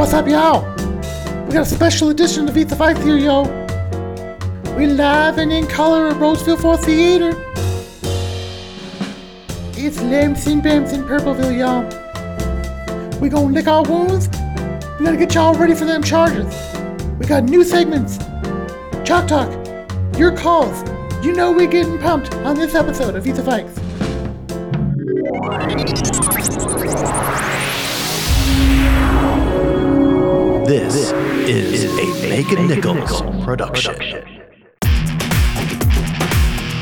What's 0.00 0.14
up, 0.14 0.26
y'all? 0.26 0.62
We 1.44 1.52
got 1.52 1.60
a 1.60 1.64
special 1.66 2.08
edition 2.08 2.48
of 2.48 2.56
Eat 2.56 2.70
the 2.70 2.74
Fight 2.74 2.96
here, 2.96 3.18
yo. 3.18 3.42
We 4.74 4.86
live 4.86 5.36
and 5.36 5.52
in 5.52 5.66
color 5.66 6.08
at 6.08 6.16
Roseville 6.18 6.56
4 6.56 6.78
Theater. 6.78 7.32
It's 9.76 10.00
Lamson 10.00 10.62
Bams 10.62 10.94
in 10.94 11.02
Purpleville, 11.02 11.54
y'all. 11.54 11.84
We 13.20 13.28
gonna 13.28 13.52
lick 13.52 13.66
our 13.68 13.82
wounds. 13.82 14.28
We 14.98 15.04
gotta 15.04 15.18
get 15.18 15.34
y'all 15.34 15.54
ready 15.54 15.74
for 15.74 15.84
them 15.84 16.02
charges. 16.02 16.54
We 17.18 17.26
got 17.26 17.44
new 17.44 17.62
segments. 17.62 18.16
Chalk 19.04 19.28
Talk. 19.28 19.52
Your 20.16 20.34
calls. 20.34 20.82
You 21.22 21.34
know 21.34 21.52
we 21.52 21.66
getting 21.66 21.98
pumped 21.98 22.34
on 22.36 22.56
this 22.56 22.74
episode 22.74 23.16
of 23.16 23.26
Eat 23.26 23.32
the 23.32 23.42
Fights. 23.42 23.78
Is, 31.48 31.84
a 31.84 32.28
Megan 32.28 32.66
Nichols, 32.66 33.22
production. 33.44 33.94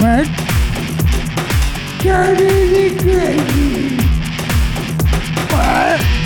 What? 0.01 0.27
Dirty 2.03 2.97
crazy. 2.99 3.97
What? 5.53 6.18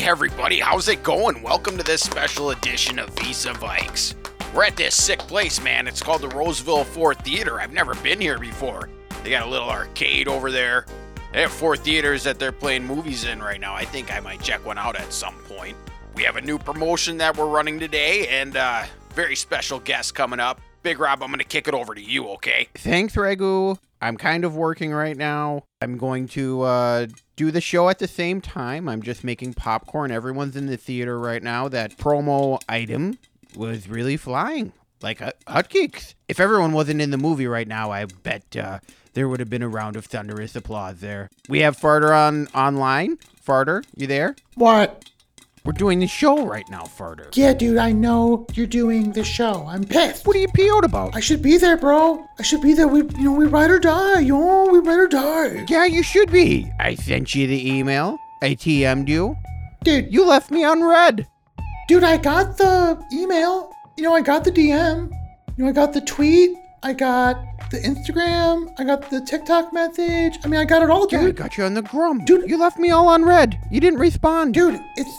Hey 0.00 0.08
everybody, 0.08 0.60
how's 0.60 0.88
it 0.88 1.02
going? 1.02 1.42
Welcome 1.42 1.76
to 1.76 1.82
this 1.82 2.00
special 2.00 2.52
edition 2.52 2.98
of 2.98 3.10
Vis-à-Vikes. 3.18 4.14
We're 4.54 4.64
at 4.64 4.74
this 4.74 4.94
sick 4.94 5.18
place, 5.18 5.62
man. 5.62 5.86
It's 5.86 6.02
called 6.02 6.22
the 6.22 6.28
Roseville 6.28 6.84
4 6.84 7.16
Theater. 7.16 7.60
I've 7.60 7.74
never 7.74 7.94
been 7.96 8.18
here 8.18 8.38
before. 8.38 8.88
They 9.22 9.28
got 9.28 9.46
a 9.46 9.50
little 9.50 9.68
arcade 9.68 10.26
over 10.26 10.50
there. 10.50 10.86
They 11.34 11.42
have 11.42 11.52
four 11.52 11.76
theaters 11.76 12.22
that 12.22 12.38
they're 12.38 12.50
playing 12.50 12.86
movies 12.86 13.24
in 13.24 13.42
right 13.42 13.60
now. 13.60 13.74
I 13.74 13.84
think 13.84 14.10
I 14.10 14.20
might 14.20 14.40
check 14.40 14.64
one 14.64 14.78
out 14.78 14.96
at 14.96 15.12
some 15.12 15.34
point. 15.40 15.76
We 16.14 16.22
have 16.22 16.36
a 16.36 16.40
new 16.40 16.58
promotion 16.58 17.18
that 17.18 17.36
we're 17.36 17.44
running 17.44 17.78
today 17.78 18.26
and 18.28 18.56
uh 18.56 18.84
very 19.10 19.36
special 19.36 19.80
guest 19.80 20.14
coming 20.14 20.40
up. 20.40 20.62
Big 20.82 20.98
Rob, 20.98 21.22
I'm 21.22 21.28
going 21.28 21.38
to 21.38 21.44
kick 21.44 21.68
it 21.68 21.74
over 21.74 21.94
to 21.94 22.00
you, 22.00 22.28
okay? 22.30 22.68
Thanks, 22.74 23.14
Regu. 23.14 23.78
I'm 24.00 24.16
kind 24.16 24.44
of 24.44 24.56
working 24.56 24.92
right 24.92 25.16
now. 25.16 25.64
I'm 25.82 25.98
going 25.98 26.26
to 26.28 26.62
uh, 26.62 27.06
do 27.36 27.50
the 27.50 27.60
show 27.60 27.90
at 27.90 27.98
the 27.98 28.08
same 28.08 28.40
time. 28.40 28.88
I'm 28.88 29.02
just 29.02 29.22
making 29.22 29.54
popcorn. 29.54 30.10
Everyone's 30.10 30.56
in 30.56 30.66
the 30.66 30.78
theater 30.78 31.18
right 31.18 31.42
now. 31.42 31.68
That 31.68 31.98
promo 31.98 32.60
item 32.68 33.18
was 33.54 33.88
really 33.88 34.16
flying 34.16 34.72
like 35.02 35.18
hot- 35.18 35.36
hotcakes. 35.46 36.14
If 36.28 36.40
everyone 36.40 36.72
wasn't 36.72 37.00
in 37.00 37.10
the 37.10 37.18
movie 37.18 37.46
right 37.46 37.68
now, 37.68 37.90
I 37.90 38.06
bet 38.06 38.56
uh, 38.56 38.78
there 39.12 39.28
would 39.28 39.40
have 39.40 39.50
been 39.50 39.62
a 39.62 39.68
round 39.68 39.96
of 39.96 40.06
thunderous 40.06 40.56
applause 40.56 41.00
there. 41.00 41.28
We 41.48 41.60
have 41.60 41.76
Farter 41.76 42.16
on 42.16 42.46
online. 42.48 43.18
Farter, 43.46 43.84
you 43.96 44.06
there? 44.06 44.36
What? 44.54 45.09
We're 45.64 45.72
doing 45.72 45.98
the 46.00 46.06
show 46.06 46.46
right 46.46 46.68
now, 46.70 46.84
Farter. 46.84 47.28
Yeah, 47.36 47.52
dude, 47.52 47.76
I 47.76 47.92
know 47.92 48.46
you're 48.54 48.66
doing 48.66 49.12
the 49.12 49.22
show. 49.24 49.66
I'm 49.68 49.84
pissed. 49.84 50.26
What 50.26 50.34
are 50.34 50.38
you 50.38 50.48
PO'd 50.48 50.84
about? 50.84 51.14
I 51.14 51.20
should 51.20 51.42
be 51.42 51.58
there, 51.58 51.76
bro. 51.76 52.24
I 52.38 52.42
should 52.42 52.62
be 52.62 52.72
there. 52.72 52.88
We, 52.88 53.00
you 53.18 53.24
know, 53.24 53.32
we 53.32 53.44
ride 53.46 53.70
or 53.70 53.78
die, 53.78 54.20
yo. 54.20 54.70
We 54.70 54.78
ride 54.78 54.98
or 54.98 55.06
die. 55.08 55.66
Yeah, 55.68 55.84
you 55.84 56.02
should 56.02 56.32
be. 56.32 56.72
I 56.80 56.94
sent 56.94 57.34
you 57.34 57.46
the 57.46 57.70
email. 57.70 58.16
I 58.42 58.54
TM'd 58.54 59.08
you. 59.08 59.36
Dude, 59.84 60.12
You 60.12 60.26
left 60.26 60.50
me 60.50 60.64
unread. 60.64 61.26
dude, 61.88 62.04
I 62.04 62.16
got 62.16 62.56
the 62.56 62.98
email. 63.12 63.70
You 63.98 64.04
know, 64.04 64.14
I 64.14 64.22
got 64.22 64.44
the 64.44 64.52
DM. 64.52 65.10
You 65.58 65.64
know, 65.64 65.68
I 65.70 65.72
got 65.72 65.92
the 65.92 66.00
tweet. 66.00 66.56
I 66.82 66.94
got 66.94 67.36
the 67.70 67.78
Instagram. 67.80 68.72
I 68.78 68.84
got 68.84 69.10
the 69.10 69.20
TikTok 69.20 69.74
message. 69.74 70.38
I 70.42 70.48
mean, 70.48 70.58
I 70.58 70.64
got 70.64 70.82
it 70.82 70.88
all, 70.88 71.06
dude. 71.06 71.20
Yeah, 71.20 71.28
I 71.28 71.32
got 71.32 71.58
you 71.58 71.64
on 71.64 71.74
the 71.74 71.82
grum. 71.82 72.24
Dude. 72.24 72.48
you 72.48 72.56
left 72.58 72.78
me 72.78 72.88
all 72.90 73.12
unread. 73.12 73.58
You 73.70 73.80
didn't 73.80 73.98
respond. 73.98 74.54
Dude, 74.54 74.80
it's 74.96 75.10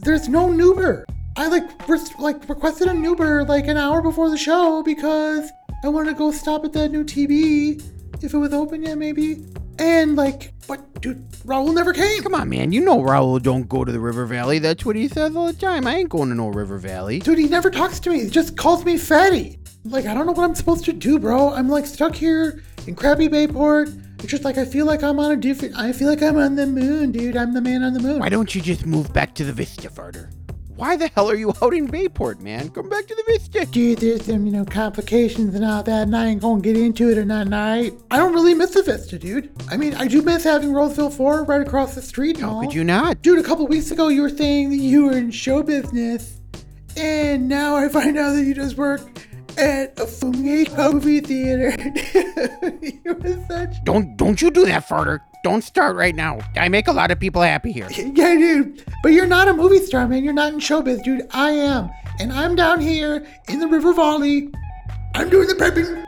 there's 0.00 0.28
no 0.28 0.48
Nuber. 0.48 1.04
I 1.36 1.48
like 1.48 1.88
res- 1.88 2.16
like 2.18 2.48
requested 2.48 2.88
a 2.88 2.92
Nuber 2.92 3.46
like 3.46 3.66
an 3.66 3.76
hour 3.76 4.02
before 4.02 4.30
the 4.30 4.38
show 4.38 4.82
because 4.82 5.50
I 5.84 5.88
wanted 5.88 6.10
to 6.10 6.16
go 6.16 6.32
stop 6.32 6.64
at 6.64 6.72
that 6.72 6.90
new 6.90 7.04
TB 7.04 8.24
if 8.24 8.34
it 8.34 8.38
was 8.38 8.52
open 8.52 8.82
yet, 8.82 8.98
maybe. 8.98 9.44
And 9.78 10.16
like, 10.16 10.52
but 10.66 11.00
dude, 11.00 11.30
Raul 11.44 11.72
never 11.72 11.92
came. 11.92 12.22
Come 12.22 12.34
on, 12.34 12.48
man. 12.48 12.72
You 12.72 12.80
know 12.80 13.00
Raul 13.00 13.40
don't 13.40 13.68
go 13.68 13.84
to 13.84 13.92
the 13.92 14.00
River 14.00 14.26
Valley. 14.26 14.58
That's 14.58 14.84
what 14.84 14.96
he 14.96 15.06
says 15.06 15.36
all 15.36 15.46
the 15.46 15.52
time. 15.52 15.86
I 15.86 15.96
ain't 15.96 16.08
going 16.08 16.28
to 16.30 16.34
no 16.34 16.48
River 16.48 16.78
Valley. 16.78 17.20
Dude, 17.20 17.38
he 17.38 17.48
never 17.48 17.70
talks 17.70 18.00
to 18.00 18.10
me. 18.10 18.24
He 18.24 18.30
just 18.30 18.56
calls 18.56 18.84
me 18.84 18.98
fatty. 18.98 19.58
Like, 19.84 20.06
I 20.06 20.14
don't 20.14 20.26
know 20.26 20.32
what 20.32 20.44
I'm 20.44 20.56
supposed 20.56 20.84
to 20.86 20.92
do, 20.92 21.20
bro. 21.20 21.52
I'm 21.52 21.68
like 21.68 21.86
stuck 21.86 22.16
here 22.16 22.62
in 22.88 22.96
crappy 22.96 23.28
Bayport. 23.28 23.90
It's 24.18 24.26
just 24.26 24.44
like 24.44 24.58
I 24.58 24.64
feel 24.64 24.84
like 24.86 25.02
I'm 25.02 25.20
on 25.20 25.30
a 25.30 25.36
different. 25.36 25.76
I 25.76 25.92
feel 25.92 26.08
like 26.08 26.22
I'm 26.22 26.36
on 26.36 26.56
the 26.56 26.66
moon, 26.66 27.12
dude. 27.12 27.36
I'm 27.36 27.54
the 27.54 27.60
man 27.60 27.82
on 27.84 27.92
the 27.94 28.00
moon. 28.00 28.18
Why 28.18 28.28
don't 28.28 28.52
you 28.54 28.60
just 28.60 28.84
move 28.84 29.12
back 29.12 29.34
to 29.36 29.44
the 29.44 29.52
Vista, 29.52 29.88
Farter? 29.88 30.30
Why 30.74 30.96
the 30.96 31.08
hell 31.08 31.28
are 31.28 31.34
you 31.34 31.52
out 31.60 31.74
in 31.74 31.86
Bayport, 31.86 32.40
man? 32.40 32.68
Come 32.70 32.88
back 32.88 33.06
to 33.06 33.14
the 33.14 33.24
Vista. 33.26 33.66
Dude, 33.66 33.98
there's 33.98 34.26
some, 34.26 34.46
you 34.46 34.52
know, 34.52 34.64
complications 34.64 35.56
and 35.56 35.64
all 35.64 35.82
that, 35.82 36.02
and 36.06 36.16
I 36.16 36.26
ain't 36.26 36.40
gonna 36.40 36.60
get 36.60 36.76
into 36.76 37.10
it 37.10 37.18
or 37.18 37.24
not. 37.24 37.52
I, 37.52 37.90
I 38.12 38.16
don't 38.16 38.32
really 38.32 38.54
miss 38.54 38.74
the 38.74 38.84
Vista, 38.84 39.18
dude. 39.18 39.50
I 39.68 39.76
mean, 39.76 39.94
I 39.94 40.06
do 40.06 40.22
miss 40.22 40.44
having 40.44 40.72
Roseville 40.72 41.10
4 41.10 41.44
right 41.44 41.60
across 41.60 41.96
the 41.96 42.02
street 42.02 42.38
How 42.38 42.50
all. 42.50 42.60
could 42.60 42.74
you 42.74 42.84
not? 42.84 43.22
Dude, 43.22 43.40
a 43.40 43.42
couple 43.42 43.66
weeks 43.66 43.90
ago 43.90 44.06
you 44.06 44.22
were 44.22 44.28
saying 44.28 44.70
that 44.70 44.76
you 44.76 45.06
were 45.06 45.16
in 45.16 45.32
show 45.32 45.64
business, 45.64 46.38
and 46.96 47.48
now 47.48 47.74
I 47.74 47.88
find 47.88 48.16
out 48.16 48.34
that 48.34 48.44
you 48.44 48.54
just 48.54 48.76
work 48.76 49.00
at 49.58 49.98
a 49.98 50.04
Fumgate 50.04 50.76
movie 50.76 51.20
theater. 51.20 51.70
you 53.04 53.14
were 53.14 53.44
such. 53.48 53.82
Don't 53.84 54.16
don't 54.16 54.40
you 54.40 54.50
do 54.50 54.64
that, 54.66 54.86
Farter. 54.86 55.20
Don't 55.44 55.62
start 55.62 55.96
right 55.96 56.14
now. 56.14 56.38
I 56.56 56.68
make 56.68 56.88
a 56.88 56.92
lot 56.92 57.10
of 57.10 57.20
people 57.20 57.42
happy 57.42 57.72
here. 57.72 57.88
Yeah, 57.98 58.34
dude. 58.34 58.84
But 59.02 59.12
you're 59.12 59.26
not 59.26 59.48
a 59.48 59.52
movie 59.52 59.84
star, 59.84 60.08
man. 60.08 60.24
You're 60.24 60.32
not 60.32 60.52
in 60.52 60.58
showbiz, 60.58 61.02
dude. 61.04 61.26
I 61.30 61.50
am. 61.50 61.90
And 62.18 62.32
I'm 62.32 62.56
down 62.56 62.80
here 62.80 63.26
in 63.48 63.60
the 63.60 63.68
River 63.68 63.92
Valley. 63.92 64.50
I'm 65.14 65.30
doing 65.30 65.46
the 65.46 65.54
prepping. 65.54 66.04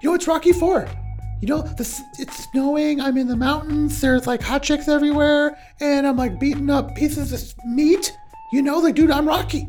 You 0.00 0.10
know, 0.10 0.14
it's 0.14 0.26
Rocky 0.26 0.52
4. 0.52 0.86
You 1.40 1.48
know, 1.48 1.62
the, 1.62 2.04
it's 2.18 2.44
snowing. 2.50 3.00
I'm 3.00 3.16
in 3.16 3.28
the 3.28 3.36
mountains. 3.36 4.00
There's 4.00 4.26
like 4.26 4.42
hot 4.42 4.62
chicks 4.62 4.88
everywhere. 4.88 5.56
And 5.80 6.06
I'm 6.06 6.16
like 6.16 6.38
beating 6.38 6.68
up 6.68 6.94
pieces 6.94 7.32
of 7.32 7.64
meat. 7.64 8.16
You 8.52 8.62
know, 8.62 8.78
like, 8.78 8.94
dude, 8.94 9.10
I'm 9.10 9.26
Rocky. 9.26 9.68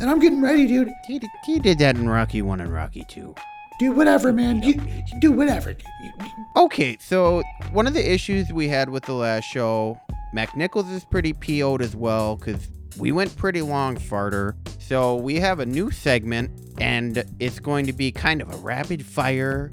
And 0.00 0.08
I'm 0.08 0.18
getting 0.20 0.40
ready, 0.40 0.66
dude. 0.66 0.90
He, 1.06 1.18
did- 1.18 1.30
he 1.44 1.58
did 1.58 1.78
that 1.80 1.96
in 1.96 2.08
Rocky 2.08 2.42
1 2.42 2.60
and 2.60 2.72
Rocky 2.72 3.04
2. 3.08 3.34
Dude, 3.78 3.96
whatever, 3.96 4.32
man. 4.32 4.62
You, 4.62 4.74
you 4.74 5.20
do 5.20 5.32
whatever. 5.32 5.72
dude. 5.72 5.84
You- 6.02 6.12
you- 6.20 6.30
Okay, 6.56 6.96
so 7.00 7.42
one 7.72 7.86
of 7.86 7.94
the 7.94 8.12
issues 8.12 8.52
we 8.52 8.68
had 8.68 8.88
with 8.90 9.04
the 9.04 9.12
last 9.14 9.44
show, 9.44 9.98
Mac 10.32 10.56
Nichols 10.56 10.88
is 10.90 11.04
pretty 11.04 11.32
PO'd 11.32 11.82
as 11.82 11.94
well 11.96 12.36
because 12.36 12.68
we 12.98 13.12
went 13.12 13.34
pretty 13.36 13.62
long, 13.62 13.96
farter. 13.96 14.54
So 14.80 15.16
we 15.16 15.36
have 15.36 15.60
a 15.60 15.66
new 15.66 15.90
segment, 15.90 16.50
and 16.80 17.24
it's 17.38 17.60
going 17.60 17.86
to 17.86 17.92
be 17.92 18.10
kind 18.10 18.40
of 18.40 18.52
a 18.52 18.56
rapid 18.58 19.04
fire, 19.04 19.70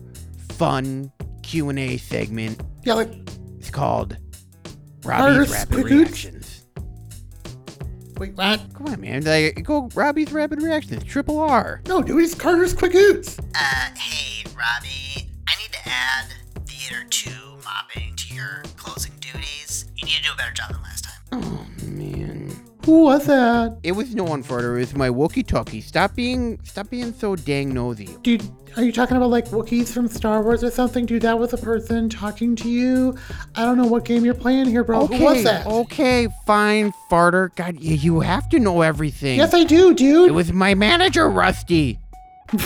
fun 0.53 1.11
Q 1.43 1.69
and 1.69 1.79
A 1.79 1.97
segment. 1.97 2.61
Yeah, 2.83 2.93
like, 2.95 3.11
It's 3.57 3.69
called 3.71 4.17
Robbie's 5.03 5.49
Rapid 5.51 5.85
Reactions. 5.85 6.44
Wait, 8.17 8.33
what? 8.35 8.61
Come 8.73 8.87
on, 8.87 9.01
man! 9.01 9.23
Like, 9.23 9.63
go 9.63 9.89
Robbie's 9.93 10.31
Rapid 10.31 10.61
Reactions, 10.61 11.03
triple 11.03 11.39
R. 11.39 11.81
No, 11.87 12.01
dude, 12.01 12.23
it's 12.23 12.35
Carter's 12.35 12.73
Quick 12.73 12.93
Hoots. 12.93 13.37
Uh, 13.39 13.89
hey, 13.95 14.43
Robbie. 14.49 15.29
I 15.47 15.55
need 15.61 15.71
to 15.71 15.79
add 15.89 16.27
Theater 16.65 17.05
2 17.09 17.29
mopping 17.63 18.15
to 18.15 18.33
your 18.33 18.63
closing 18.77 19.13
duties. 19.19 19.85
You 19.95 20.05
need 20.05 20.13
to 20.17 20.23
do 20.23 20.29
a 20.33 20.37
better 20.37 20.53
job 20.53 20.71
than 20.71 20.81
last 20.83 21.05
time. 21.05 21.13
Oh 21.31 21.39
man. 21.39 21.74
Who 22.85 23.03
was 23.03 23.25
that? 23.25 23.77
It 23.83 23.93
was 23.93 24.13
no 24.13 24.23
one 24.23 24.43
farter. 24.43 24.75
It 24.75 24.79
was 24.79 24.95
my 24.95 25.09
walkie-talkie. 25.09 25.81
Stop 25.81 26.15
being, 26.15 26.59
stop 26.63 26.89
being 26.89 27.13
so 27.13 27.35
dang 27.35 27.73
nosy. 27.73 28.09
Dude, 28.21 28.43
are 28.77 28.83
you 28.83 28.91
talking 28.91 29.17
about 29.17 29.31
like 29.31 29.45
Wookiees 29.49 29.91
from 29.91 30.07
Star 30.07 30.43
Wars 30.43 30.63
or 30.63 30.69
something? 30.69 31.07
Dude, 31.07 31.23
that 31.23 31.39
was 31.39 31.51
a 31.53 31.57
person 31.57 32.09
talking 32.09 32.55
to 32.57 32.69
you. 32.69 33.17
I 33.55 33.65
don't 33.65 33.77
know 33.77 33.87
what 33.87 34.05
game 34.05 34.23
you're 34.23 34.35
playing 34.35 34.67
here, 34.67 34.83
bro. 34.83 35.01
Okay, 35.01 35.17
Who 35.17 35.23
was 35.23 35.43
that? 35.43 35.65
okay, 35.65 36.27
fine, 36.45 36.93
farter. 37.09 37.55
God, 37.55 37.79
you, 37.79 37.95
you 37.95 38.19
have 38.19 38.47
to 38.49 38.59
know 38.59 38.81
everything. 38.81 39.37
Yes, 39.39 39.53
I 39.55 39.63
do, 39.63 39.95
dude. 39.95 40.29
It 40.29 40.33
was 40.33 40.53
my 40.53 40.75
manager, 40.75 41.27
Rusty. 41.29 41.99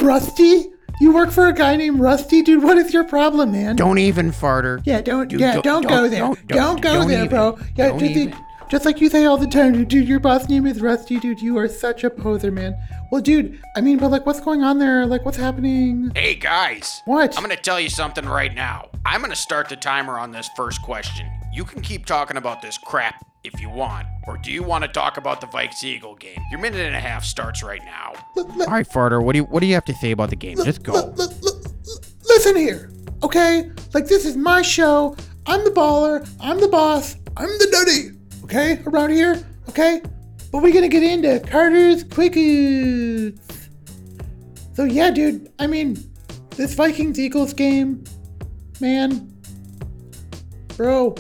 Rusty? 0.01 0.65
You 1.01 1.13
work 1.13 1.31
for 1.31 1.47
a 1.47 1.53
guy 1.53 1.77
named 1.77 1.99
Rusty? 2.01 2.41
Dude, 2.41 2.61
what 2.61 2.77
is 2.77 2.93
your 2.93 3.05
problem, 3.05 3.53
man? 3.53 3.77
Don't 3.77 3.99
even 3.99 4.31
farter. 4.31 4.81
yeah, 4.83 4.99
don't, 4.99 5.29
Dude, 5.29 5.39
yeah, 5.39 5.53
don't- 5.53 5.63
don't, 5.63 5.81
go 5.83 5.89
don't- 5.89 6.09
there. 6.11 6.19
don't- 6.19 6.47
Don't, 6.47 6.81
go 6.81 7.05
there, 7.07 7.17
even. 7.19 7.29
bro. 7.29 7.57
Yeah, 7.77 7.87
Don't 7.89 8.01
even. 8.01 8.35
Just 8.69 8.85
like 8.85 9.01
you 9.01 9.09
say 9.09 9.25
all 9.25 9.37
the 9.37 9.47
time, 9.47 9.73
dude, 9.73 9.87
dude, 9.87 10.07
your 10.07 10.19
boss 10.19 10.47
name 10.47 10.65
is 10.67 10.79
Rusty, 10.79 11.19
dude. 11.19 11.41
You 11.41 11.57
are 11.57 11.67
such 11.67 12.03
a 12.03 12.09
poser, 12.09 12.51
man. 12.51 12.77
Well, 13.11 13.21
dude, 13.21 13.59
I 13.75 13.81
mean, 13.81 13.97
but 13.97 14.11
like, 14.11 14.25
what's 14.25 14.39
going 14.39 14.61
on 14.63 14.77
there? 14.77 15.05
Like, 15.07 15.25
what's 15.25 15.37
happening? 15.37 16.11
Hey 16.15 16.35
guys. 16.35 17.01
What? 17.05 17.35
I'm 17.35 17.43
gonna 17.43 17.55
tell 17.55 17.79
you 17.79 17.89
something 17.89 18.25
right 18.25 18.53
now. 18.53 18.89
I'm 19.05 19.21
gonna 19.21 19.35
start 19.35 19.69
the 19.69 19.75
timer 19.75 20.19
on 20.19 20.31
this 20.31 20.49
first 20.55 20.81
question. 20.83 21.27
You 21.51 21.63
can 21.65 21.81
keep 21.81 22.05
talking 22.05 22.37
about 22.37 22.61
this 22.61 22.77
crap 22.77 23.25
if 23.43 23.59
you 23.59 23.69
want. 23.69 24.05
Or 24.27 24.37
do 24.37 24.51
you 24.51 24.61
want 24.61 24.83
to 24.83 24.87
talk 24.87 25.17
about 25.17 25.41
the 25.41 25.47
Vikes 25.47 25.83
Eagle 25.83 26.13
game? 26.15 26.37
Your 26.51 26.59
minute 26.59 26.81
and 26.81 26.95
a 26.95 26.99
half 26.99 27.23
starts 27.25 27.63
right 27.63 27.81
now. 27.83 28.13
L- 28.37 28.45
l- 28.51 28.61
All 28.61 28.67
right, 28.67 28.87
Farter, 28.87 29.23
what 29.23 29.33
do 29.33 29.39
you 29.39 29.45
what 29.45 29.61
do 29.61 29.65
you 29.65 29.73
have 29.73 29.85
to 29.85 29.93
say 29.95 30.11
about 30.11 30.29
the 30.29 30.35
game? 30.35 30.57
Just 30.63 30.83
go. 30.83 30.93
listen 32.27 32.55
here, 32.55 32.91
okay? 33.23 33.71
Like 33.95 34.05
this 34.05 34.25
is 34.25 34.37
my 34.37 34.61
show. 34.61 35.15
I'm 35.47 35.63
the 35.63 35.71
baller. 35.71 36.29
I'm 36.39 36.59
the 36.59 36.67
boss. 36.67 37.15
I'm 37.35 37.47
the 37.57 37.67
nutty. 37.71 38.18
Okay, 38.49 38.81
around 38.87 39.11
here. 39.11 39.45
Okay, 39.69 40.01
but 40.51 40.63
we're 40.63 40.73
gonna 40.73 40.87
get 40.87 41.03
into 41.03 41.39
Carter's 41.47 42.03
Quickies. 42.03 43.39
So 44.73 44.85
yeah, 44.85 45.11
dude. 45.11 45.51
I 45.59 45.67
mean, 45.67 46.03
this 46.55 46.73
Vikings 46.73 47.19
Eagles 47.19 47.53
game, 47.53 48.03
man, 48.81 49.31
bro. 50.75 51.13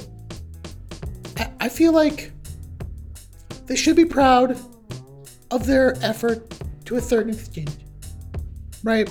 I, 1.37 1.51
I 1.59 1.69
feel 1.69 1.91
like 1.91 2.31
they 3.67 3.75
should 3.75 3.95
be 3.95 4.05
proud 4.05 4.57
of 5.51 5.67
their 5.67 6.03
effort 6.03 6.51
to 6.85 6.95
a 6.95 7.01
certain 7.01 7.31
extent, 7.31 7.77
right? 8.83 9.07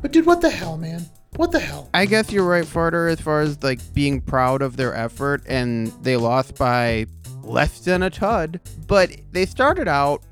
But 0.00 0.12
dude, 0.12 0.24
what 0.24 0.40
the 0.40 0.48
hell, 0.48 0.78
man? 0.78 1.04
What 1.36 1.52
the 1.52 1.60
hell? 1.60 1.90
I 1.92 2.06
guess 2.06 2.32
you're 2.32 2.48
right, 2.48 2.64
Farter, 2.64 3.10
as 3.10 3.20
far 3.20 3.42
as 3.42 3.62
like 3.62 3.80
being 3.92 4.22
proud 4.22 4.62
of 4.62 4.78
their 4.78 4.94
effort, 4.94 5.42
and 5.46 5.88
they 6.02 6.16
lost 6.16 6.56
by 6.56 7.06
less 7.44 7.80
than 7.80 8.02
a 8.02 8.10
tud. 8.10 8.60
But 8.86 9.10
they 9.32 9.46
started 9.46 9.88
out 9.88 10.22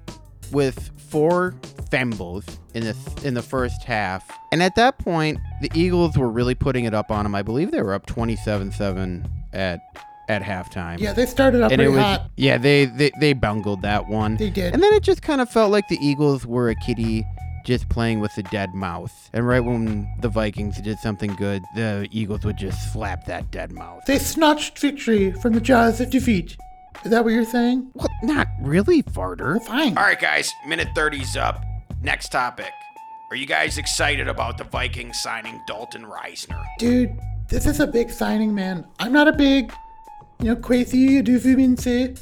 with 0.50 0.90
four 1.10 1.54
fumbles 1.90 2.44
in 2.74 2.84
the 2.84 3.20
in 3.24 3.34
the 3.34 3.42
first 3.42 3.84
half, 3.84 4.28
and 4.50 4.62
at 4.62 4.74
that 4.76 4.98
point, 4.98 5.38
the 5.60 5.70
Eagles 5.74 6.16
were 6.16 6.30
really 6.30 6.54
putting 6.54 6.84
it 6.84 6.94
up 6.94 7.10
on 7.10 7.24
them. 7.24 7.34
I 7.34 7.42
believe 7.42 7.70
they 7.70 7.82
were 7.82 7.94
up 7.94 8.06
27-7 8.06 9.28
at 9.52 9.80
at 10.28 10.42
halftime. 10.42 10.98
Yeah, 10.98 11.12
they 11.12 11.26
started 11.26 11.62
up 11.62 11.72
and 11.72 11.80
it 11.82 11.88
was 11.88 11.98
hot. 11.98 12.30
yeah 12.36 12.56
they, 12.56 12.86
they 12.86 13.10
they 13.20 13.32
bungled 13.32 13.82
that 13.82 14.08
one. 14.08 14.36
They 14.36 14.50
did. 14.50 14.72
And 14.72 14.82
then 14.82 14.92
it 14.94 15.02
just 15.02 15.22
kind 15.22 15.40
of 15.40 15.50
felt 15.50 15.70
like 15.70 15.88
the 15.88 15.98
Eagles 16.00 16.46
were 16.46 16.70
a 16.70 16.74
kitty 16.76 17.26
just 17.64 17.88
playing 17.88 18.20
with 18.20 18.36
a 18.38 18.42
dead 18.44 18.74
mouse. 18.74 19.30
And 19.32 19.46
right 19.46 19.60
when 19.60 20.08
the 20.20 20.28
Vikings 20.28 20.80
did 20.80 20.98
something 20.98 21.34
good, 21.34 21.62
the 21.74 22.08
Eagles 22.10 22.44
would 22.44 22.56
just 22.56 22.92
slap 22.92 23.24
that 23.26 23.50
dead 23.50 23.72
mouse. 23.72 24.02
They 24.06 24.18
snatched 24.18 24.78
victory 24.78 25.32
from 25.32 25.52
the 25.52 25.60
jaws 25.60 26.00
of 26.00 26.10
defeat. 26.10 26.56
Is 27.04 27.10
that 27.10 27.24
what 27.24 27.32
you're 27.32 27.44
saying? 27.44 27.90
Well, 27.94 28.08
not 28.22 28.46
really, 28.60 29.02
Farter. 29.02 29.60
Fine. 29.64 29.98
All 29.98 30.04
right, 30.04 30.20
guys, 30.20 30.52
minute 30.66 30.88
30's 30.96 31.36
up. 31.36 31.60
Next 32.00 32.28
topic. 32.28 32.70
Are 33.30 33.36
you 33.36 33.46
guys 33.46 33.76
excited 33.76 34.28
about 34.28 34.56
the 34.56 34.64
Vikings 34.64 35.20
signing 35.20 35.60
Dalton 35.66 36.04
Risner? 36.04 36.64
Dude, 36.78 37.18
this 37.48 37.66
is 37.66 37.80
a 37.80 37.86
big 37.86 38.10
signing, 38.10 38.54
man. 38.54 38.86
I'm 39.00 39.12
not 39.12 39.26
a 39.26 39.32
big, 39.32 39.72
you 40.40 40.46
know, 40.46 40.56
Kwesi 40.56 41.22
Adofo-Mensah, 41.22 42.20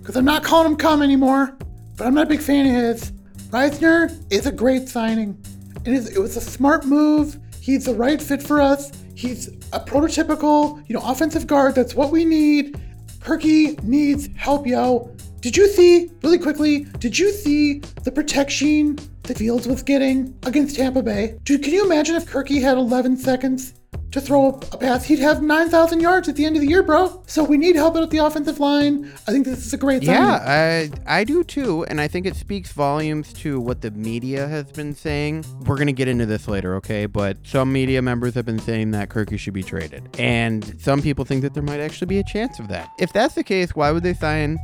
because 0.00 0.16
I'm 0.16 0.24
not 0.24 0.42
calling 0.42 0.72
him 0.72 0.76
cum 0.76 1.00
anymore, 1.00 1.56
but 1.96 2.06
I'm 2.06 2.14
not 2.14 2.26
a 2.26 2.28
big 2.28 2.40
fan 2.40 2.66
of 2.66 2.72
his. 2.72 3.12
Risner 3.50 4.12
is 4.32 4.46
a 4.46 4.52
great 4.52 4.88
signing. 4.88 5.38
It, 5.84 5.92
is, 5.92 6.16
it 6.16 6.18
was 6.18 6.36
a 6.36 6.40
smart 6.40 6.86
move. 6.86 7.38
He's 7.60 7.84
the 7.84 7.94
right 7.94 8.20
fit 8.20 8.42
for 8.42 8.60
us. 8.60 8.90
He's 9.14 9.48
a 9.72 9.78
prototypical, 9.78 10.82
you 10.88 10.96
know, 10.96 11.02
offensive 11.04 11.46
guard. 11.46 11.76
That's 11.76 11.94
what 11.94 12.10
we 12.10 12.24
need. 12.24 12.80
Kirky 13.22 13.80
needs 13.84 14.28
help, 14.36 14.66
yo. 14.66 15.14
Did 15.40 15.56
you 15.56 15.68
see, 15.68 16.10
really 16.22 16.38
quickly, 16.38 16.84
did 16.98 17.18
you 17.18 17.30
see 17.30 17.78
the 18.02 18.10
protection 18.10 18.98
that 19.22 19.38
Fields 19.38 19.68
was 19.68 19.82
getting 19.82 20.36
against 20.44 20.76
Tampa 20.76 21.02
Bay? 21.02 21.38
Dude, 21.44 21.62
can 21.62 21.72
you 21.72 21.84
imagine 21.84 22.16
if 22.16 22.26
Kirky 22.26 22.60
had 22.60 22.76
11 22.76 23.16
seconds 23.16 23.74
to 24.12 24.20
throw 24.20 24.48
a 24.48 24.76
pass? 24.76 25.04
He'd 25.04 25.18
have 25.18 25.42
9,000 25.42 26.00
yards 26.00 26.28
at 26.28 26.36
the 26.36 26.44
end 26.44 26.56
of 26.56 26.62
the 26.62 26.68
year, 26.68 26.82
bro. 26.82 27.22
So 27.26 27.42
we 27.42 27.56
need 27.56 27.76
help 27.76 27.96
out 27.96 28.02
at 28.02 28.10
the 28.10 28.18
offensive 28.18 28.60
line. 28.60 29.12
I 29.26 29.32
think 29.32 29.44
this 29.44 29.66
is 29.66 29.72
a 29.72 29.76
great 29.76 30.04
signing. 30.04 30.22
Yeah, 30.22 30.90
I 31.06 31.20
I 31.20 31.24
do 31.24 31.42
too, 31.44 31.84
and 31.86 32.00
I 32.00 32.08
think 32.08 32.26
it 32.26 32.36
speaks 32.36 32.72
volumes 32.72 33.32
to 33.34 33.60
what 33.60 33.80
the 33.80 33.90
media 33.90 34.46
has 34.46 34.70
been 34.72 34.94
saying. 34.94 35.44
We're 35.66 35.78
gonna 35.78 35.92
get 35.92 36.08
into 36.08 36.26
this 36.26 36.46
later, 36.48 36.74
okay? 36.76 37.06
But 37.06 37.38
some 37.42 37.72
media 37.72 38.02
members 38.02 38.34
have 38.34 38.46
been 38.46 38.58
saying 38.58 38.92
that 38.92 39.08
Kirky 39.08 39.38
should 39.38 39.54
be 39.54 39.62
traded, 39.62 40.08
and 40.18 40.80
some 40.80 41.02
people 41.02 41.24
think 41.24 41.42
that 41.42 41.54
there 41.54 41.62
might 41.62 41.80
actually 41.80 42.06
be 42.06 42.18
a 42.18 42.24
chance 42.24 42.58
of 42.58 42.68
that. 42.68 42.88
If 42.98 43.12
that's 43.12 43.34
the 43.34 43.44
case, 43.44 43.74
why 43.74 43.90
would 43.90 44.02
they 44.02 44.14
sign 44.14 44.58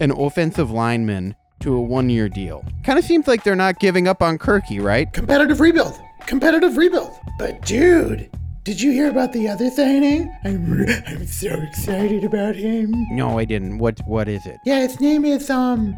an 0.00 0.10
offensive 0.10 0.70
lineman 0.70 1.36
to 1.60 1.74
a 1.74 1.80
one-year 1.80 2.28
deal? 2.28 2.64
Kind 2.82 2.98
of 2.98 3.04
seems 3.04 3.26
like 3.26 3.44
they're 3.44 3.54
not 3.54 3.78
giving 3.78 4.08
up 4.08 4.22
on 4.22 4.38
Kirky, 4.38 4.82
right? 4.82 5.12
Competitive 5.12 5.60
rebuild. 5.60 5.98
Competitive 6.26 6.76
rebuild. 6.76 7.12
But 7.38 7.62
dude, 7.62 8.30
did 8.64 8.80
you 8.80 8.92
hear 8.92 9.10
about 9.10 9.32
the 9.32 9.46
other 9.48 9.70
signing? 9.70 10.34
I'm, 10.44 10.86
I'm 11.06 11.26
so 11.26 11.48
excited 11.48 12.24
about 12.24 12.56
him. 12.56 12.92
No, 13.10 13.38
I 13.38 13.44
didn't. 13.44 13.78
What 13.78 14.00
what 14.06 14.26
is 14.28 14.46
it? 14.46 14.58
Yeah, 14.64 14.80
his 14.80 15.00
name 15.00 15.24
is 15.24 15.50
um 15.50 15.96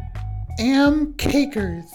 Am 0.59 1.13
Cakers. 1.13 1.89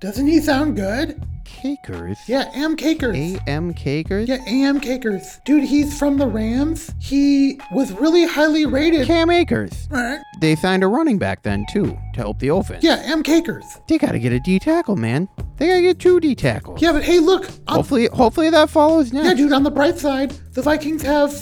Doesn't 0.00 0.26
he 0.26 0.40
sound 0.40 0.76
good? 0.76 1.22
Cakers. 1.44 2.16
Yeah, 2.26 2.50
Am 2.54 2.74
Cakers. 2.76 3.14
A.M. 3.16 3.74
Cakers. 3.74 4.28
yeah, 4.28 4.38
Am 4.46 4.80
Cakers. 4.80 5.40
Dude, 5.44 5.64
he's 5.64 5.98
from 5.98 6.16
the 6.16 6.26
Rams. 6.26 6.94
He 6.98 7.60
was 7.72 7.92
really 7.92 8.24
highly 8.26 8.64
rated. 8.64 9.06
Cam 9.06 9.28
Akers. 9.30 9.88
Right. 9.90 10.20
They 10.40 10.56
signed 10.56 10.82
a 10.84 10.86
running 10.86 11.18
back 11.18 11.42
then 11.42 11.66
too 11.70 11.98
to 12.14 12.20
help 12.20 12.38
the 12.38 12.48
offense. 12.48 12.82
Yeah, 12.82 12.94
Am 13.04 13.22
Cakers. 13.22 13.64
They 13.88 13.98
gotta 13.98 14.18
get 14.18 14.32
a 14.32 14.40
D 14.40 14.58
tackle, 14.58 14.96
man. 14.96 15.28
They 15.58 15.66
gotta 15.68 15.82
get 15.82 15.98
two 15.98 16.18
D 16.20 16.34
tackles. 16.34 16.80
Yeah, 16.80 16.92
but 16.92 17.02
hey, 17.02 17.18
look. 17.18 17.50
on- 17.66 17.76
Hopefully, 17.76 18.06
hopefully 18.12 18.48
that 18.50 18.70
follows 18.70 19.12
next. 19.12 19.26
yeah, 19.26 19.34
dude, 19.34 19.52
on 19.52 19.64
the 19.64 19.70
bright 19.70 19.98
side, 19.98 20.30
the 20.52 20.62
Vikings 20.62 21.02
have 21.02 21.34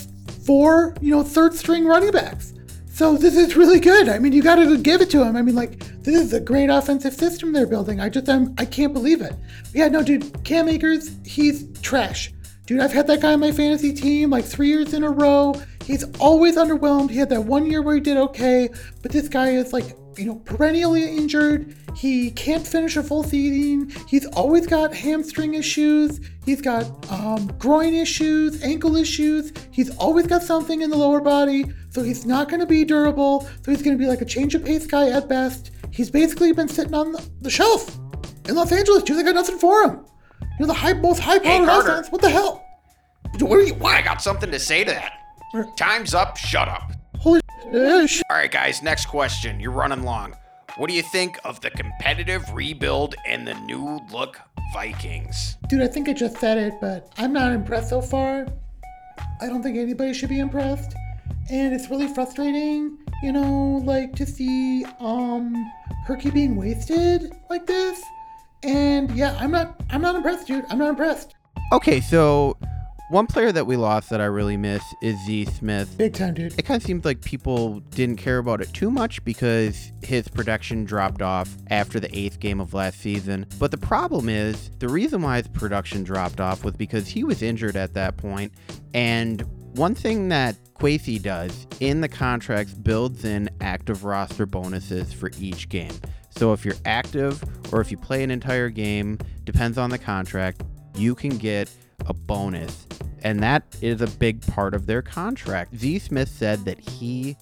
four, 0.45 0.95
you 1.01 1.11
know, 1.13 1.23
third 1.23 1.55
string 1.55 1.85
running 1.87 2.11
backs. 2.11 2.55
So 2.99 3.17
this 3.17 3.37
is 3.37 3.55
really 3.55 3.79
good. 3.79 4.09
I 4.09 4.19
mean, 4.19 4.33
you 4.33 4.43
got 4.43 4.57
to 4.57 4.77
give 4.77 5.01
it 5.01 5.09
to 5.11 5.23
him. 5.23 5.37
I 5.37 5.43
mean, 5.43 5.55
like 5.55 5.79
this 6.03 6.21
is 6.21 6.33
a 6.33 6.41
great 6.41 6.69
offensive 6.69 7.15
system 7.15 7.53
they're 7.53 7.65
building. 7.65 8.01
I 8.01 8.09
just, 8.09 8.29
I'm, 8.29 8.53
I 8.59 8.65
can't 8.65 8.93
believe 8.93 9.21
it. 9.21 9.37
Yeah, 9.73 9.87
no, 9.87 10.03
dude, 10.03 10.43
Cam 10.43 10.69
Akers, 10.69 11.15
he's 11.25 11.69
trash. 11.81 12.33
Dude, 12.67 12.81
I've 12.81 12.93
had 12.93 13.07
that 13.07 13.21
guy 13.21 13.35
on 13.35 13.39
my 13.39 13.53
fantasy 13.53 13.93
team 13.93 14.31
like 14.31 14.45
three 14.45 14.67
years 14.67 14.95
in 14.95 15.05
a 15.05 15.11
row. 15.11 15.55
He's 15.85 16.03
always 16.19 16.57
underwhelmed. 16.57 17.11
He 17.11 17.19
had 17.19 17.29
that 17.29 17.45
one 17.45 17.67
year 17.67 17.83
where 17.83 17.95
he 17.95 18.01
did 18.01 18.17
okay, 18.17 18.69
but 19.01 19.13
this 19.13 19.29
guy 19.29 19.51
is 19.51 19.73
like, 19.73 19.97
you 20.17 20.25
know, 20.25 20.35
perennially 20.35 21.05
injured. 21.05 21.77
He 21.95 22.33
can't 22.33 22.67
finish 22.67 22.97
a 22.97 23.05
full 23.05 23.23
season. 23.23 23.95
He's 24.09 24.27
always 24.27 24.67
got 24.67 24.93
hamstring 24.93 25.55
issues. 25.55 26.21
He's 26.45 26.61
got 26.61 26.85
um, 27.13 27.47
groin 27.59 27.95
issues, 27.95 28.61
ankle 28.65 28.97
issues. 28.97 29.53
He's 29.71 29.97
always 29.99 30.27
got 30.27 30.43
something 30.43 30.83
in 30.83 30.91
the 30.91 30.97
lower 30.97 31.21
body. 31.21 31.65
So 31.99 32.05
he's 32.05 32.25
not 32.25 32.49
going 32.49 32.61
to 32.61 32.67
be 32.67 32.85
durable. 32.85 33.41
So 33.65 33.73
he's 33.73 33.83
going 33.83 33.99
to 33.99 34.01
be 34.01 34.09
like 34.09 34.21
a 34.21 34.25
change 34.25 34.55
of 34.55 34.65
pace 34.65 34.87
guy 34.87 35.09
at 35.09 35.29
best. 35.29 35.73
He's 35.91 36.13
basically 36.13 36.53
been 36.53 36.69
sitting 36.69 36.95
on 36.95 37.17
the, 37.41 37.51
shelf 37.51 37.99
in 38.49 38.55
Los 38.55 38.71
Angeles, 38.71 39.03
dude. 39.03 39.19
They 39.19 39.25
got 39.25 39.35
nothing 39.35 39.59
for 39.59 39.83
him. 39.83 40.05
You 40.41 40.49
know, 40.61 40.67
the 40.69 40.75
high, 40.75 40.93
most 40.93 41.19
high 41.19 41.41
powered 41.41 41.67
Carter. 41.69 41.91
offense. 41.91 42.13
What 42.13 42.21
the 42.21 42.31
hell? 42.31 42.65
What 43.41 43.59
are 43.59 43.63
you? 43.63 43.75
Why? 43.75 43.97
I 43.97 44.03
got 44.03 44.23
something 44.23 44.49
to 44.53 44.61
say 44.61 44.85
to 44.85 44.93
that. 44.93 45.13
Time's 45.77 46.15
up. 46.15 46.37
Shut 46.37 46.69
up. 46.69 46.93
Holy 47.19 47.41
sh- 48.07 48.23
All 48.31 48.37
right, 48.37 48.51
guys, 48.51 48.81
next 48.81 49.07
question. 49.07 49.59
You're 49.59 49.73
running 49.73 50.05
long. 50.05 50.37
What 50.77 50.89
do 50.89 50.95
you 50.95 51.03
think 51.03 51.37
of 51.45 51.61
the 51.63 51.71
competitive 51.71 52.45
rebuild 52.55 53.17
and 53.27 53.45
the 53.45 53.55
new 53.63 53.99
look 54.13 54.41
Vikings? 54.73 55.57
Dude, 55.69 55.83
I 55.83 55.89
think 55.89 56.09
I 56.09 56.13
just 56.13 56.39
said 56.39 56.59
it, 56.59 56.75
but 56.81 57.13
I'm 57.19 57.33
not 57.33 57.51
impressed 57.51 57.89
so 57.89 58.01
far. 58.01 58.47
I 59.41 59.49
don't 59.49 59.65
think 59.65 59.77
anybody 59.77 60.15
should 60.15 60.29
be 60.29 60.39
impressed. 60.39 60.95
And 61.51 61.75
it's 61.75 61.89
really 61.91 62.09
frustrating, 62.09 62.99
you 63.23 63.33
know, 63.33 63.81
like 63.85 64.15
to 64.17 64.27
see 64.27 64.85
um 65.01 65.55
Kirky 66.07 66.33
being 66.33 66.57
wasted 66.57 67.33
like 67.49 67.67
this. 67.67 68.03
And 68.63 69.11
yeah, 69.13 69.37
I'm 69.41 69.51
not 69.51 69.81
I'm 69.91 70.03
not 70.03 70.15
impressed, 70.17 70.47
dude. 70.47 70.65
I'm 70.69 70.79
not 70.79 70.91
impressed. 70.91 71.35
Okay, 71.73 72.01
so 72.01 72.57
one 73.11 73.27
player 73.27 73.53
that 73.53 73.67
we 73.67 73.77
lost 73.77 74.11
that 74.11 74.21
I 74.21 74.27
really 74.27 74.59
miss 74.59 74.83
is 75.01 75.17
Z 75.25 75.47
Smith. 75.47 75.97
Big 75.97 76.13
time, 76.13 76.35
dude. 76.35 76.59
It 76.59 76.65
kind 76.65 76.81
of 76.81 76.87
seems 76.87 77.07
like 77.07 77.23
people 77.23 77.81
didn't 77.81 78.17
care 78.17 78.37
about 78.37 78.61
it 78.61 78.71
too 78.75 78.91
much 78.91 79.25
because 79.25 79.93
his 80.03 80.29
production 80.29 80.85
dropped 80.85 81.23
off 81.23 81.57
after 81.71 81.99
the 81.99 82.15
eighth 82.17 82.39
game 82.39 82.61
of 82.61 82.75
last 82.75 83.01
season. 83.01 83.47
But 83.59 83.71
the 83.71 83.79
problem 83.79 84.29
is, 84.29 84.71
the 84.79 84.91
reason 84.91 85.23
why 85.23 85.39
his 85.39 85.49
production 85.49 86.05
dropped 86.05 86.39
off 86.39 86.65
was 86.65 86.75
because 86.75 87.09
he 87.09 87.25
was 87.25 87.41
injured 87.41 87.77
at 87.77 87.95
that 87.95 88.19
point. 88.19 88.53
And 88.93 89.43
one 89.75 89.95
thing 89.95 90.29
that 90.29 90.57
Kwesi 90.79 91.21
does 91.21 91.67
in 91.81 92.01
the 92.01 92.09
contracts 92.09 92.73
builds 92.73 93.25
in 93.25 93.51
active 93.61 94.05
roster 94.05 94.47
bonuses 94.47 95.13
for 95.13 95.31
each 95.39 95.69
game. 95.69 95.93
So 96.31 96.53
if 96.53 96.65
you're 96.65 96.77
active 96.85 97.43
or 97.73 97.81
if 97.81 97.91
you 97.91 97.97
play 97.97 98.23
an 98.23 98.31
entire 98.31 98.69
game, 98.69 99.19
depends 99.45 99.77
on 99.77 99.91
the 99.91 99.99
contract, 99.99 100.63
you 100.95 101.17
can 101.17 101.37
get 101.37 101.69
a 102.07 102.15
bonus. 102.15 102.87
And 103.25 103.43
that 103.43 103.65
is 103.83 104.01
a 104.01 104.07
big 104.07 104.41
part 104.47 104.73
of 104.73 104.87
their 104.87 105.03
contract. 105.03 105.77
Z 105.77 105.99
Smith 105.99 106.29
said 106.29 106.65
that 106.65 106.79
he 106.79 107.37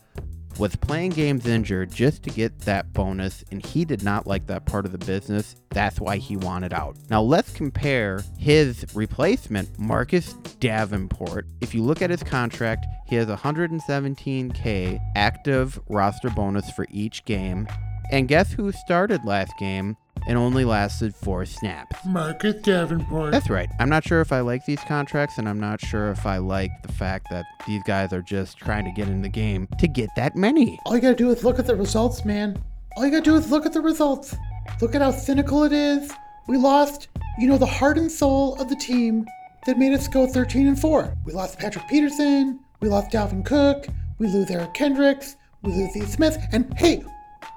was 0.58 0.74
playing 0.76 1.10
games 1.10 1.46
injured 1.46 1.92
just 1.92 2.22
to 2.22 2.30
get 2.30 2.58
that 2.60 2.92
bonus, 2.92 3.44
and 3.50 3.64
he 3.64 3.84
did 3.84 4.02
not 4.02 4.26
like 4.26 4.46
that 4.46 4.64
part 4.64 4.86
of 4.86 4.92
the 4.92 4.98
business. 4.98 5.56
That's 5.70 6.00
why 6.00 6.16
he 6.16 6.36
wanted 6.36 6.72
out. 6.72 6.96
Now 7.10 7.22
let's 7.22 7.52
compare 7.52 8.22
his 8.38 8.86
replacement, 8.94 9.78
Marcus 9.78 10.32
Davenport. 10.60 11.46
If 11.60 11.74
you 11.74 11.82
look 11.82 12.02
at 12.02 12.10
his 12.10 12.22
contract, 12.22 12.86
he 13.06 13.16
has 13.16 13.28
117k 13.28 15.00
active 15.14 15.78
roster 15.88 16.30
bonus 16.30 16.70
for 16.70 16.86
each 16.90 17.24
game. 17.24 17.68
And 18.10 18.28
guess 18.28 18.52
who 18.52 18.72
started 18.72 19.24
last 19.24 19.52
game 19.58 19.96
and 20.26 20.36
only 20.36 20.64
lasted 20.64 21.14
four 21.14 21.44
snaps? 21.44 21.96
Marcus 22.04 22.54
Davenport. 22.62 23.32
That's 23.32 23.50
right. 23.50 23.68
I'm 23.78 23.88
not 23.88 24.04
sure 24.04 24.20
if 24.20 24.32
I 24.32 24.40
like 24.40 24.64
these 24.66 24.80
contracts, 24.80 25.38
and 25.38 25.48
I'm 25.48 25.60
not 25.60 25.80
sure 25.80 26.10
if 26.10 26.26
I 26.26 26.38
like 26.38 26.70
the 26.82 26.92
fact 26.92 27.28
that 27.30 27.44
these 27.66 27.82
guys 27.84 28.12
are 28.12 28.22
just 28.22 28.58
trying 28.58 28.84
to 28.84 28.92
get 28.92 29.08
in 29.08 29.22
the 29.22 29.28
game 29.28 29.68
to 29.78 29.88
get 29.88 30.10
that 30.16 30.36
many. 30.36 30.78
All 30.86 30.94
you 30.94 31.00
gotta 31.00 31.14
do 31.14 31.30
is 31.30 31.44
look 31.44 31.58
at 31.58 31.66
the 31.66 31.74
results, 31.74 32.24
man. 32.24 32.62
All 32.96 33.04
you 33.04 33.10
gotta 33.10 33.22
do 33.22 33.36
is 33.36 33.50
look 33.50 33.66
at 33.66 33.72
the 33.72 33.80
results. 33.80 34.34
Look 34.80 34.94
at 34.94 35.02
how 35.02 35.10
cynical 35.10 35.64
it 35.64 35.72
is. 35.72 36.10
We 36.48 36.56
lost, 36.58 37.08
you 37.38 37.48
know, 37.48 37.58
the 37.58 37.66
heart 37.66 37.98
and 37.98 38.10
soul 38.10 38.54
of 38.60 38.68
the 38.68 38.76
team 38.76 39.26
that 39.66 39.78
made 39.78 39.92
us 39.92 40.06
go 40.08 40.26
13 40.26 40.68
and 40.68 40.78
4. 40.78 41.12
We 41.24 41.32
lost 41.32 41.58
Patrick 41.58 41.88
Peterson. 41.88 42.60
We 42.80 42.88
lost 42.88 43.10
Dalvin 43.10 43.44
Cook. 43.44 43.86
We 44.18 44.28
lose 44.28 44.50
Eric 44.50 44.74
Kendricks. 44.74 45.36
We 45.62 45.72
lose 45.72 45.92
Z 45.92 46.06
Smith. 46.06 46.38
And 46.52 46.72
hey, 46.78 47.04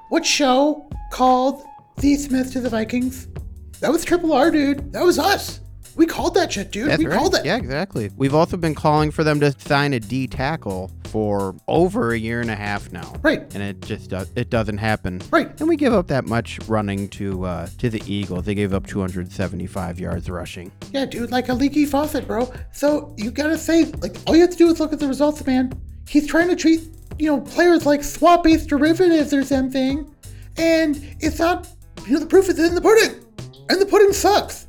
what 0.10 0.26
show 0.26 0.90
called 1.12 1.64
Z 2.00 2.16
Smith 2.18 2.54
to 2.54 2.62
the 2.62 2.70
Vikings? 2.70 3.28
That 3.82 3.92
was 3.92 4.06
Triple 4.06 4.34
R, 4.34 4.52
dude. 4.52 4.94
That 4.94 5.04
was 5.04 5.20
us. 5.20 5.60
We 5.96 6.06
called 6.06 6.34
that 6.36 6.54
shit, 6.54 6.72
dude. 6.72 6.90
That's 6.90 7.00
we 7.00 7.08
right. 7.08 7.18
called 7.18 7.36
it. 7.36 7.46
Yeah, 7.46 7.58
exactly. 7.58 8.10
We've 8.16 8.34
also 8.34 8.56
been 8.56 8.76
calling 8.76 9.12
for 9.12 9.26
them 9.26 9.40
to 9.42 9.52
sign 9.60 9.94
a 9.94 10.00
D 10.00 10.28
tackle 10.28 10.92
for 11.06 11.56
over 11.68 12.14
a 12.14 12.18
year 12.18 12.40
and 12.40 12.50
a 12.50 12.56
half 12.56 12.92
now. 12.92 13.14
Right. 13.22 13.42
And 13.54 13.62
it 13.62 13.82
just 13.82 14.10
does, 14.10 14.32
it 14.36 14.50
doesn't 14.50 14.78
happen. 14.78 15.22
Right. 15.30 15.60
And 15.60 15.68
we 15.68 15.76
give 15.76 15.94
up 15.94 16.08
that 16.08 16.26
much 16.26 16.60
running 16.68 17.10
to 17.10 17.46
uh, 17.46 17.68
to 17.80 17.90
the 17.90 18.02
Eagles. 18.06 18.46
They 18.46 18.56
gave 18.56 18.74
up 18.74 18.88
275 18.88 20.00
yards 20.00 20.30
rushing. 20.30 20.72
Yeah, 20.94 21.06
dude, 21.06 21.32
like 21.32 21.50
a 21.50 21.54
leaky 21.54 21.86
faucet, 21.86 22.28
bro. 22.28 22.50
So 22.72 23.14
you 23.18 23.32
gotta 23.32 23.58
say, 23.58 23.86
like, 23.86 24.16
all 24.26 24.36
you 24.36 24.42
have 24.42 24.52
to 24.52 24.58
do 24.58 24.70
is 24.70 24.80
look 24.80 24.94
at 24.94 25.00
the 25.00 25.08
results, 25.08 25.46
man. 25.46 25.74
He's 26.08 26.28
trying 26.28 26.48
to 26.48 26.56
treat, 26.56 26.88
you 27.18 27.28
know, 27.28 27.42
players 27.42 27.86
like 27.86 28.04
swap-based 28.04 28.70
derivatives 28.70 29.34
or 29.34 29.44
something, 29.44 30.10
and 30.58 31.04
it's 31.20 31.40
not. 31.40 31.68
You 32.10 32.16
know, 32.16 32.22
the 32.22 32.26
proof 32.26 32.50
is 32.50 32.58
in 32.58 32.74
the 32.74 32.82
pudding, 32.82 33.24
and 33.70 33.80
the 33.80 33.86
pudding 33.86 34.14
sucks. 34.14 34.66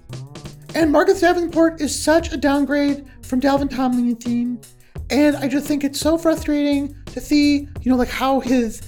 And 0.75 0.93
Marcus 0.93 1.23
Davenport 1.23 1.81
is 1.81 1.99
such 1.99 2.35
a 2.35 2.37
downgrade 2.37 3.07
from 3.23 3.41
Dalvin 3.41 3.75
Tomlinson, 3.75 4.61
and 5.09 5.35
I 5.37 5.49
just 5.49 5.67
think 5.67 5.83
it's 5.83 5.99
so 5.99 6.19
frustrating 6.19 6.95
to 7.07 7.19
see, 7.19 7.61
you 7.81 7.91
know, 7.91 7.97
like 7.97 8.11
how 8.11 8.41
his 8.41 8.83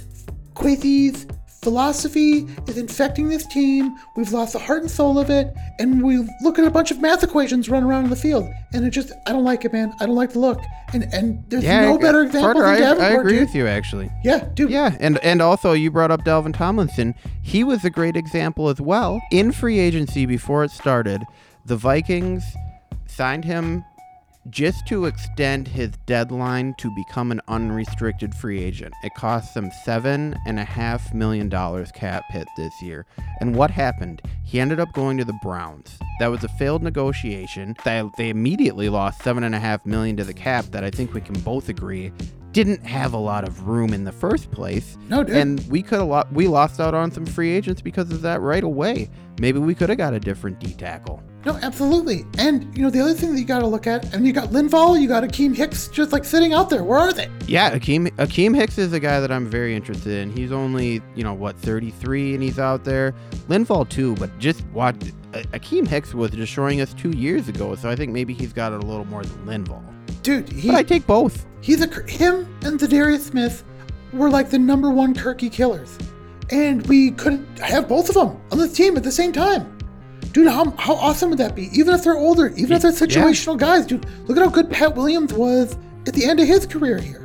Quaithy's 0.54 1.26
philosophy 1.62 2.47
is 2.66 2.76
infecting 2.76 3.28
this 3.28 3.47
team. 3.47 3.97
We've 4.16 4.33
lost 4.33 4.52
the 4.52 4.59
heart 4.59 4.83
and 4.83 4.90
soul 4.90 5.19
of 5.19 5.31
it, 5.31 5.54
and 5.78 6.02
we 6.02 6.19
look 6.42 6.59
at 6.59 6.64
a 6.66 6.71
bunch 6.71 6.90
of 6.90 7.00
math 7.00 7.23
equations 7.23 7.69
run 7.69 7.85
around 7.85 8.04
in 8.04 8.11
the 8.11 8.16
field, 8.16 8.49
and 8.73 8.85
it 8.85 8.90
just 8.90 9.12
I 9.26 9.33
don't 9.33 9.45
like 9.45 9.64
it, 9.64 9.73
man. 9.73 9.92
I 10.00 10.07
don't 10.07 10.16
like 10.16 10.33
the 10.33 10.40
look, 10.40 10.61
and 10.92 11.04
and 11.12 11.42
there's 11.49 11.64
no 11.64 11.95
I- 11.95 11.99
better 11.99 12.23
example 12.23 12.61
Carter, 12.61 12.75
than 12.81 12.83
I, 12.83 12.95
Davenport, 12.95 13.12
I 13.16 13.21
agree 13.21 13.33
dude. 13.33 13.40
with 13.42 13.54
you 13.54 13.66
actually. 13.66 14.11
Yeah, 14.25 14.49
dude. 14.54 14.71
Yeah, 14.71 14.97
and 15.00 15.19
and 15.19 15.40
also 15.40 15.73
you 15.73 15.90
brought 15.90 16.11
up 16.11 16.25
Dalvin 16.25 16.54
Tomlinson. 16.54 17.14
He 17.42 17.64
was 17.64 17.85
a 17.85 17.90
great 17.90 18.16
example 18.16 18.69
as 18.69 18.81
well. 18.81 19.21
In 19.31 19.52
free 19.52 19.78
agency 19.78 20.26
before 20.26 20.64
it 20.64 20.71
started, 20.73 21.23
the 21.64 21.76
Vikings 21.76 22.42
signed 23.07 23.45
him 23.45 23.85
just 24.50 24.87
to 24.88 25.06
extend 25.06 25.68
his 25.68 25.90
deadline 26.06 26.75
to 26.78 26.90
become 26.94 27.30
an 27.30 27.40
unrestricted 27.49 28.34
free 28.34 28.62
agent. 28.62 28.94
It 29.02 29.14
cost 29.14 29.54
them 29.54 29.70
seven 29.84 30.37
and 30.46 30.58
a 30.58 30.64
half 30.64 31.14
million 31.14 31.49
dollars 31.49 31.92
cap 31.92 32.25
hit 32.30 32.49
this 32.56 32.82
year. 32.82 33.06
And 33.40 33.54
what 33.54 33.70
happened? 33.70 34.22
He 34.44 34.61
ended 34.61 34.80
up 34.80 34.92
going 34.92 35.18
to 35.18 35.25
the 35.25 35.38
Browns. 35.42 35.99
That 36.18 36.30
was 36.30 36.44
a 36.44 36.49
failed 36.49 36.82
negotiation. 36.82 37.76
They, 37.84 38.08
they 38.18 38.28
immediately 38.30 38.88
lost 38.88 39.20
7.5 39.22 39.87
million 39.87 40.16
to 40.16 40.25
the 40.25 40.34
cap 40.34 40.66
that 40.66 40.84
I 40.84 40.90
think 40.90 41.14
we 41.14 41.20
can 41.20 41.38
both 41.40 41.68
agree 41.68 42.12
didn't 42.52 42.84
have 42.84 43.14
a 43.14 43.18
lot 43.18 43.44
of 43.44 43.66
room 43.66 43.92
in 43.92 44.04
the 44.04 44.12
first 44.12 44.50
place. 44.50 44.99
No, 45.08 45.25
dude. 45.25 45.37
And 45.37 45.66
we 45.70 45.82
could 45.82 46.00
have 46.00 46.08
lo- 46.08 46.28
we 46.32 46.49
lost 46.49 46.80
out 46.80 46.94
on 46.94 47.11
some 47.11 47.25
free 47.25 47.50
agents 47.50 47.80
because 47.80 48.11
of 48.11 48.22
that 48.22 48.40
right 48.40 48.62
away. 48.62 49.08
Maybe 49.40 49.58
we 49.58 49.75
could 49.75 49.88
have 49.88 49.99
got 49.99 50.14
a 50.14 50.20
different 50.20 50.61
D 50.61 50.75
tackle. 50.75 51.22
No, 51.44 51.58
absolutely. 51.62 52.25
And 52.38 52.76
you 52.76 52.82
know 52.84 52.90
the 52.90 53.00
other 53.00 53.14
thing 53.14 53.32
that 53.34 53.38
you 53.40 53.44
got 53.44 53.58
to 53.61 53.66
look 53.66 53.87
at, 53.88 54.14
and 54.14 54.25
you 54.26 54.32
got 54.32 54.50
Linval, 54.50 55.00
you 55.00 55.08
got 55.08 55.25
Akiem 55.25 55.54
Hicks, 55.56 55.88
just 55.88 56.12
like 56.12 56.25
sitting 56.25 56.52
out 56.52 56.70
there. 56.70 56.84
Where 56.84 56.99
are 57.00 57.12
they? 57.12 57.28
Yeah, 57.46 57.76
Akiem 57.76 58.11
Akiem 58.16 58.54
Hicks 58.54 58.78
is 58.78 58.92
a 58.92 59.00
guy 59.00 59.18
that 59.18 59.32
I'm 59.32 59.46
very 59.46 59.75
interested 59.75 60.12
in. 60.12 60.30
He's 60.37 60.52
only 60.52 61.02
you 61.16 61.25
know 61.25 61.34
what 61.34 61.56
33 61.56 62.34
and 62.34 62.42
he's 62.42 62.58
out 62.61 62.84
there. 62.84 63.12
Linval 63.49 63.88
too, 63.88 64.14
but 64.16 64.37
just 64.38 64.64
watch. 64.72 64.96
A- 65.34 65.42
Akiem 65.58 65.87
Hicks 65.88 66.14
was 66.14 66.30
destroying 66.30 66.80
us 66.80 66.94
two 66.94 67.11
years 67.11 67.49
ago, 67.49 67.75
so 67.75 67.88
I 67.90 67.96
think 67.96 68.12
maybe 68.12 68.34
he's 68.34 68.52
got 68.52 68.72
it 68.72 68.82
a 68.82 68.87
little 68.87 69.06
more 69.06 69.25
than 69.25 69.46
Linval. 69.64 69.82
Dude, 70.22 70.49
he, 70.49 70.68
But 70.68 70.76
I 70.76 70.82
take 70.84 71.06
both. 71.06 71.46
he's 71.61 71.80
a 71.82 71.88
him 72.08 72.46
and 72.62 72.78
the 72.78 72.87
Darius 72.87 73.26
Smith 73.26 73.64
were 74.12 74.30
like 74.30 74.50
the 74.50 74.58
number 74.58 74.90
one 74.90 75.12
Kirky 75.14 75.50
killers, 75.50 75.99
and 76.50 76.87
we 76.87 77.11
couldn't 77.12 77.58
have 77.58 77.88
both 77.88 78.08
of 78.11 78.14
them 78.14 78.40
on 78.52 78.58
the 78.58 78.68
team 78.68 78.96
at 78.96 79.02
the 79.02 79.11
same 79.11 79.32
time. 79.32 79.72
Dude, 80.32 80.48
how, 80.48 80.70
how 80.78 80.94
awesome 80.94 81.30
would 81.30 81.38
that 81.38 81.54
be? 81.54 81.68
Even 81.78 81.94
if 81.94 82.04
they're 82.04 82.16
older, 82.16 82.48
even 82.56 82.72
if 82.76 82.82
they're 82.82 82.90
situational 82.92 83.56
guys, 83.58 83.84
dude. 83.86 84.06
Look 84.26 84.36
at 84.38 84.42
how 84.42 84.48
good 84.50 84.70
Pat 84.70 84.94
Williams 84.96 85.32
was 85.32 85.76
at 86.06 86.14
the 86.14 86.24
end 86.24 86.40
of 86.40 86.46
his 86.46 86.66
career 86.66 86.98
here. 86.98 87.18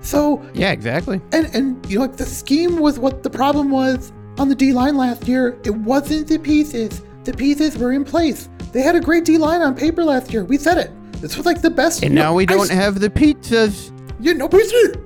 So 0.00 0.42
Yeah, 0.54 0.70
exactly. 0.72 1.20
and 1.32 1.46
and 1.54 1.86
you 1.90 1.98
know 1.98 2.04
like 2.06 2.16
the 2.16 2.26
scheme 2.26 2.78
was 2.78 2.98
what 2.98 3.22
the 3.22 3.30
problem 3.30 3.70
was 3.70 4.12
on 4.38 4.48
the 4.48 4.54
D 4.54 4.72
line 4.72 4.96
last 4.96 5.26
year. 5.28 5.58
It 5.64 5.74
wasn't 5.74 6.26
the 6.28 6.38
pieces. 6.38 7.02
The 7.24 7.32
pieces 7.32 7.76
were 7.78 7.92
in 7.92 8.04
place. 8.04 8.48
They 8.72 8.82
had 8.82 8.96
a 8.96 9.00
great 9.00 9.24
D 9.24 9.38
line 9.38 9.62
on 9.62 9.74
paper 9.74 10.04
last 10.04 10.32
year. 10.32 10.44
We 10.44 10.58
said 10.58 10.78
it. 10.78 10.90
This 11.20 11.36
was 11.36 11.46
like 11.46 11.62
the 11.62 11.70
best. 11.70 12.02
And 12.02 12.12
you 12.12 12.18
now 12.18 12.34
we 12.34 12.44
don't 12.44 12.62
s- 12.62 12.68
have 12.70 13.00
the 13.00 13.08
pizzas. 13.08 13.90
Yeah, 14.20 14.32
no 14.34 14.48
pieces. 14.48 14.96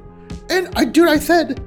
And 0.50 0.68
I, 0.74 0.84
dude, 0.84 1.08
I 1.08 1.18
said, 1.18 1.60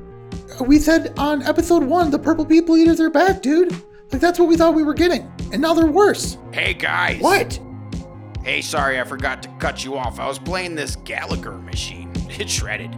we 0.60 0.78
said 0.80 1.14
on 1.18 1.42
episode 1.44 1.84
one, 1.84 2.12
the 2.12 2.20
purple 2.20 2.46
people 2.46 2.76
eaters 2.78 3.00
are 3.00 3.10
back, 3.10 3.42
dude. 3.42 3.74
Like 4.12 4.22
that's 4.22 4.40
what 4.40 4.48
we 4.50 4.58
thought 4.58 4.74
we 4.74 4.84
were 4.84 4.94
getting, 4.94 5.32
and 5.54 5.62
now 5.62 5.74
they're 5.74 5.86
worse. 5.86 6.38
Hey 6.52 6.74
guys. 6.74 7.22
What? 7.22 7.60
Hey, 8.44 8.62
sorry, 8.62 9.00
I 9.00 9.04
forgot 9.04 9.44
to 9.44 9.50
cut 9.60 9.86
you 9.86 9.96
off. 9.98 10.20
I 10.20 10.28
was 10.28 10.40
playing 10.40 10.76
this 10.76 10.96
Galaga 10.98 11.64
machine. 11.64 12.12
It 12.40 12.50
shredded, 12.50 12.90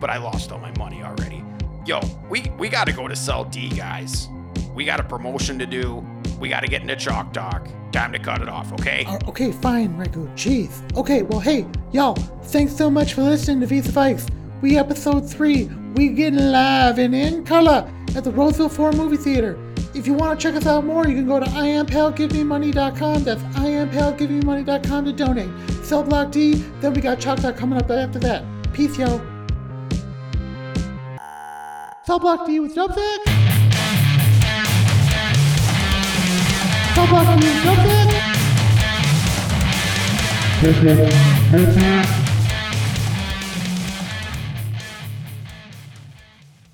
but 0.00 0.10
I 0.10 0.16
lost 0.16 0.50
all 0.50 0.58
my 0.58 0.76
money 0.76 1.02
already. 1.02 1.44
Yo, 1.86 2.00
we 2.28 2.50
we 2.58 2.68
gotta 2.68 2.92
go 2.92 3.06
to 3.06 3.14
Cell 3.14 3.44
D, 3.44 3.68
guys. 3.68 4.28
We 4.74 4.84
got 4.84 4.98
a 5.00 5.04
promotion 5.04 5.58
to 5.60 5.66
do. 5.66 6.04
We 6.40 6.48
gotta 6.48 6.66
get 6.66 6.82
into 6.82 6.96
Chalk 6.96 7.32
Talk. 7.32 7.68
Time 7.92 8.12
to 8.12 8.18
cut 8.18 8.40
it 8.42 8.48
off, 8.48 8.72
okay? 8.72 9.04
Uh, 9.06 9.18
okay, 9.28 9.52
fine, 9.52 9.96
Regu. 9.96 10.26
Jeez. 10.34 10.70
Okay, 10.96 11.22
well, 11.22 11.40
hey, 11.40 11.66
y'all, 11.92 12.14
thanks 12.44 12.74
so 12.74 12.90
much 12.90 13.14
for 13.14 13.22
listening 13.22 13.60
to 13.60 13.66
Vis-à-Vikes. 13.66 14.28
We 14.60 14.78
episode 14.78 15.28
three. 15.28 15.64
We 15.94 16.08
get 16.08 16.32
live 16.34 16.98
and 16.98 17.14
in 17.14 17.44
color 17.44 17.90
at 18.14 18.24
the 18.24 18.30
Roseville 18.30 18.68
4 18.68 18.92
movie 18.92 19.16
theater. 19.16 19.58
If 19.94 20.06
you 20.06 20.14
want 20.14 20.38
to 20.38 20.42
check 20.42 20.54
us 20.54 20.66
out 20.66 20.84
more, 20.84 21.06
you 21.06 21.14
can 21.14 21.26
go 21.26 21.40
to 21.40 21.46
iampalgivememoney.com. 21.46 23.24
That's 23.24 23.42
iampalgivememoney.com 23.42 25.04
to 25.04 25.12
donate. 25.12 25.50
Cell 25.84 26.02
Block 26.02 26.30
D, 26.30 26.54
then 26.80 26.94
we 26.94 27.00
got 27.00 27.20
Talk 27.20 27.56
coming 27.56 27.78
up 27.78 27.90
after 27.90 28.18
that. 28.20 28.44
Peace, 28.72 28.96
yo. 28.96 29.20
Cell 32.04 32.18
Block 32.18 32.46
D 32.46 32.60
with 32.60 32.74
Dubsack. 32.74 33.18
Cell 36.94 37.06
Block 37.06 37.40
D 37.40 37.46
with 37.46 37.64
Dubsack. 37.64 38.30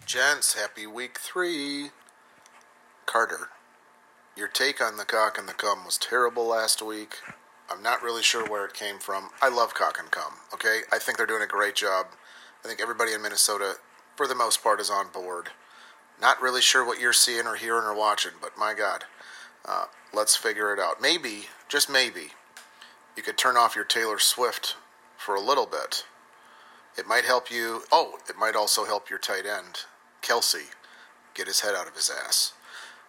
Gents, 0.06 0.54
happy 0.54 0.86
week 0.86 1.18
three. 1.18 1.90
Carter, 3.06 3.50
your 4.36 4.48
take 4.48 4.82
on 4.82 4.96
the 4.96 5.04
cock 5.04 5.38
and 5.38 5.48
the 5.48 5.52
cum 5.52 5.84
was 5.84 5.96
terrible 5.96 6.44
last 6.44 6.82
week. 6.82 7.14
I'm 7.70 7.82
not 7.82 8.02
really 8.02 8.22
sure 8.22 8.44
where 8.44 8.66
it 8.66 8.74
came 8.74 8.98
from. 8.98 9.30
I 9.40 9.48
love 9.48 9.74
cock 9.74 9.98
and 9.98 10.10
cum, 10.10 10.34
okay? 10.52 10.80
I 10.92 10.98
think 10.98 11.16
they're 11.16 11.26
doing 11.26 11.42
a 11.42 11.46
great 11.46 11.76
job. 11.76 12.06
I 12.64 12.68
think 12.68 12.80
everybody 12.80 13.12
in 13.12 13.22
Minnesota, 13.22 13.74
for 14.16 14.26
the 14.26 14.34
most 14.34 14.62
part, 14.62 14.80
is 14.80 14.90
on 14.90 15.08
board. 15.12 15.50
Not 16.20 16.42
really 16.42 16.60
sure 16.60 16.84
what 16.84 17.00
you're 17.00 17.12
seeing 17.12 17.46
or 17.46 17.54
hearing 17.54 17.84
or 17.84 17.94
watching, 17.94 18.32
but 18.40 18.58
my 18.58 18.74
God, 18.74 19.04
uh, 19.64 19.86
let's 20.12 20.34
figure 20.34 20.74
it 20.74 20.80
out. 20.80 21.00
Maybe, 21.00 21.46
just 21.68 21.88
maybe, 21.88 22.32
you 23.16 23.22
could 23.22 23.38
turn 23.38 23.56
off 23.56 23.76
your 23.76 23.84
Taylor 23.84 24.18
Swift 24.18 24.76
for 25.16 25.36
a 25.36 25.40
little 25.40 25.66
bit. 25.66 26.04
It 26.98 27.06
might 27.06 27.24
help 27.24 27.50
you. 27.52 27.84
Oh, 27.92 28.18
it 28.28 28.36
might 28.36 28.56
also 28.56 28.84
help 28.84 29.10
your 29.10 29.18
tight 29.20 29.46
end, 29.46 29.84
Kelce, 30.22 30.72
get 31.34 31.46
his 31.46 31.60
head 31.60 31.74
out 31.76 31.86
of 31.86 31.94
his 31.94 32.10
ass. 32.10 32.52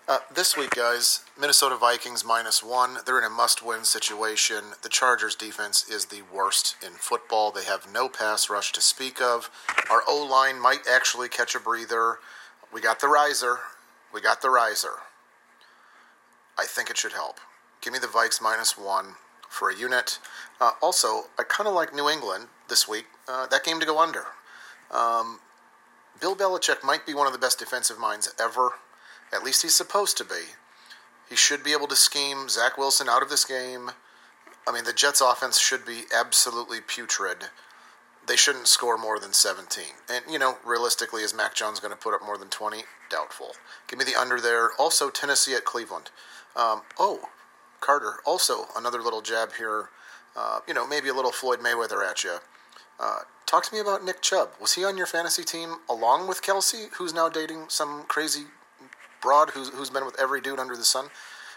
Uh, 0.10 0.20
this 0.34 0.56
week, 0.56 0.70
guys, 0.70 1.26
Minnesota 1.38 1.76
Vikings 1.76 2.24
minus 2.24 2.64
one. 2.64 3.00
They're 3.06 3.18
in 3.18 3.26
a 3.26 3.30
must 3.30 3.62
win 3.62 3.84
situation. 3.84 4.64
The 4.82 4.88
Chargers 4.88 5.36
defense 5.36 5.90
is 5.90 6.06
the 6.06 6.22
worst 6.34 6.78
in 6.82 6.94
football. 6.94 7.52
They 7.52 7.66
have 7.66 7.92
no 7.92 8.08
pass 8.08 8.50
rush 8.50 8.72
to 8.72 8.80
speak 8.80 9.22
of. 9.22 9.50
Our 9.92 10.04
O 10.08 10.26
line 10.26 10.62
might 10.62 10.88
actually 10.90 11.28
catch 11.28 11.56
a 11.56 11.60
breather. 11.60 12.20
We 12.72 12.80
got 12.80 13.02
the 13.02 13.10
riser. 13.10 13.58
We 14.14 14.22
got 14.22 14.42
the 14.42 14.50
riser. 14.50 14.94
I 16.58 16.66
think 16.66 16.90
it 16.90 16.98
should 16.98 17.12
help. 17.12 17.42
Give 17.82 17.92
me 17.92 18.00
the 18.00 18.08
Vikes 18.08 18.42
minus 18.42 18.78
one 18.78 19.16
for 19.50 19.70
a 19.70 19.76
unit. 19.76 20.20
Uh, 20.62 20.72
also, 20.82 21.26
I 21.38 21.44
kind 21.44 21.68
of 21.68 21.74
like 21.74 21.94
New 21.94 22.08
England 22.08 22.48
this 22.70 22.88
week. 22.88 23.08
Uh, 23.28 23.46
that 23.48 23.66
game 23.66 23.82
to 23.82 23.86
go 23.86 24.00
under. 24.00 24.24
Um, 24.90 25.42
Bill 26.22 26.34
Belichick 26.34 26.82
might 26.82 27.06
be 27.06 27.14
one 27.14 27.28
of 27.28 27.34
the 27.34 27.40
best 27.40 27.60
defensive 27.60 28.00
minds 28.00 28.34
ever. 28.40 28.72
At 29.34 29.44
least 29.44 29.62
he's 29.62 29.76
supposed 29.76 30.18
to 30.18 30.26
be. 30.26 30.54
He 31.30 31.36
should 31.36 31.64
be 31.64 31.74
able 31.74 31.88
to 31.88 31.96
scheme 31.96 32.50
Zach 32.50 32.78
Wilson 32.78 33.10
out 33.10 33.22
of 33.22 33.30
this 33.30 33.44
game. 33.44 33.92
I 34.68 34.72
mean, 34.72 34.86
the 34.86 34.94
Jets' 34.94 35.22
offense 35.22 35.60
should 35.60 35.86
be 35.86 36.04
absolutely 36.18 36.80
putrid. 36.82 37.46
They 38.28 38.36
shouldn't 38.36 38.68
score 38.68 38.98
more 38.98 39.20
than 39.20 39.34
17. 39.34 39.84
And, 40.10 40.26
you 40.30 40.40
know, 40.40 40.58
realistically, 40.66 41.24
is 41.24 41.34
Mac 41.34 41.56
Jones 41.56 41.80
going 41.80 41.92
to 41.94 41.98
put 41.98 42.14
up 42.14 42.26
more 42.26 42.38
than 42.38 42.50
20? 42.50 42.84
Doubtful. 43.10 43.52
Give 43.88 44.00
me 44.00 44.06
the 44.06 44.20
under 44.20 44.40
there. 44.40 44.72
Also, 44.78 45.10
Tennessee 45.10 45.54
at 45.54 45.64
Cleveland. 45.64 46.12
Um, 46.56 46.82
oh, 47.00 47.30
Carter. 47.80 48.16
Also, 48.26 48.66
another 48.76 49.02
little 49.02 49.22
jab 49.22 49.54
here. 49.58 49.90
Uh, 50.36 50.60
you 50.68 50.74
know, 50.74 50.86
maybe 50.86 51.08
a 51.08 51.14
little 51.14 51.32
Floyd 51.32 51.60
Mayweather 51.60 52.08
at 52.08 52.24
you. 52.24 52.38
Uh, 53.00 53.20
talk 53.46 53.66
to 53.66 53.74
me 53.74 53.80
about 53.80 54.04
Nick 54.04 54.22
Chubb. 54.22 54.50
Was 54.60 54.74
he 54.74 54.84
on 54.84 54.98
your 54.98 55.08
fantasy 55.08 55.44
team 55.44 55.78
along 55.90 56.28
with 56.28 56.42
Kelce, 56.42 56.94
who's 56.94 57.14
now 57.14 57.30
dating 57.30 57.66
some 57.70 58.04
crazy 58.08 58.46
broad 59.22 59.52
who's, 59.52 59.70
who's 59.70 59.90
been 59.90 60.06
with 60.06 60.20
every 60.20 60.42
dude 60.42 60.60
under 60.60 60.76
the 60.76 60.84
sun? 60.84 61.08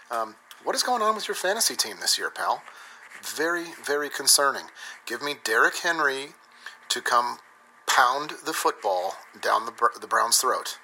Um, 0.09 0.35
what 0.63 0.75
is 0.75 0.83
going 0.83 1.01
on 1.01 1.15
with 1.15 1.27
your 1.27 1.35
fantasy 1.35 1.75
team 1.75 1.97
this 1.99 2.17
year, 2.17 2.29
pal? 2.29 2.61
Very, 3.23 3.65
very 3.83 4.09
concerning. 4.09 4.65
Give 5.05 5.21
me 5.21 5.35
Derrick 5.43 5.77
Henry 5.77 6.29
to 6.89 7.01
come 7.01 7.37
pound 7.87 8.33
the 8.45 8.53
football 8.53 9.15
down 9.39 9.65
the, 9.65 9.89
the 9.99 10.07
Browns' 10.07 10.37
throat. 10.37 10.77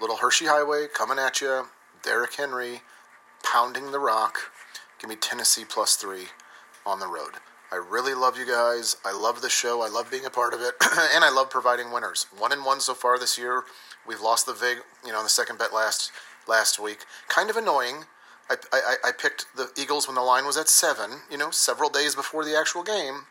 Little 0.00 0.16
Hershey 0.16 0.46
Highway 0.46 0.86
coming 0.92 1.18
at 1.18 1.40
you. 1.40 1.66
Derrick 2.02 2.34
Henry 2.34 2.82
pounding 3.42 3.92
the 3.92 3.98
rock. 3.98 4.52
Give 5.00 5.08
me 5.08 5.16
Tennessee 5.16 5.64
plus 5.68 5.96
three 5.96 6.26
on 6.86 7.00
the 7.00 7.06
road. 7.06 7.34
I 7.72 7.76
really 7.76 8.14
love 8.14 8.38
you 8.38 8.46
guys. 8.46 8.96
I 9.04 9.12
love 9.12 9.42
the 9.42 9.50
show. 9.50 9.82
I 9.82 9.88
love 9.88 10.10
being 10.10 10.24
a 10.24 10.30
part 10.30 10.54
of 10.54 10.60
it, 10.60 10.74
and 11.14 11.24
I 11.24 11.30
love 11.30 11.50
providing 11.50 11.90
winners. 11.90 12.26
One 12.36 12.52
and 12.52 12.64
one 12.64 12.80
so 12.80 12.94
far 12.94 13.18
this 13.18 13.36
year. 13.38 13.64
We've 14.06 14.20
lost 14.20 14.46
the 14.46 14.52
vig, 14.52 14.78
you 15.04 15.12
know, 15.12 15.18
in 15.18 15.24
the 15.24 15.30
second 15.30 15.58
bet 15.58 15.72
last 15.72 16.12
last 16.46 16.78
week. 16.78 17.04
Kind 17.28 17.50
of 17.50 17.56
annoying. 17.56 18.04
I, 18.50 18.56
I, 18.72 18.94
I 19.06 19.12
picked 19.12 19.46
the 19.56 19.70
Eagles 19.80 20.06
when 20.06 20.16
the 20.16 20.22
line 20.22 20.44
was 20.44 20.56
at 20.56 20.68
seven. 20.68 21.20
You 21.30 21.38
know, 21.38 21.50
several 21.50 21.88
days 21.88 22.14
before 22.14 22.44
the 22.44 22.56
actual 22.58 22.82
game, 22.82 23.22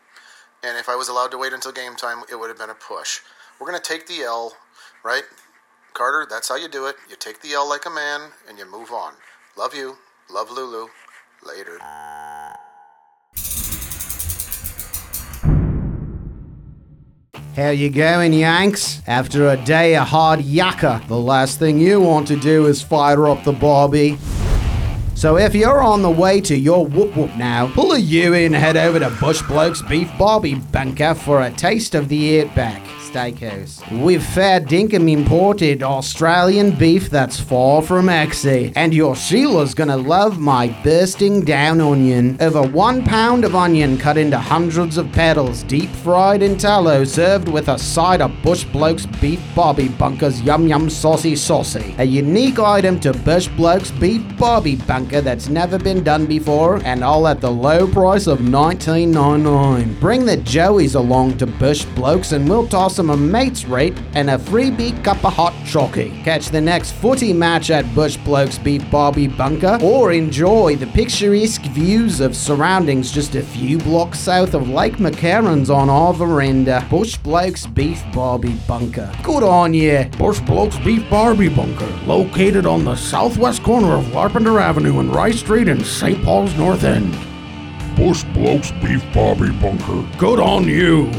and 0.62 0.76
if 0.76 0.88
I 0.88 0.96
was 0.96 1.08
allowed 1.08 1.30
to 1.30 1.38
wait 1.38 1.52
until 1.52 1.72
game 1.72 1.94
time, 1.94 2.22
it 2.30 2.36
would 2.36 2.48
have 2.48 2.58
been 2.58 2.70
a 2.70 2.74
push. 2.74 3.20
We're 3.58 3.66
gonna 3.66 3.80
take 3.80 4.06
the 4.06 4.22
L, 4.22 4.56
right, 5.04 5.24
Carter? 5.92 6.26
That's 6.28 6.48
how 6.48 6.56
you 6.56 6.68
do 6.68 6.86
it. 6.86 6.96
You 7.08 7.16
take 7.16 7.40
the 7.40 7.52
L 7.52 7.68
like 7.68 7.86
a 7.86 7.90
man, 7.90 8.32
and 8.48 8.58
you 8.58 8.70
move 8.70 8.90
on. 8.90 9.14
Love 9.56 9.74
you. 9.74 9.98
Love 10.30 10.50
Lulu. 10.50 10.88
Later. 11.46 11.78
How 17.56 17.68
you 17.68 17.88
going, 17.88 18.32
Yanks? 18.32 19.00
After 19.06 19.48
a 19.48 19.56
day 19.56 19.94
of 19.96 20.08
hard 20.08 20.40
yakka, 20.40 21.06
the 21.06 21.16
last 21.16 21.60
thing 21.60 21.78
you 21.78 22.00
want 22.00 22.26
to 22.26 22.36
do 22.36 22.66
is 22.66 22.82
fire 22.82 23.28
up 23.28 23.44
the 23.44 23.52
Barbie. 23.52 24.18
So 25.14 25.38
if 25.38 25.54
you're 25.54 25.80
on 25.80 26.02
the 26.02 26.10
way 26.10 26.40
to 26.40 26.56
your 26.56 26.84
whoop 26.84 27.16
whoop 27.16 27.36
now, 27.36 27.70
pull 27.72 27.92
a 27.92 27.98
U 27.98 28.34
in, 28.34 28.52
head 28.52 28.76
over 28.76 28.98
to 28.98 29.08
Bush 29.20 29.40
Blokes 29.42 29.82
Beef 29.82 30.10
Barbie 30.18 30.56
Bunker 30.56 31.14
for 31.14 31.42
a 31.42 31.50
taste 31.52 31.94
of 31.94 32.08
the 32.08 32.40
Outback 32.40 32.82
Steakhouse. 33.14 34.02
We've 34.02 34.24
fair 34.24 34.60
dinkum 34.60 35.08
imported 35.08 35.84
Australian 35.84 36.72
beef 36.72 37.10
that's 37.10 37.38
far 37.38 37.80
from 37.80 38.06
exy, 38.06 38.72
and 38.74 38.92
your 38.92 39.14
Sheila's 39.14 39.72
gonna 39.72 39.96
love 39.96 40.40
my 40.40 40.66
bursting 40.82 41.42
down 41.42 41.80
onion. 41.80 42.36
Over 42.40 42.62
one 42.62 43.04
pound 43.04 43.44
of 43.44 43.54
onion 43.54 43.98
cut 43.98 44.18
into 44.18 44.36
hundreds 44.36 44.96
of 44.98 45.12
petals, 45.12 45.62
deep 45.62 45.90
fried 45.90 46.42
in 46.42 46.58
tallow, 46.58 47.04
served 47.04 47.48
with 47.48 47.68
a 47.68 47.78
side 47.78 48.20
of 48.20 48.32
Bush 48.42 48.64
Blokes 48.64 49.06
Beef 49.20 49.40
Bobby 49.54 49.88
Bunker's 49.88 50.42
yum 50.42 50.66
yum 50.66 50.90
saucy 50.90 51.36
saucy. 51.36 51.94
A 51.98 52.04
unique 52.04 52.58
item 52.58 52.98
to 53.00 53.12
Bush 53.12 53.46
Blokes 53.46 53.92
Beef 53.92 54.22
Bobby 54.36 54.74
Bunker 54.74 55.20
that's 55.20 55.48
never 55.48 55.78
been 55.78 56.02
done 56.02 56.26
before, 56.26 56.80
and 56.84 57.04
all 57.04 57.28
at 57.28 57.40
the 57.40 57.50
low 57.50 57.86
price 57.86 58.26
of 58.26 58.40
$19.99. 58.40 60.00
Bring 60.00 60.24
the 60.24 60.38
Joeys 60.38 60.96
along 60.96 61.38
to 61.38 61.46
Bush 61.46 61.84
Blokes 61.94 62.32
and 62.32 62.48
we'll 62.48 62.66
toss 62.66 62.96
them 62.96 63.03
a 63.10 63.16
mate's 63.16 63.64
rate 63.64 63.98
and 64.14 64.30
a 64.30 64.38
freebie 64.38 65.02
cup 65.04 65.24
of 65.24 65.32
hot 65.32 65.54
chalky. 65.66 66.10
Catch 66.22 66.48
the 66.48 66.60
next 66.60 66.92
footy 66.92 67.32
match 67.32 67.70
at 67.70 67.92
Bush 67.94 68.16
Blokes 68.18 68.58
Beef 68.58 68.88
Barbie 68.90 69.28
Bunker 69.28 69.78
or 69.82 70.12
enjoy 70.12 70.76
the 70.76 70.86
picturesque 70.88 71.62
views 71.62 72.20
of 72.20 72.36
surroundings 72.36 73.10
just 73.10 73.34
a 73.34 73.42
few 73.42 73.78
blocks 73.78 74.18
south 74.18 74.54
of 74.54 74.68
Lake 74.68 74.96
McCarrons 74.96 75.74
on 75.74 75.90
our 75.90 76.14
veranda. 76.14 76.86
Bush 76.90 77.16
Blokes 77.18 77.66
Beef 77.66 78.02
Barbie 78.12 78.58
Bunker. 78.66 79.12
Good 79.22 79.42
on 79.42 79.74
ya. 79.74 80.04
Bush 80.18 80.40
Blokes 80.40 80.78
Beef 80.78 81.08
Barbie 81.10 81.48
Bunker, 81.48 81.92
located 82.06 82.66
on 82.66 82.84
the 82.84 82.96
southwest 82.96 83.62
corner 83.62 83.94
of 83.94 84.04
Larpenteur 84.06 84.60
Avenue 84.60 85.00
and 85.00 85.14
Rice 85.14 85.40
Street 85.40 85.68
in 85.68 85.84
St. 85.84 86.22
Paul's 86.24 86.54
North 86.56 86.84
End. 86.84 87.14
Bush 87.96 88.24
Blokes 88.34 88.72
Beef 88.82 89.04
Barbie 89.14 89.52
Bunker. 89.60 90.04
Good 90.18 90.40
on 90.40 90.64
you. 90.64 91.10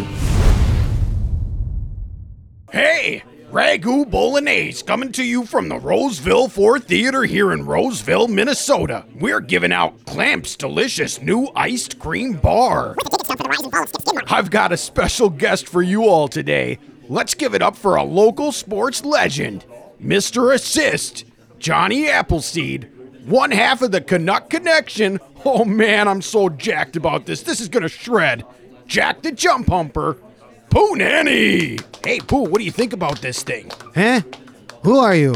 Hey, 2.75 3.23
Ragu 3.53 4.03
Bolognese 4.11 4.83
coming 4.83 5.13
to 5.13 5.23
you 5.23 5.45
from 5.45 5.69
the 5.69 5.79
Roseville 5.79 6.49
4 6.49 6.77
Theater 6.77 7.23
here 7.23 7.53
in 7.53 7.65
Roseville, 7.65 8.27
Minnesota. 8.27 9.05
We're 9.15 9.39
giving 9.39 9.71
out 9.71 10.03
Clamp's 10.03 10.57
delicious 10.57 11.21
new 11.21 11.47
iced 11.55 11.99
cream 11.99 12.33
bar. 12.33 12.97
I've 14.27 14.51
got 14.51 14.73
a 14.73 14.77
special 14.77 15.29
guest 15.29 15.69
for 15.69 15.81
you 15.81 16.03
all 16.03 16.27
today. 16.27 16.77
Let's 17.07 17.33
give 17.33 17.55
it 17.55 17.61
up 17.61 17.77
for 17.77 17.95
a 17.95 18.03
local 18.03 18.51
sports 18.51 19.05
legend, 19.05 19.63
Mr. 20.03 20.53
Assist, 20.53 21.23
Johnny 21.59 22.09
Appleseed, 22.09 22.91
one 23.25 23.51
half 23.51 23.83
of 23.83 23.91
the 23.91 24.01
Canuck 24.01 24.49
Connection. 24.49 25.21
Oh 25.45 25.63
man, 25.63 26.09
I'm 26.09 26.21
so 26.21 26.49
jacked 26.49 26.97
about 26.97 27.25
this. 27.25 27.41
This 27.41 27.61
is 27.61 27.69
gonna 27.69 27.87
shred. 27.87 28.43
Jack 28.85 29.21
the 29.21 29.31
Jump 29.31 29.69
Humper, 29.69 30.17
Pooh 30.75 30.93
Nanny. 30.97 31.77
Hey 32.03 32.19
Pooh, 32.19 32.43
what 32.43 32.59
do 32.59 32.65
you 32.65 32.71
think 32.71 32.91
about 32.91 33.21
this 33.21 33.43
thing? 33.43 33.71
Huh? 33.95 34.19
Who 34.83 34.97
are 34.97 35.15
you? 35.15 35.31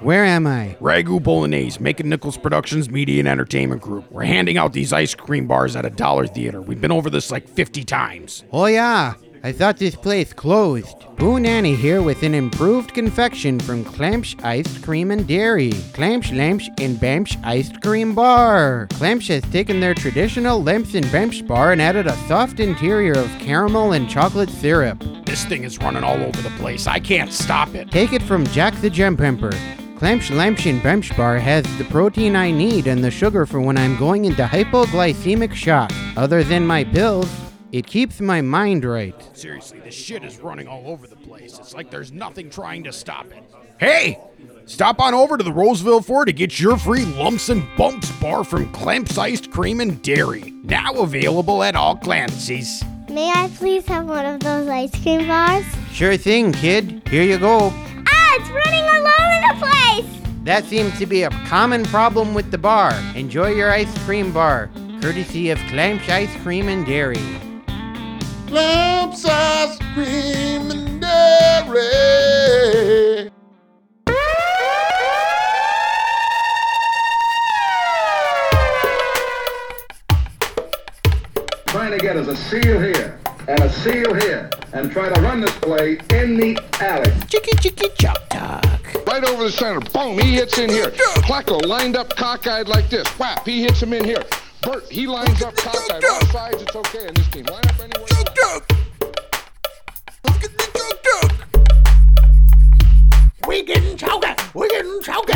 Where 0.00 0.24
am 0.24 0.48
I? 0.48 0.76
Ragu 0.80 1.22
Bolognese, 1.22 1.78
Making 1.78 2.08
Nichols 2.08 2.36
Productions 2.36 2.90
Media 2.90 3.20
and 3.20 3.28
Entertainment 3.28 3.80
Group. 3.80 4.10
We're 4.10 4.24
handing 4.24 4.58
out 4.58 4.72
these 4.72 4.92
ice 4.92 5.14
cream 5.14 5.46
bars 5.46 5.76
at 5.76 5.86
a 5.86 5.90
dollar 5.90 6.26
theater. 6.26 6.60
We've 6.60 6.80
been 6.80 6.90
over 6.90 7.08
this 7.08 7.30
like 7.30 7.48
50 7.48 7.84
times. 7.84 8.42
Oh 8.50 8.66
yeah, 8.66 9.14
I 9.44 9.52
thought 9.52 9.76
this 9.76 9.94
place 9.94 10.32
closed. 10.32 11.04
Boo 11.16 11.38
Nanny 11.38 11.74
here 11.74 12.00
with 12.00 12.22
an 12.22 12.32
improved 12.32 12.94
confection 12.94 13.60
from 13.60 13.84
Clamsh 13.84 14.42
Ice 14.42 14.78
Cream 14.78 15.10
and 15.10 15.28
Dairy. 15.28 15.72
Clamsh 15.92 16.30
Lamsh 16.30 16.66
and 16.80 16.96
Bamsh 16.96 17.38
Ice 17.44 17.70
Cream 17.82 18.14
Bar. 18.14 18.86
Clamsh 18.92 19.28
has 19.28 19.42
taken 19.52 19.80
their 19.80 19.92
traditional 19.92 20.62
Lamps 20.62 20.94
and 20.94 21.04
Bamsh 21.06 21.46
bar 21.46 21.72
and 21.72 21.82
added 21.82 22.06
a 22.06 22.16
soft 22.26 22.58
interior 22.58 23.12
of 23.12 23.28
caramel 23.38 23.92
and 23.92 24.08
chocolate 24.08 24.48
syrup. 24.48 25.04
This 25.26 25.44
thing 25.44 25.64
is 25.64 25.76
running 25.76 26.04
all 26.04 26.22
over 26.22 26.40
the 26.40 26.56
place. 26.56 26.86
I 26.86 26.98
can't 26.98 27.30
stop 27.30 27.74
it. 27.74 27.90
Take 27.90 28.14
it 28.14 28.22
from 28.22 28.46
Jack 28.46 28.74
the 28.80 28.88
Gem 28.88 29.14
Pimper. 29.14 29.52
Clamsh 29.98 30.30
Lamsh 30.30 30.70
and 30.70 30.80
Bamsh 30.80 31.14
Bar 31.18 31.36
has 31.36 31.64
the 31.76 31.84
protein 31.84 32.34
I 32.34 32.50
need 32.50 32.86
and 32.86 33.04
the 33.04 33.10
sugar 33.10 33.44
for 33.44 33.60
when 33.60 33.76
I'm 33.76 33.98
going 33.98 34.24
into 34.24 34.44
hypoglycemic 34.44 35.52
shock. 35.52 35.92
Other 36.16 36.42
than 36.42 36.66
my 36.66 36.82
pills, 36.82 37.28
it 37.74 37.88
keeps 37.88 38.20
my 38.20 38.40
mind 38.40 38.84
right. 38.84 39.20
Seriously, 39.36 39.80
this 39.80 39.96
shit 39.96 40.22
is 40.22 40.38
running 40.38 40.68
all 40.68 40.86
over 40.86 41.08
the 41.08 41.16
place. 41.16 41.58
It's 41.58 41.74
like 41.74 41.90
there's 41.90 42.12
nothing 42.12 42.48
trying 42.48 42.84
to 42.84 42.92
stop 42.92 43.26
it. 43.32 43.42
Hey! 43.78 44.20
Stop 44.64 45.00
on 45.00 45.12
over 45.12 45.36
to 45.36 45.42
the 45.42 45.52
Roseville 45.52 46.00
4 46.00 46.26
to 46.26 46.32
get 46.32 46.60
your 46.60 46.76
free 46.76 47.04
lumps 47.04 47.48
and 47.48 47.66
bumps 47.76 48.12
bar 48.20 48.44
from 48.44 48.70
Clamps 48.70 49.18
Iced 49.18 49.50
Cream 49.50 49.80
and 49.80 50.00
Dairy. 50.02 50.52
Now 50.62 50.92
available 50.94 51.64
at 51.64 51.74
all 51.74 51.96
Clancy's. 51.96 52.84
May 53.10 53.28
I 53.30 53.50
please 53.56 53.84
have 53.86 54.06
one 54.06 54.24
of 54.24 54.38
those 54.38 54.68
ice 54.68 54.92
cream 55.02 55.26
bars? 55.26 55.64
Sure 55.90 56.16
thing, 56.16 56.52
kid. 56.52 57.02
Here 57.08 57.24
you 57.24 57.38
go. 57.38 57.72
Ah, 58.06 58.36
it's 58.38 58.50
running 58.50 58.84
all 58.84 59.04
over 59.04 59.48
the 59.48 59.66
place! 59.66 60.44
That 60.44 60.64
seems 60.66 60.96
to 61.00 61.06
be 61.06 61.24
a 61.24 61.30
common 61.48 61.82
problem 61.86 62.34
with 62.34 62.52
the 62.52 62.58
bar. 62.58 62.92
Enjoy 63.16 63.48
your 63.48 63.72
ice 63.72 63.92
cream 64.04 64.32
bar, 64.32 64.70
courtesy 65.00 65.50
of 65.50 65.58
Clamps 65.66 66.08
Ice 66.08 66.34
Cream 66.42 66.68
and 66.68 66.86
Dairy 66.86 67.18
clamps 68.54 69.22
screaming 69.74 71.00
dairy. 71.00 71.80
Trying 81.66 81.90
to 81.90 81.98
get 81.98 82.16
us 82.16 82.28
a 82.28 82.36
seal 82.36 82.80
here 82.80 83.18
and 83.48 83.58
a 83.60 83.72
seal 83.72 84.14
here 84.14 84.48
and 84.72 84.92
try 84.92 85.12
to 85.12 85.20
run 85.20 85.40
this 85.40 85.50
play 85.58 85.98
in 86.10 86.36
the 86.36 86.56
alley. 86.80 87.12
Chicky 87.26 87.56
chicky 87.56 87.88
chop 87.98 88.28
talk. 88.28 88.64
Right 89.08 89.24
over 89.24 89.42
the 89.42 89.50
center. 89.50 89.80
Boom, 89.80 90.16
he 90.20 90.34
hits 90.34 90.58
in 90.58 90.70
here. 90.70 90.90
Clacko 91.26 91.66
lined 91.66 91.96
up 91.96 92.14
cockeyed 92.14 92.68
like 92.68 92.88
this. 92.88 93.08
Whap, 93.18 93.44
he 93.44 93.62
hits 93.62 93.82
him 93.82 93.92
in 93.92 94.04
here. 94.04 94.22
Bert, 94.64 94.90
he 94.90 95.06
lines 95.06 95.42
up 95.42 95.54
cockeyed. 95.56 96.02
All 96.04 96.26
sides, 96.26 96.62
it's 96.62 96.74
okay 96.74 97.08
in 97.08 97.14
this 97.14 97.28
team. 97.28 97.44
Line 97.44 97.64
up 97.66 97.80
anywhere 97.80 98.08
you 98.08 98.24
like. 98.48 98.84
We 103.46 103.62
getting 103.62 103.96
choker. 103.96 104.34
We 104.54 104.68
getting 104.68 105.02
choker. 105.02 105.34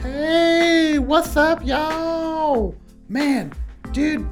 Hey, 0.00 0.98
what's 0.98 1.36
up, 1.36 1.64
y'all? 1.64 2.74
Man, 3.08 3.52
dude, 3.92 4.26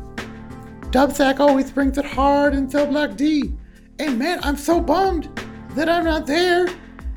Dubsack 0.90 1.40
always 1.40 1.70
brings 1.70 1.98
it 1.98 2.05
hard 2.05 2.55
until 2.55 2.87
Black 2.87 3.16
D. 3.16 3.53
And 3.98 4.18
man, 4.18 4.40
I'm 4.42 4.57
so 4.57 4.81
bummed 4.81 5.29
that 5.75 5.88
I'm 5.88 6.05
not 6.05 6.27
there 6.27 6.68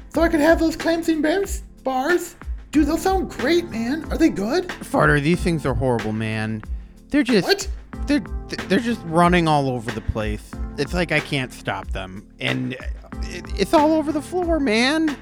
so 0.10 0.22
I 0.22 0.30
could 0.30 0.42
have 0.42 0.60
those 0.60 0.76
Clemson 0.76 1.22
Bears 1.22 1.64
bars. 1.84 2.36
Dude, 2.76 2.88
those 2.88 3.04
sound 3.04 3.30
great, 3.30 3.70
man. 3.70 4.04
Are 4.12 4.18
they 4.18 4.28
good? 4.28 4.68
Farter, 4.68 5.24
these 5.24 5.40
things 5.40 5.66
are 5.66 5.74
horrible, 5.74 6.12
man. 6.12 6.62
They're 7.08 7.24
just 7.24 7.48
What? 7.48 7.70
they're 8.06 8.20
they're 8.68 8.82
just 8.82 9.00
running 9.06 9.48
all 9.48 9.70
over 9.70 9.90
the 9.92 10.02
place. 10.02 10.52
It's 10.78 10.94
like 10.94 11.14
I 11.14 11.22
can't 11.22 11.54
stop 11.54 11.88
them, 11.92 12.28
and 12.42 12.76
it's 13.24 13.74
all 13.74 13.94
over 13.94 14.12
the 14.12 14.22
floor, 14.22 14.60
man. 14.60 15.16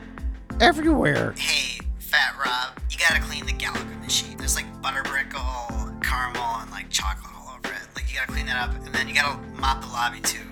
Everywhere. 0.59 1.35
Hey, 1.37 1.79
Fat 1.99 2.33
Rob, 2.43 2.79
you 2.89 2.97
gotta 2.97 3.21
clean 3.21 3.45
the 3.45 3.53
Galaga 3.53 4.01
machine. 4.01 4.35
There's 4.35 4.55
like 4.55 4.65
butter 4.81 5.03
butterbrickle, 5.03 6.01
caramel, 6.01 6.61
and 6.61 6.71
like 6.71 6.89
chocolate 6.89 7.35
all 7.37 7.53
over 7.55 7.71
it. 7.71 7.87
Like 7.95 8.11
you 8.11 8.17
gotta 8.17 8.31
clean 8.31 8.47
that 8.47 8.67
up, 8.67 8.73
and 8.83 8.95
then 8.95 9.07
you 9.07 9.13
gotta 9.13 9.37
mop 9.59 9.81
the 9.81 9.89
lobby 9.89 10.21
too. 10.21 10.47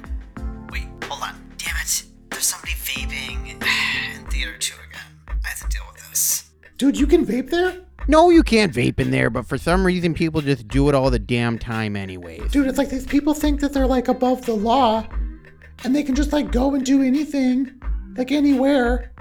Wait, 0.69 0.85
hold 1.05 1.23
on. 1.23 1.33
Damn 1.57 1.77
it. 1.77 2.03
There's 2.29 2.45
somebody 2.45 2.73
vaping 2.73 3.59
in 4.15 4.25
theater 4.27 4.55
two 4.59 4.75
again. 4.87 5.01
I 5.43 5.47
have 5.47 5.61
to 5.61 5.67
deal 5.67 5.81
with 5.91 6.07
this. 6.07 6.50
Dude, 6.82 6.98
you 6.98 7.06
can 7.06 7.24
vape 7.24 7.52
there? 7.52 7.76
No, 8.08 8.32
you 8.32 8.41
can't 8.41 8.74
vape 8.74 9.00
in 9.00 9.12
there, 9.12 9.30
but 9.30 9.46
for 9.46 9.56
some 9.56 9.86
reason 9.86 10.15
people 10.15 10.41
just 10.41 10.67
do 10.67 10.89
it 10.89 10.96
all 10.96 11.12
the 11.12 11.20
damn 11.20 11.60
time 11.60 11.96
anyways. 11.96 12.52
Dude, 12.52 12.65
it's 12.65 12.80
like 12.80 12.89
these 12.89 13.06
people 13.06 13.36
think 13.36 13.60
that 13.60 13.72
they're 13.72 13.86
like 13.86 14.08
above 14.08 14.48
the 14.48 14.56
law 14.56 15.06
and 15.84 15.96
they 15.96 16.02
can 16.02 16.15
just 16.15 16.34
like 16.34 16.52
go 16.52 16.74
and 16.74 16.84
do 16.84 17.04
anything, 17.04 17.80
like 18.17 18.32
anywhere. 18.32 19.12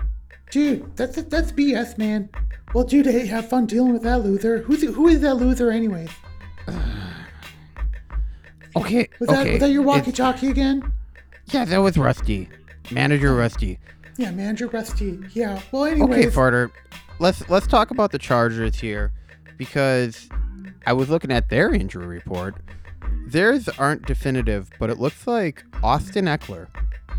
Dude, 0.51 0.97
that's 0.97 1.23
that's 1.25 1.53
BS, 1.53 1.99
man. 1.99 2.31
Well, 2.73 2.85
dude, 2.85 3.05
hey, 3.05 3.27
have 3.27 3.51
fun 3.51 3.67
dealing 3.67 3.93
with 3.93 4.05
that 4.05 4.25
loser. 4.25 4.61
Who's 4.63 4.81
who 4.83 5.09
is 5.09 5.21
that 5.21 5.35
loser, 5.35 5.71
anyways? 5.71 6.09
Okay, 8.75 9.07
Was 9.19 9.29
that 9.29 9.41
okay. 9.41 9.51
was 9.51 9.61
that 9.61 9.71
your 9.71 9.83
walkie-talkie 9.83 10.49
again? 10.49 10.93
Yeah, 11.47 11.67
that 11.67 11.79
was 11.79 11.99
Rusty. 11.99 12.49
Manager 12.91 13.35
Rusty. 13.35 13.79
Yeah, 14.17 14.31
manager 14.31 14.69
Rusty. 14.69 15.19
Yeah. 15.35 15.61
Well, 15.73 15.85
anyway. 15.87 16.21
Okay, 16.21 16.31
Farter. 16.31 16.71
Let's 17.21 17.47
let's 17.51 17.67
talk 17.67 17.91
about 17.91 18.13
the 18.13 18.19
Chargers 18.19 18.81
here 18.81 19.13
because 19.59 20.27
I 20.87 20.95
was 20.95 21.11
looking 21.11 21.31
at 21.31 21.51
their 21.51 21.71
injury 21.71 22.07
report. 22.07 22.55
Theirs 23.27 23.69
aren't 23.69 24.07
definitive, 24.07 24.71
but 24.79 24.89
it 24.89 24.99
looks 24.99 25.27
like 25.27 25.63
Austin 25.83 26.25
Ekeler 26.25 26.69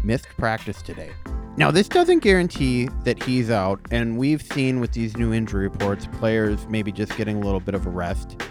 missed 0.04 0.28
practice 0.40 0.82
today. 0.82 1.12
Now, 1.56 1.70
this 1.70 1.88
doesn't 1.88 2.24
guarantee 2.24 2.90
that 3.04 3.22
he's 3.22 3.52
out, 3.52 3.80
and 3.92 4.18
we've 4.18 4.42
seen 4.42 4.80
with 4.80 4.94
these 4.94 5.16
new 5.18 5.34
injury 5.34 5.68
reports 5.68 6.08
players 6.14 6.66
maybe 6.68 6.92
just 6.92 7.16
getting 7.16 7.38
a 7.38 7.42
little 7.42 7.60
bit 7.60 7.76
of 7.76 7.86
a 7.86 7.92
rest 7.92 8.42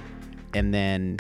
and 0.54 0.72
then 0.72 1.16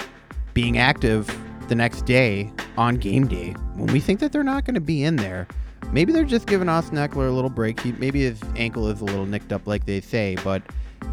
being 0.54 0.78
active 0.78 1.36
the 1.66 1.74
next 1.74 2.02
day 2.02 2.52
on 2.78 2.94
game 2.94 3.26
day 3.26 3.50
when 3.74 3.92
we 3.92 3.98
think 3.98 4.20
that 4.20 4.30
they're 4.30 4.44
not 4.44 4.64
going 4.64 4.74
to 4.74 4.80
be 4.80 5.02
in 5.02 5.16
there. 5.16 5.48
Maybe 5.92 6.12
they're 6.12 6.24
just 6.24 6.46
giving 6.46 6.68
Austin 6.68 6.96
Ekeler 6.96 7.28
a 7.28 7.32
little 7.32 7.50
break. 7.50 7.80
He, 7.80 7.92
maybe 7.92 8.22
his 8.22 8.40
ankle 8.56 8.88
is 8.88 9.00
a 9.00 9.04
little 9.04 9.26
nicked 9.26 9.52
up, 9.52 9.66
like 9.66 9.86
they 9.86 10.00
say. 10.00 10.36
But 10.44 10.62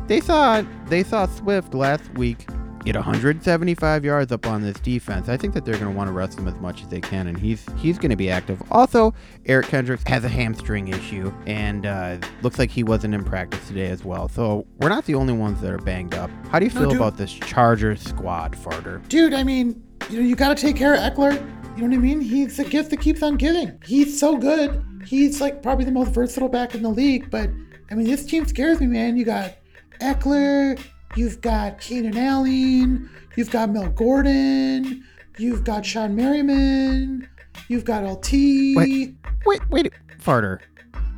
they 0.08 0.19
saw 0.19 0.63
they 0.88 1.03
saw 1.03 1.25
Swift 1.25 1.73
last 1.73 2.10
week 2.13 2.45
get 2.88 2.95
175 2.95 4.06
yards 4.06 4.32
up 4.32 4.47
on 4.47 4.62
this 4.62 4.80
defense. 4.80 5.27
I 5.27 5.36
think 5.36 5.53
that 5.53 5.65
they're 5.65 5.77
going 5.77 5.91
to 5.91 5.97
want 5.97 6.08
to 6.08 6.13
rest 6.13 6.39
him 6.39 6.47
as 6.47 6.58
much 6.60 6.82
as 6.82 6.88
they 6.88 7.01
can, 7.01 7.27
and 7.27 7.38
he's 7.38 7.65
he's 7.77 7.97
going 7.97 8.12
to 8.12 8.15
be 8.15 8.30
active. 8.30 8.62
Also, 8.71 9.13
Eric 9.45 9.67
Kendricks 9.67 10.03
has 10.08 10.23
a 10.23 10.30
hamstring 10.30 10.88
issue, 10.88 11.34
and 11.45 11.86
uh, 11.86 12.17
looks 12.41 12.58
like 12.58 12.71
he 12.71 12.84
wasn't 12.84 13.13
in 13.13 13.23
practice 13.23 13.67
today 13.67 13.88
as 13.88 14.06
well. 14.06 14.30
So 14.30 14.65
we're 14.80 14.89
not 14.89 15.06
the 15.06 15.15
only 15.15 15.34
ones 15.34 15.60
that 15.62 15.71
are 15.71 15.80
banged 15.80 16.13
up. 16.13 16.32
How 16.49 16.60
do 16.60 16.65
you 16.65 16.71
feel 16.71 16.89
dude. 16.89 16.95
about 16.95 17.17
this 17.17 17.34
Chargers 17.34 18.01
squad, 18.01 18.53
Farter? 18.56 19.06
dude, 19.10 19.34
I 19.34 19.43
mean, 19.43 19.84
you 20.10 20.21
know, 20.21 20.25
you 20.25 20.36
got 20.36 20.56
to 20.56 20.62
take 20.62 20.77
care 20.77 20.93
of 20.93 20.99
Ekeler. 21.01 21.43
You 21.77 21.83
know 21.83 21.89
what 21.89 21.93
I 21.93 21.97
mean? 22.01 22.21
He's 22.21 22.57
a 22.57 22.63
gift 22.63 22.89
that 22.89 23.01
keeps 23.01 23.21
on 23.21 23.35
giving. 23.37 23.79
He's 23.85 24.19
so 24.19 24.35
good. 24.37 24.83
He's 25.05 25.39
like 25.39 25.61
probably 25.61 25.85
the 25.85 25.91
most 25.91 26.09
versatile 26.11 26.49
back 26.49 26.73
in 26.73 26.81
the 26.81 26.89
league. 26.89 27.29
But 27.29 27.51
I 27.91 27.95
mean, 27.95 28.07
this 28.07 28.25
team 28.25 28.45
scares 28.47 28.79
me, 28.79 28.87
man. 28.87 29.15
You 29.15 29.25
got 29.25 29.53
Ekeler. 30.01 30.79
You've 31.15 31.39
got 31.41 31.79
Keenan 31.79 32.17
Allen. 32.17 33.09
You've 33.35 33.51
got 33.51 33.69
Mel 33.69 33.89
Gordon. 33.89 35.03
You've 35.37 35.63
got 35.63 35.83
Shawne 35.83 36.13
Merriman. 36.15 37.29
You've 37.67 37.85
got 37.85 38.03
LT. 38.03 38.31
Wait, 38.75 39.15
wait, 39.45 39.61
wait, 39.69 39.93
Farter. 40.19 40.59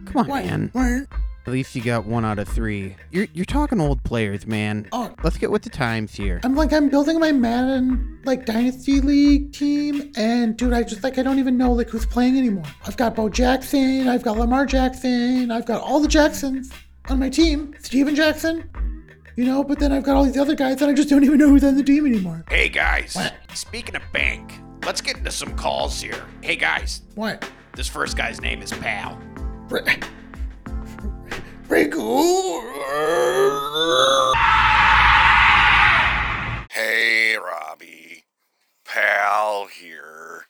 Come 0.06 0.18
on, 0.18 0.28
What? 0.28 0.46
man. 0.46 0.70
What? 0.74 1.08
At 1.48 1.54
least 1.54 1.74
you 1.76 1.82
got 1.82 2.06
one 2.06 2.26
out 2.26 2.38
of 2.38 2.48
three. 2.48 2.96
You're 3.12 3.28
you're 3.34 3.46
talking 3.46 3.80
old 3.82 4.04
players, 4.04 4.46
man. 4.46 4.88
Oh. 4.92 5.14
Let's 5.24 5.38
get 5.38 5.50
with 5.50 5.64
the 5.64 5.70
times 5.70 6.14
here. 6.14 6.40
I'm 6.44 6.56
like 6.56 6.72
I'm 6.74 6.90
building 6.90 7.20
my 7.20 7.32
Madden 7.32 8.20
like 8.26 8.46
Dynasty 8.46 9.02
League 9.02 9.52
team, 9.54 10.12
and 10.16 10.56
dude, 10.58 10.74
I 10.74 10.84
just 10.84 11.04
like 11.04 11.18
I 11.18 11.24
don't 11.24 11.40
even 11.40 11.58
know 11.58 11.72
like 11.72 11.90
who's 11.90 12.06
playing 12.06 12.38
anymore. 12.38 12.66
I've 12.86 12.98
got 12.98 13.16
Bo 13.16 13.30
Jackson, 13.30 14.08
I've 14.08 14.22
got 14.22 14.38
Lamar 14.38 14.66
Jackson, 14.68 15.50
I've 15.50 15.66
got 15.66 15.82
all 15.82 16.00
the 16.00 16.08
Jacksons 16.08 16.72
on 17.10 17.20
my 17.20 17.30
team. 17.30 17.74
Steven 17.80 18.14
Jackson, 18.16 18.70
you 19.36 19.46
know, 19.46 19.64
but 19.64 19.80
then 19.80 19.92
I've 19.92 20.04
got 20.04 20.16
all 20.18 20.26
these 20.26 20.38
other 20.38 20.56
guys, 20.56 20.82
and 20.84 20.92
I 20.92 20.94
just 20.94 21.10
don't 21.10 21.24
even 21.24 21.40
know 21.40 21.50
who's 21.50 21.64
on 21.64 21.76
the 21.76 21.84
team 21.84 22.06
anymore. 22.06 22.46
Hey 22.50 22.70
guys, 22.70 23.16
what? 23.16 23.34
speaking 23.56 23.96
of 23.96 24.04
bank, 24.14 24.60
let's 24.86 25.02
get 25.02 25.18
into 25.18 25.32
some 25.32 25.56
calls 25.56 26.00
here. 26.00 26.22
Hey 26.42 26.58
guys, 26.58 27.02
What? 27.16 27.50
this 27.76 27.88
first 27.88 28.16
guy's 28.18 28.40
name 28.40 28.62
is 28.62 28.72
Pal. 28.74 29.20
Hey 36.72 37.38
Robbie, 37.38 38.24
Pal 38.84 39.68
here. 39.68 40.48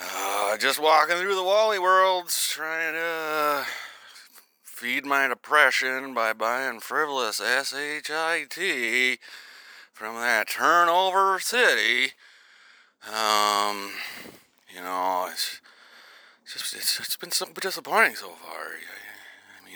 Uh, 0.00 0.56
just 0.56 0.80
walking 0.80 1.16
through 1.16 1.34
the 1.34 1.42
Wally 1.42 1.80
worlds, 1.80 2.48
trying 2.48 2.94
to 2.94 3.66
feed 4.62 5.04
my 5.04 5.26
depression 5.26 6.14
by 6.14 6.32
buying 6.32 6.78
frivolous 6.78 7.38
SHIT 7.38 9.18
from 9.92 10.14
that 10.14 10.48
turnover 10.48 11.40
city. 11.40 12.12
Um, 13.04 13.94
you 14.72 14.80
know, 14.80 15.28
it's 15.32 15.60
just 16.46 16.72
it's, 16.76 17.00
it's 17.00 17.16
been 17.16 17.32
so 17.32 17.46
disappointing 17.60 18.14
so 18.14 18.28
far. 18.28 18.68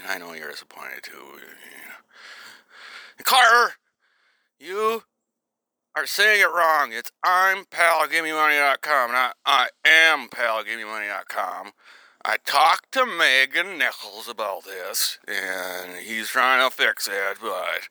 I 0.07 0.19
know 0.19 0.33
you're 0.33 0.51
disappointed 0.51 1.03
too. 1.03 1.12
You. 1.17 3.25
Carter, 3.25 3.75
you 4.59 5.03
are 5.97 6.07
saying 6.07 6.40
it 6.40 6.53
wrong. 6.53 6.93
It's 6.93 7.11
I'm 7.23 7.64
palgivememoney.com, 7.64 9.12
not 9.12 9.37
I 9.47 9.69
am 9.85 10.29
palgivememoney.com. 10.29 11.71
I 12.27 12.38
talked 12.47 12.90
to 12.93 13.05
Megan 13.05 13.77
Nichols 13.79 14.29
about 14.29 14.64
this, 14.64 15.19
and 15.29 15.99
he's 15.99 16.29
trying 16.29 16.69
to 16.69 16.75
fix 16.75 17.07
it, 17.07 17.38
but 17.40 17.88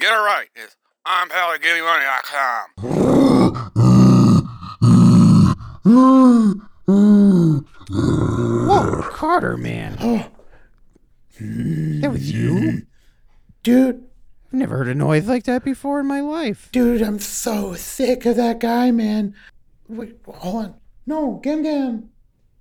get 0.00 0.12
it 0.12 0.16
right. 0.16 0.48
It's 0.54 0.76
I'm 1.04 1.28
palgivememoney.com. 1.28 3.68
Whoa, 8.66 9.02
Carter, 9.10 9.56
man. 9.56 9.96
Oh. 10.00 10.26
that 12.00 12.10
was 12.10 12.32
you? 12.32 12.82
Dude, 13.62 14.04
I've 14.46 14.52
never 14.52 14.76
heard 14.78 14.88
a 14.88 14.94
noise 14.94 15.26
like 15.26 15.44
that 15.44 15.64
before 15.64 16.00
in 16.00 16.06
my 16.06 16.20
life. 16.20 16.68
dude, 16.72 17.02
I'm 17.02 17.18
so 17.18 17.74
sick 17.74 18.24
of 18.26 18.36
that 18.36 18.60
guy, 18.60 18.90
man. 18.90 19.34
Wait, 19.88 20.16
hold 20.26 20.64
on. 20.64 20.74
No, 21.06 21.40
Gam 21.42 21.62
Gam, 21.62 22.10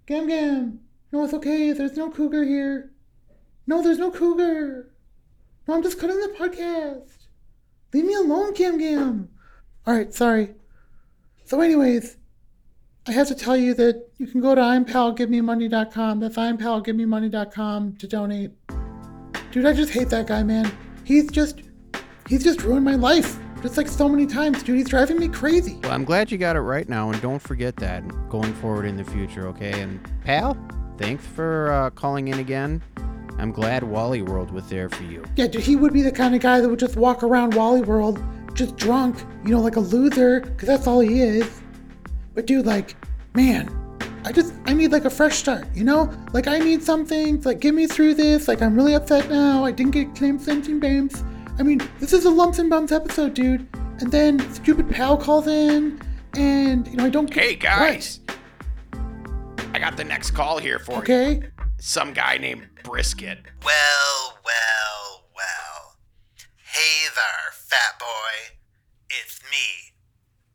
Gam 0.05 0.27
Gam. 0.27 0.79
No, 1.11 1.23
it's 1.23 1.33
okay. 1.33 1.71
There's 1.71 1.95
no 1.97 2.09
cougar 2.09 2.43
here. 2.43 2.91
No, 3.65 3.81
there's 3.81 3.99
no 3.99 4.11
cougar. 4.11 4.89
No, 5.67 5.73
I'm 5.75 5.83
just 5.83 5.99
cutting 5.99 6.19
the 6.19 6.35
podcast. 6.37 7.27
Leave 7.93 8.05
me 8.05 8.13
alone, 8.13 8.53
Gam 8.53 8.77
Gam. 8.77 9.29
All 9.85 9.93
right, 9.93 10.13
sorry. 10.13 10.55
So, 11.45 11.61
anyways, 11.61 12.17
I 13.07 13.11
have 13.13 13.27
to 13.29 13.35
tell 13.35 13.55
you 13.55 13.73
that 13.75 14.09
you 14.17 14.27
can 14.27 14.41
go 14.41 14.53
to 14.55 14.61
I'mPalGiveMeMoney.com. 14.61 16.19
That's 16.19 16.35
I'mPalGiveMeMoney.com 16.35 17.95
to 17.95 18.07
donate. 18.07 18.51
Dude, 19.51 19.65
I 19.65 19.73
just 19.73 19.93
hate 19.93 20.09
that 20.09 20.27
guy, 20.27 20.43
man. 20.43 20.71
He's 21.07 21.31
just, 21.31 21.61
he's 22.27 22.43
just 22.43 22.63
ruined 22.63 22.83
my 22.83 22.95
life. 22.95 23.39
Just 23.61 23.77
like 23.77 23.87
so 23.87 24.09
many 24.09 24.25
times, 24.25 24.61
dude. 24.61 24.75
He's 24.75 24.89
driving 24.89 25.17
me 25.17 25.29
crazy. 25.29 25.79
Well, 25.83 25.93
I'm 25.93 26.03
glad 26.03 26.29
you 26.29 26.37
got 26.37 26.57
it 26.57 26.59
right 26.59 26.87
now, 26.89 27.09
and 27.09 27.21
don't 27.21 27.39
forget 27.39 27.77
that 27.77 28.03
going 28.27 28.53
forward 28.55 28.85
in 28.85 28.97
the 28.97 29.05
future, 29.05 29.47
okay? 29.47 29.81
And 29.81 30.05
pal, 30.25 30.57
thanks 30.97 31.25
for 31.25 31.71
uh, 31.71 31.91
calling 31.91 32.27
in 32.27 32.39
again. 32.39 32.83
I'm 33.37 33.53
glad 33.53 33.83
Wally 33.83 34.21
World 34.21 34.51
was 34.51 34.67
there 34.67 34.89
for 34.89 35.03
you. 35.03 35.23
Yeah, 35.37 35.47
dude, 35.47 35.61
he 35.61 35.77
would 35.77 35.93
be 35.93 36.01
the 36.01 36.11
kind 36.11 36.35
of 36.35 36.41
guy 36.41 36.59
that 36.59 36.67
would 36.67 36.77
just 36.77 36.97
walk 36.97 37.23
around 37.23 37.53
Wally 37.53 37.83
World 37.83 38.21
just 38.53 38.75
drunk, 38.75 39.17
you 39.45 39.51
know, 39.51 39.61
like 39.61 39.77
a 39.77 39.79
loser, 39.79 40.41
because 40.41 40.67
that's 40.67 40.87
all 40.87 40.99
he 40.99 41.21
is. 41.21 41.61
But 42.33 42.47
dude, 42.47 42.65
like, 42.65 42.97
man, 43.33 43.69
I 44.27 44.33
just, 44.33 44.53
I 44.65 44.73
need 44.73 44.91
like 44.91 45.05
a 45.05 45.09
fresh 45.09 45.37
start, 45.37 45.65
you 45.73 45.85
know? 45.85 46.13
Like, 46.33 46.47
I 46.47 46.59
need 46.59 46.83
something 46.83 47.39
to 47.39 47.47
like 47.47 47.61
get 47.61 47.73
me 47.73 47.87
through 47.87 48.15
this. 48.15 48.49
Like, 48.49 48.61
I'm 48.61 48.75
really 48.75 48.93
upset 48.93 49.29
now. 49.29 49.63
I 49.63 49.71
didn't 49.71 49.93
get 49.93 50.15
claimed 50.15 50.41
sentient 50.41 50.81
bumps. 50.81 51.23
I 51.57 51.63
mean, 51.63 51.79
this 52.01 52.11
is 52.11 52.25
a 52.25 52.29
lumps 52.29 52.59
and 52.59 52.69
bumps 52.69 52.91
episode, 52.91 53.33
dude. 53.33 53.65
And 54.01 54.11
then 54.11 54.39
stupid 54.53 54.89
pal 54.89 55.15
calls 55.15 55.47
in, 55.47 56.01
and, 56.35 56.85
you 56.89 56.97
know, 56.97 57.05
I 57.05 57.09
don't 57.09 57.33
Hey, 57.33 57.55
guys. 57.55 58.19
I 59.73 59.79
got 59.79 59.95
the 59.95 60.03
next 60.03 60.31
call 60.31 60.57
here 60.57 60.79
for 60.79 60.97
What? 60.97 61.07
you. 61.07 61.15
Okay? 61.15 61.47
Some 61.79 62.11
guy 62.11 62.37
named 62.37 62.67
Brisket. 62.83 63.39
Well, 63.63 64.37
well, 64.43 65.23
well. 65.37 65.95
Hey 66.65 67.07
there, 67.15 67.53
fat 67.53 67.97
boy. 67.97 68.57
It's 69.09 69.41
me, 69.49 69.93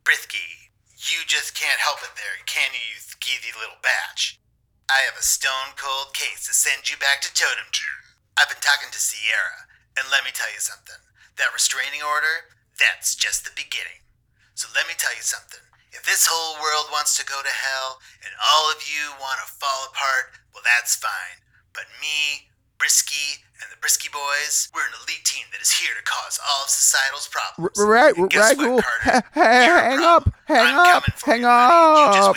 Brisky. 0.04 0.62
You 1.03 1.27
just 1.27 1.59
can't 1.59 1.83
help 1.83 1.99
it 2.07 2.15
there, 2.15 2.38
can 2.47 2.71
you, 2.71 2.95
you 2.95 3.03
skeezy 3.03 3.51
little 3.59 3.83
batch? 3.83 4.38
I 4.87 5.03
have 5.03 5.19
a 5.19 5.27
stone 5.27 5.75
cold 5.75 6.15
case 6.15 6.47
to 6.47 6.55
send 6.55 6.87
you 6.87 6.95
back 6.95 7.19
to 7.27 7.35
Totem 7.35 7.75
Tree. 7.75 8.07
I've 8.38 8.47
been 8.47 8.62
talking 8.62 8.87
to 8.87 9.03
Sierra, 9.03 9.67
and 9.99 10.07
let 10.15 10.23
me 10.23 10.31
tell 10.31 10.47
you 10.55 10.62
something. 10.62 11.03
That 11.43 11.51
restraining 11.51 12.07
order, 12.07 12.55
that's 12.79 13.19
just 13.19 13.43
the 13.43 13.51
beginning. 13.59 14.07
So 14.55 14.71
let 14.79 14.87
me 14.87 14.95
tell 14.95 15.11
you 15.11 15.27
something. 15.27 15.67
If 15.91 16.07
this 16.07 16.31
whole 16.31 16.62
world 16.62 16.87
wants 16.95 17.19
to 17.19 17.27
go 17.27 17.43
to 17.43 17.51
hell 17.51 17.99
and 18.23 18.31
all 18.38 18.71
of 18.71 18.87
you 18.87 19.11
want 19.19 19.43
to 19.43 19.51
fall 19.59 19.91
apart, 19.91 20.38
well, 20.55 20.62
that's 20.62 20.95
fine. 20.95 21.43
But 21.75 21.91
me, 21.99 22.47
Brisky, 22.83 23.38
and 23.62 23.71
the 23.71 23.77
Brisky 23.87 24.11
Boys, 24.12 24.68
we're 24.75 24.81
an 24.81 24.92
elite 25.03 25.25
team 25.25 25.45
that 25.53 25.62
is 25.62 25.71
here 25.71 25.95
to 25.97 26.03
cause 26.03 26.40
all 26.45 26.64
of 26.64 26.68
societal's 26.68 27.29
problems. 27.29 27.79
Right, 27.79 28.16
And 28.16 28.29
guess 28.29 28.59
right, 28.59 28.73
what, 28.73 28.85
Carter? 28.85 29.27
hang 29.33 30.01
up, 30.01 30.29
hang 30.47 30.75
up, 30.75 31.05
hang 31.25 31.45
up. 31.45 32.37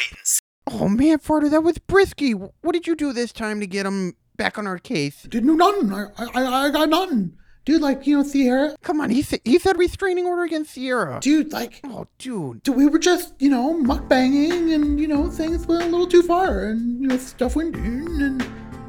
Oh 0.67 0.87
man, 0.87 1.17
Farter, 1.17 1.49
that 1.49 1.61
was 1.61 1.79
Brisky. 1.79 2.33
What 2.61 2.73
did 2.73 2.85
you 2.85 2.95
do 2.95 3.11
this 3.11 3.31
time 3.31 3.59
to 3.59 3.65
get 3.67 3.87
him 3.87 4.13
back 4.37 4.59
on 4.59 4.67
our 4.67 4.77
case? 4.77 5.23
Didn't 5.23 5.47
do 5.47 5.57
nothing. 5.57 5.91
I, 5.91 6.05
I, 6.35 6.65
I 6.65 6.69
got 6.69 6.89
nothing. 6.89 7.37
Dude, 7.65 7.81
like, 7.81 8.05
you 8.05 8.17
know, 8.17 8.23
Sierra. 8.23 8.75
Come 8.83 9.01
on, 9.01 9.09
he 9.09 9.23
said 9.23 9.39
he 9.43 9.57
said 9.57 9.79
restraining 9.79 10.27
order 10.27 10.43
against 10.43 10.73
Sierra. 10.73 11.19
Dude, 11.21 11.51
like, 11.51 11.79
oh, 11.85 12.05
dude. 12.19 12.61
Dude, 12.61 12.75
we 12.75 12.85
were 12.85 12.99
just, 12.99 13.33
you 13.39 13.49
know, 13.49 13.73
mukbanging 13.73 14.75
and, 14.75 14.99
you 14.99 15.07
know, 15.07 15.27
things 15.31 15.65
went 15.65 15.81
a 15.81 15.87
little 15.87 16.05
too 16.05 16.21
far 16.21 16.65
and, 16.65 17.01
you 17.01 17.07
know, 17.07 17.17
stuff 17.17 17.55
went 17.55 17.73
down 17.73 18.21
and, 18.21 18.45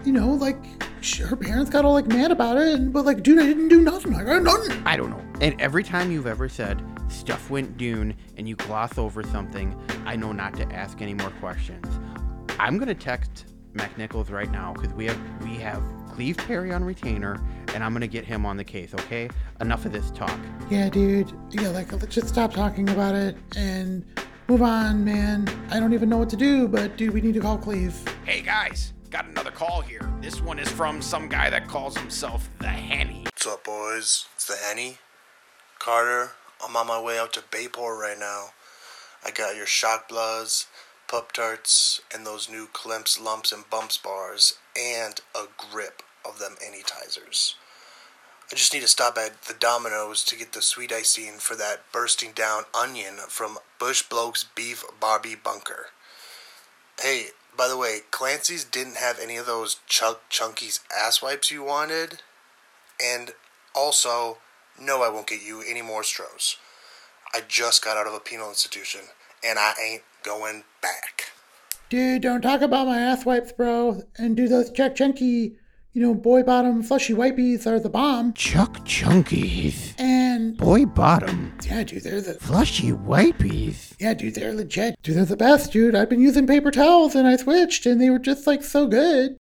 you 0.07 0.13
know, 0.13 0.31
like, 0.31 0.57
her 1.19 1.37
parents 1.37 1.71
got 1.71 1.85
all, 1.85 1.93
like, 1.93 2.07
mad 2.07 2.31
about 2.31 2.57
it. 2.57 2.69
And, 2.75 2.93
but, 2.93 3.05
like, 3.05 3.23
dude, 3.23 3.39
I 3.41 3.47
didn't 3.47 3.69
do 3.69 3.81
nothing. 3.81 4.15
I 4.15 4.25
got 4.25 4.43
nothing. 4.43 4.81
I 4.87 4.97
don't 4.97 5.11
know. 5.11 5.23
And 5.41 5.61
every 5.61 5.83
time 5.83 6.11
you've 6.11 6.27
ever 6.27 6.49
said 6.49 6.83
stuff 7.09 7.51
went 7.51 7.77
dune 7.77 8.15
and 8.37 8.49
you 8.49 8.57
gloss 8.57 8.99
over 8.99 9.23
something, 9.23 9.79
I 10.07 10.17
know 10.17 10.33
not 10.33 10.55
to 10.55 10.73
ask 10.73 11.03
any 11.03 11.15
more 11.15 11.31
questions. 11.31 11.87
I'm 12.59 12.79
gonna 12.79 12.95
text 12.95 13.47
McNichols 13.75 14.31
right 14.31 14.51
now 14.51 14.73
because 14.73 14.93
we 14.95 15.07
have 15.07 15.19
we 15.43 15.57
have 15.57 15.83
Cleve 16.11 16.39
Perry 16.39 16.73
on 16.73 16.83
retainer, 16.83 17.39
and 17.75 17.85
I'm 17.85 17.93
gonna 17.93 18.07
get 18.07 18.25
him 18.25 18.47
on 18.47 18.57
the 18.57 18.65
case. 18.65 18.95
Okay? 18.95 19.29
Enough 19.61 19.85
of 19.85 19.93
this 19.93 20.11
talk. 20.13 20.39
Yeah, 20.71 20.89
dude. 20.89 21.33
Yeah, 21.51 21.69
like, 21.69 21.93
let's 21.93 22.15
just 22.15 22.29
stop 22.29 22.55
talking 22.55 22.89
about 22.89 23.15
it 23.15 23.37
and 23.57 24.05
move 24.49 24.63
on, 24.63 25.05
man. 25.05 25.49
I 25.71 25.79
don't 25.79 25.93
even 25.93 26.09
know 26.09 26.19
what 26.19 26.31
to 26.31 26.37
do, 26.37 26.67
but, 26.69 26.97
dude, 26.97 27.13
we 27.13 27.21
need 27.21 27.35
to 27.35 27.41
call 27.41 27.59
Cleve. 27.59 27.97
Hey, 28.25 28.41
guys. 28.41 28.95
Got 29.17 29.29
another 29.29 29.51
call 29.51 29.81
here. 29.81 30.13
This 30.21 30.43
one 30.43 30.59
is 30.59 30.69
from 30.69 31.01
some 31.01 31.27
guy 31.27 31.49
that 31.49 31.69
calls 31.69 31.97
himself 31.97 32.51
the 32.59 32.69
Henny. 32.69 33.23
What's 33.25 33.47
up, 33.47 33.65
boys? 33.65 34.27
It's 34.35 34.45
the 34.45 34.57
Henny. 34.63 34.99
Carter, 35.79 36.33
I'm 36.63 36.77
on 36.77 36.87
my 36.87 37.01
way 37.01 37.19
out 37.19 37.33
to 37.33 37.45
Bayport 37.51 37.99
right 37.99 38.19
now. 38.19 38.49
I 39.25 39.31
got 39.31 39.57
your 39.57 39.65
Shock 39.65 40.11
Bloods, 40.11 40.67
Pup 41.09 41.33
Tarts, 41.33 42.03
and 42.15 42.27
those 42.27 42.51
new 42.51 42.69
Clemps 42.75 43.19
Lumps 43.19 43.53
and 43.53 43.65
Bumps 43.71 43.97
bars, 43.97 44.59
and 44.79 45.19
a 45.35 45.45
grip 45.57 46.03
of 46.23 46.39
them 46.39 46.57
Anytizers. 46.63 47.55
I 48.53 48.55
just 48.55 48.75
need 48.75 48.83
to 48.83 48.87
stop 48.87 49.17
at 49.17 49.45
the 49.45 49.55
Domino's 49.55 50.23
to 50.25 50.37
get 50.37 50.53
the 50.53 50.61
sweet 50.61 50.93
icing 50.93 51.39
for 51.39 51.57
that 51.57 51.91
bursting 51.91 52.33
down 52.33 52.65
onion 52.79 53.15
from 53.29 53.57
Bush 53.79 54.03
Blokes 54.03 54.45
Beef 54.45 54.85
Barbie 55.01 55.37
Bunker. 55.43 55.87
Hey, 57.01 57.29
by 57.57 57.69
the 57.69 57.77
way, 57.77 58.01
Clancy's 58.11 58.65
didn't 58.65 58.97
have 58.97 59.19
any 59.21 59.37
of 59.37 59.47
those 59.47 59.81
Chuck 59.87 60.23
Chunky's 60.29 60.81
ass 60.97 61.23
wipes 61.23 61.51
you 61.51 61.63
wanted. 61.63 62.23
And 63.03 63.33
also, 63.75 64.39
no, 64.81 65.03
I 65.03 65.09
won't 65.09 65.27
get 65.27 65.43
you 65.43 65.63
any 65.67 65.83
more 65.83 66.03
Strohs. 66.03 66.57
I 67.35 67.43
just 67.47 67.85
got 67.85 67.97
out 67.97 68.07
of 68.07 68.15
a 68.15 68.21
penal 68.21 68.49
institution, 68.49 69.03
and 69.45 69.59
I 69.59 69.75
ain't 69.85 70.03
going 70.23 70.65
back. 70.81 71.33
Dude, 71.89 72.23
don't 72.23 72.41
talk 72.41 72.63
about 72.63 72.87
my 72.87 72.99
ass 72.99 73.25
wipes, 73.25 73.53
bro. 73.53 74.03
And 74.17 74.37
do 74.37 74.49
those 74.49 74.71
Chuck 74.71 74.95
Chunky, 74.95 75.57
you 75.93 76.03
know, 76.03 76.15
boy 76.15 76.43
bottom 76.43 76.83
flushy 76.83 77.15
wipies 77.15 77.67
are 77.67 77.79
the 77.79 77.89
bomb. 77.89 78.33
Chuck 78.33 78.79
Chunkies. 78.85 79.95
And 79.99 80.26
Boy 80.57 80.87
bottom. 80.87 81.53
yeah, 81.65 81.83
dude, 81.85 82.03
they're 82.05 82.21
the 82.21 82.35
Flushy 82.35 82.93
wipies. 82.93 83.95
yeah, 83.99 84.15
dude, 84.15 84.35
they're 84.35 84.53
legit. 84.55 84.97
Dude, 85.03 85.17
they're 85.17 85.25
the 85.25 85.37
best, 85.37 85.73
dude. 85.73 85.95
I've 85.95 86.09
been 86.11 86.21
using 86.21 86.47
paper 86.47 86.71
towels 86.71 87.15
and 87.15 87.27
I 87.27 87.37
switched, 87.37 87.87
and 87.87 88.01
they 88.01 88.11
were 88.11 88.19
just 88.19 88.47
like 88.47 88.63
so 88.63 88.87
good. 88.87 89.37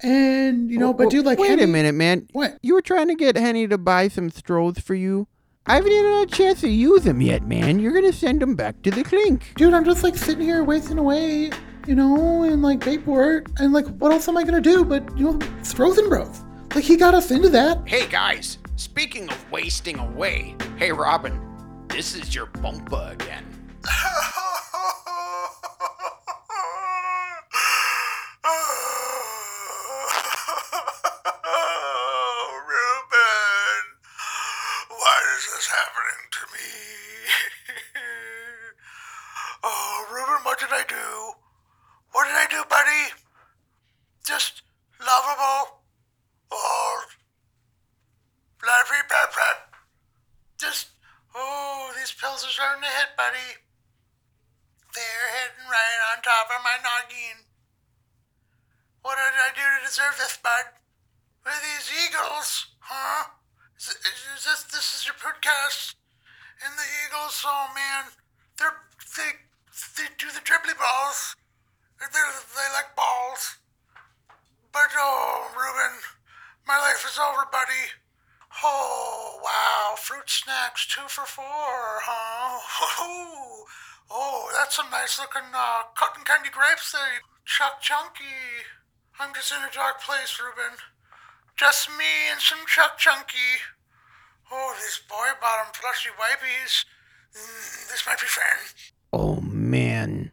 And 0.00 0.70
you 0.70 0.78
know, 0.78 0.92
but 0.92 1.06
oh, 1.06 1.10
dude, 1.10 1.24
like, 1.26 1.38
wait 1.38 1.50
Henny- 1.50 1.62
a 1.64 1.66
minute, 1.68 1.94
man. 1.94 2.26
What? 2.32 2.58
You 2.62 2.74
were 2.74 2.82
trying 2.82 3.08
to 3.08 3.14
get 3.14 3.36
Henny 3.36 3.68
to 3.68 3.78
buy 3.78 4.08
some 4.08 4.30
Strohs 4.30 4.82
for 4.82 4.94
you. 4.94 5.28
I 5.64 5.76
haven't 5.76 5.92
even 5.92 6.12
had 6.12 6.28
a 6.28 6.32
chance 6.32 6.60
to 6.62 6.68
use 6.68 7.04
them 7.04 7.20
yet, 7.20 7.44
man. 7.46 7.78
You're 7.78 7.92
gonna 7.92 8.12
send 8.12 8.42
them 8.42 8.56
back 8.56 8.82
to 8.82 8.90
the 8.90 9.04
clink. 9.04 9.52
dude, 9.56 9.72
I'm 9.74 9.84
just 9.84 10.02
like 10.02 10.16
sitting 10.16 10.42
here 10.44 10.64
wasting 10.64 10.98
away, 10.98 11.52
you 11.86 11.94
know, 11.94 12.42
and 12.42 12.62
like 12.62 12.80
Bayport, 12.84 13.46
and 13.58 13.72
like, 13.72 13.86
what 13.98 14.10
else 14.10 14.26
am 14.26 14.36
I 14.36 14.42
gonna 14.42 14.60
do? 14.60 14.84
But 14.84 15.16
you 15.16 15.32
know, 15.32 15.38
Frozen 15.62 16.08
Bros. 16.08 16.40
Like, 16.74 16.82
he 16.84 16.96
got 16.96 17.14
us 17.14 17.30
into 17.30 17.50
that. 17.50 17.86
Hey, 17.86 18.08
guys. 18.08 18.58
Speaking 18.76 19.28
of 19.30 19.50
wasting 19.50 19.98
away, 19.98 20.56
hey, 20.78 20.92
Robin. 20.92 21.40
This 21.88 22.14
is 22.14 22.34
your 22.34 22.46
bumpa 22.46 23.12
again. 23.12 23.44
Oh, 28.44 28.50
oh, 28.50 28.92
lovable? 45.00 45.82
Or 46.50 46.56
pep? 46.56 47.01
Just, 50.62 50.94
oh, 51.34 51.90
these 51.98 52.14
pills 52.14 52.46
are 52.46 52.54
starting 52.54 52.86
to 52.86 52.88
hit, 52.88 53.18
buddy. 53.18 53.58
They're 54.94 55.30
hitting 55.42 55.66
right 55.66 56.00
on 56.14 56.22
top 56.22 56.46
of 56.54 56.62
my 56.62 56.78
noggin. 56.78 57.42
What 59.02 59.18
did 59.18 59.34
I 59.34 59.50
do 59.50 59.66
to 59.66 59.80
deserve 59.82 60.14
this, 60.22 60.38
bud? 60.38 60.78
What 61.42 61.58
are 61.58 61.64
these 61.66 61.90
eagles? 61.90 62.70
Huh? 62.78 63.34
Is, 63.74 63.90
is 63.90 64.46
this 64.46 64.62
this 64.70 64.94
is 64.94 65.10
your 65.10 65.18
podcast? 65.18 65.98
And 66.62 66.70
the 66.78 66.86
eagles, 67.02 67.42
oh 67.42 67.66
man, 67.74 68.14
they're 68.54 68.78
they 69.18 69.42
they 69.98 70.06
do 70.14 70.30
the 70.30 70.44
dribbly 70.46 70.78
balls. 70.78 71.34
They 71.98 72.06
they 72.06 72.68
like 72.70 72.94
balls. 72.94 73.58
But 74.70 74.94
oh, 74.94 75.50
Ruben, 75.58 75.98
my 76.68 76.78
life 76.78 77.02
is 77.02 77.18
over, 77.18 77.50
buddy. 77.50 77.98
Oh 78.64 79.40
wow, 79.42 79.94
fruit 79.96 80.28
snacks 80.28 80.86
two 80.86 81.06
for 81.08 81.26
four, 81.26 81.44
huh? 81.46 82.60
Oh, 83.00 83.64
oh, 84.10 84.50
that's 84.56 84.76
some 84.76 84.90
nice 84.90 85.18
looking 85.18 85.48
uh, 85.54 85.82
cotton 85.96 86.24
candy 86.24 86.50
grapes 86.50 86.92
there, 86.92 87.00
you 87.14 87.20
Chuck 87.44 87.80
Chunky. 87.80 88.68
I'm 89.18 89.34
just 89.34 89.52
in 89.52 89.58
a 89.58 89.72
dark 89.74 90.00
place, 90.02 90.38
Ruben. 90.40 90.76
Just 91.56 91.88
me 91.90 92.30
and 92.30 92.40
some 92.40 92.58
Chuck 92.66 92.98
Chunky. 92.98 93.60
Oh, 94.50 94.74
these 94.78 95.00
boy 95.08 95.28
bottom 95.40 95.72
plushy 95.72 96.10
wipies. 96.10 96.84
Mm, 97.36 97.88
this 97.90 98.04
might 98.06 98.20
be 98.20 98.26
fun. 98.26 98.58
Oh 99.12 99.40
man, 99.40 100.30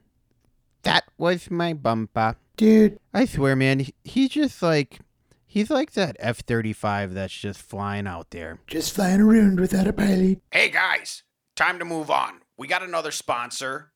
that 0.84 1.06
was 1.18 1.50
my 1.50 1.74
bumper, 1.74 2.36
dude. 2.58 3.00
I 3.14 3.26
swear, 3.26 3.56
man, 3.56 3.80
he- 3.80 3.94
he's 4.04 4.30
just 4.30 4.62
like 4.62 5.00
he's 5.50 5.70
like 5.70 5.92
that 5.94 6.16
F 6.20 6.38
thirty 6.40 6.72
five 6.72 7.14
that's 7.14 7.34
just 7.34 7.62
flying 7.62 8.08
out 8.08 8.30
there. 8.30 8.60
Just 8.68 8.96
flying 8.96 9.20
around 9.20 9.60
without 9.60 9.88
a 9.88 9.92
pilot. 9.94 10.40
Hey, 10.52 10.70
guys. 10.70 11.24
time 11.58 11.80
to 11.80 11.86
move 11.86 12.10
on. 12.10 12.40
We 12.58 12.68
got 12.68 12.84
another 12.84 13.12
sponsor, 13.12 13.92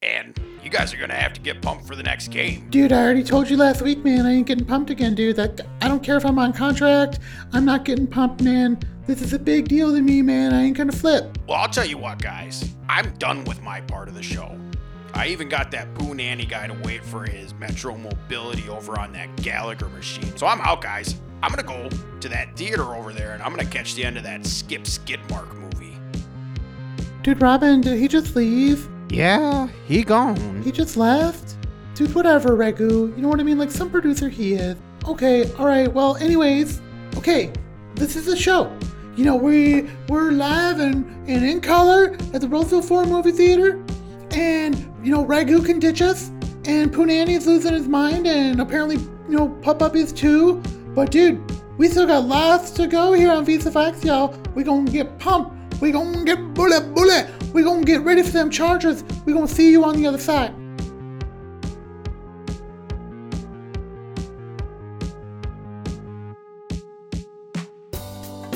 and 0.00 0.38
you 0.62 0.70
guys 0.70 0.94
are 0.94 0.96
gonna 0.96 1.14
have 1.14 1.32
to 1.34 1.40
get 1.40 1.60
pumped 1.60 1.86
for 1.86 1.94
the 1.96 2.02
next 2.02 2.28
game. 2.28 2.68
Dude, 2.70 2.92
I 2.92 3.02
already 3.02 3.24
told 3.24 3.50
you 3.50 3.56
last 3.56 3.82
week, 3.82 4.02
man. 4.04 4.24
I 4.24 4.32
ain't 4.32 4.46
getting 4.46 4.64
pumped 4.64 4.88
again, 4.90 5.14
dude. 5.14 5.36
That 5.36 5.60
I 5.82 5.88
don't 5.88 6.02
care 6.02 6.16
if 6.16 6.24
I'm 6.24 6.38
on 6.38 6.52
contract. 6.52 7.18
I'm 7.52 7.64
not 7.64 7.84
getting 7.84 8.06
pumped, 8.06 8.40
man. 8.42 8.78
This 9.06 9.20
is 9.20 9.32
a 9.32 9.38
big 9.38 9.66
deal 9.68 9.92
to 9.92 10.00
me, 10.00 10.22
man. 10.22 10.54
I 10.54 10.62
ain't 10.62 10.76
gonna 10.76 10.92
flip. 10.92 11.36
Well, 11.48 11.58
I'll 11.58 11.68
tell 11.68 11.84
you 11.86 11.98
what, 11.98 12.22
guys. 12.22 12.74
I'm 12.88 13.10
done 13.18 13.44
with 13.44 13.60
my 13.62 13.80
part 13.82 14.08
of 14.08 14.14
the 14.14 14.22
show. 14.22 14.56
I 15.14 15.28
even 15.28 15.48
got 15.48 15.70
that 15.72 15.92
Boo 15.94 16.14
Nanny 16.14 16.46
guy 16.46 16.66
to 16.66 16.74
wait 16.82 17.04
for 17.04 17.24
his 17.24 17.54
Metro 17.54 17.96
Mobility 17.96 18.68
over 18.68 18.98
on 18.98 19.12
that 19.12 19.34
Galaga 19.36 19.92
machine. 19.92 20.36
So 20.36 20.46
I'm 20.46 20.60
out, 20.62 20.80
guys. 20.80 21.20
I'm 21.42 21.50
gonna 21.50 21.62
go 21.62 21.88
to 22.20 22.28
that 22.28 22.56
theater 22.56 22.94
over 22.94 23.12
there 23.12 23.32
and 23.32 23.42
I'm 23.42 23.50
gonna 23.50 23.68
catch 23.68 23.94
the 23.94 24.04
end 24.04 24.16
of 24.16 24.22
that 24.22 24.46
Skip 24.46 24.84
Skidmark 24.84 25.52
movie. 25.54 25.96
Dude, 27.22 27.42
Robin, 27.42 27.80
did 27.80 27.98
he 27.98 28.08
just 28.08 28.34
leave? 28.36 28.88
Yeah, 29.10 29.68
he 29.86 30.02
gone. 30.02 30.62
He 30.62 30.72
just 30.72 30.96
left? 30.96 31.56
Dude, 31.94 32.14
whatever, 32.14 32.56
Regu. 32.56 33.14
You 33.14 33.22
know 33.22 33.28
what 33.28 33.40
I 33.40 33.42
mean? 33.42 33.58
Like 33.58 33.70
some 33.70 33.90
producer 33.90 34.28
he 34.28 34.54
is. 34.54 34.76
Okay, 35.06 35.50
alright, 35.54 35.92
well, 35.92 36.16
anyways, 36.16 36.80
okay, 37.16 37.52
this 37.96 38.16
is 38.16 38.28
a 38.28 38.36
show. 38.36 38.74
You 39.16 39.24
know, 39.24 39.36
we 39.36 39.90
we're 40.08 40.30
live 40.30 40.80
and, 40.80 41.04
and 41.28 41.44
in 41.44 41.60
color 41.60 42.16
at 42.32 42.40
the 42.40 42.48
Roseville 42.48 42.82
Four 42.82 43.04
Movie 43.04 43.32
Theater. 43.32 43.84
And, 44.30 44.91
you 45.02 45.10
know, 45.10 45.24
Ragu 45.24 45.64
can 45.64 45.78
ditch 45.78 46.00
us, 46.00 46.28
and 46.64 46.92
Punani 46.92 47.36
is 47.36 47.46
losing 47.46 47.72
his 47.72 47.88
mind, 47.88 48.26
and 48.26 48.60
apparently, 48.60 48.96
you 49.28 49.36
know, 49.36 49.48
Pup 49.62 49.82
Up 49.82 49.96
is 49.96 50.12
too. 50.12 50.62
But 50.94 51.10
dude, 51.10 51.40
we 51.78 51.88
still 51.88 52.06
got 52.06 52.24
lots 52.24 52.70
to 52.72 52.86
go 52.86 53.12
here 53.12 53.30
on 53.30 53.44
Visa 53.44 53.70
Facts, 53.70 54.04
y'all. 54.04 54.34
We 54.54 54.62
gonna 54.62 54.90
get 54.90 55.18
pumped. 55.18 55.80
We 55.80 55.90
gonna 55.90 56.24
get 56.24 56.54
bullet 56.54 56.94
bullet. 56.94 57.28
We 57.52 57.62
gonna 57.62 57.84
get 57.84 58.02
ready 58.02 58.22
for 58.22 58.30
them 58.30 58.50
chargers. 58.50 59.02
We 59.24 59.32
gonna 59.32 59.48
see 59.48 59.70
you 59.70 59.84
on 59.84 59.96
the 59.96 60.06
other 60.06 60.18
side. 60.18 60.54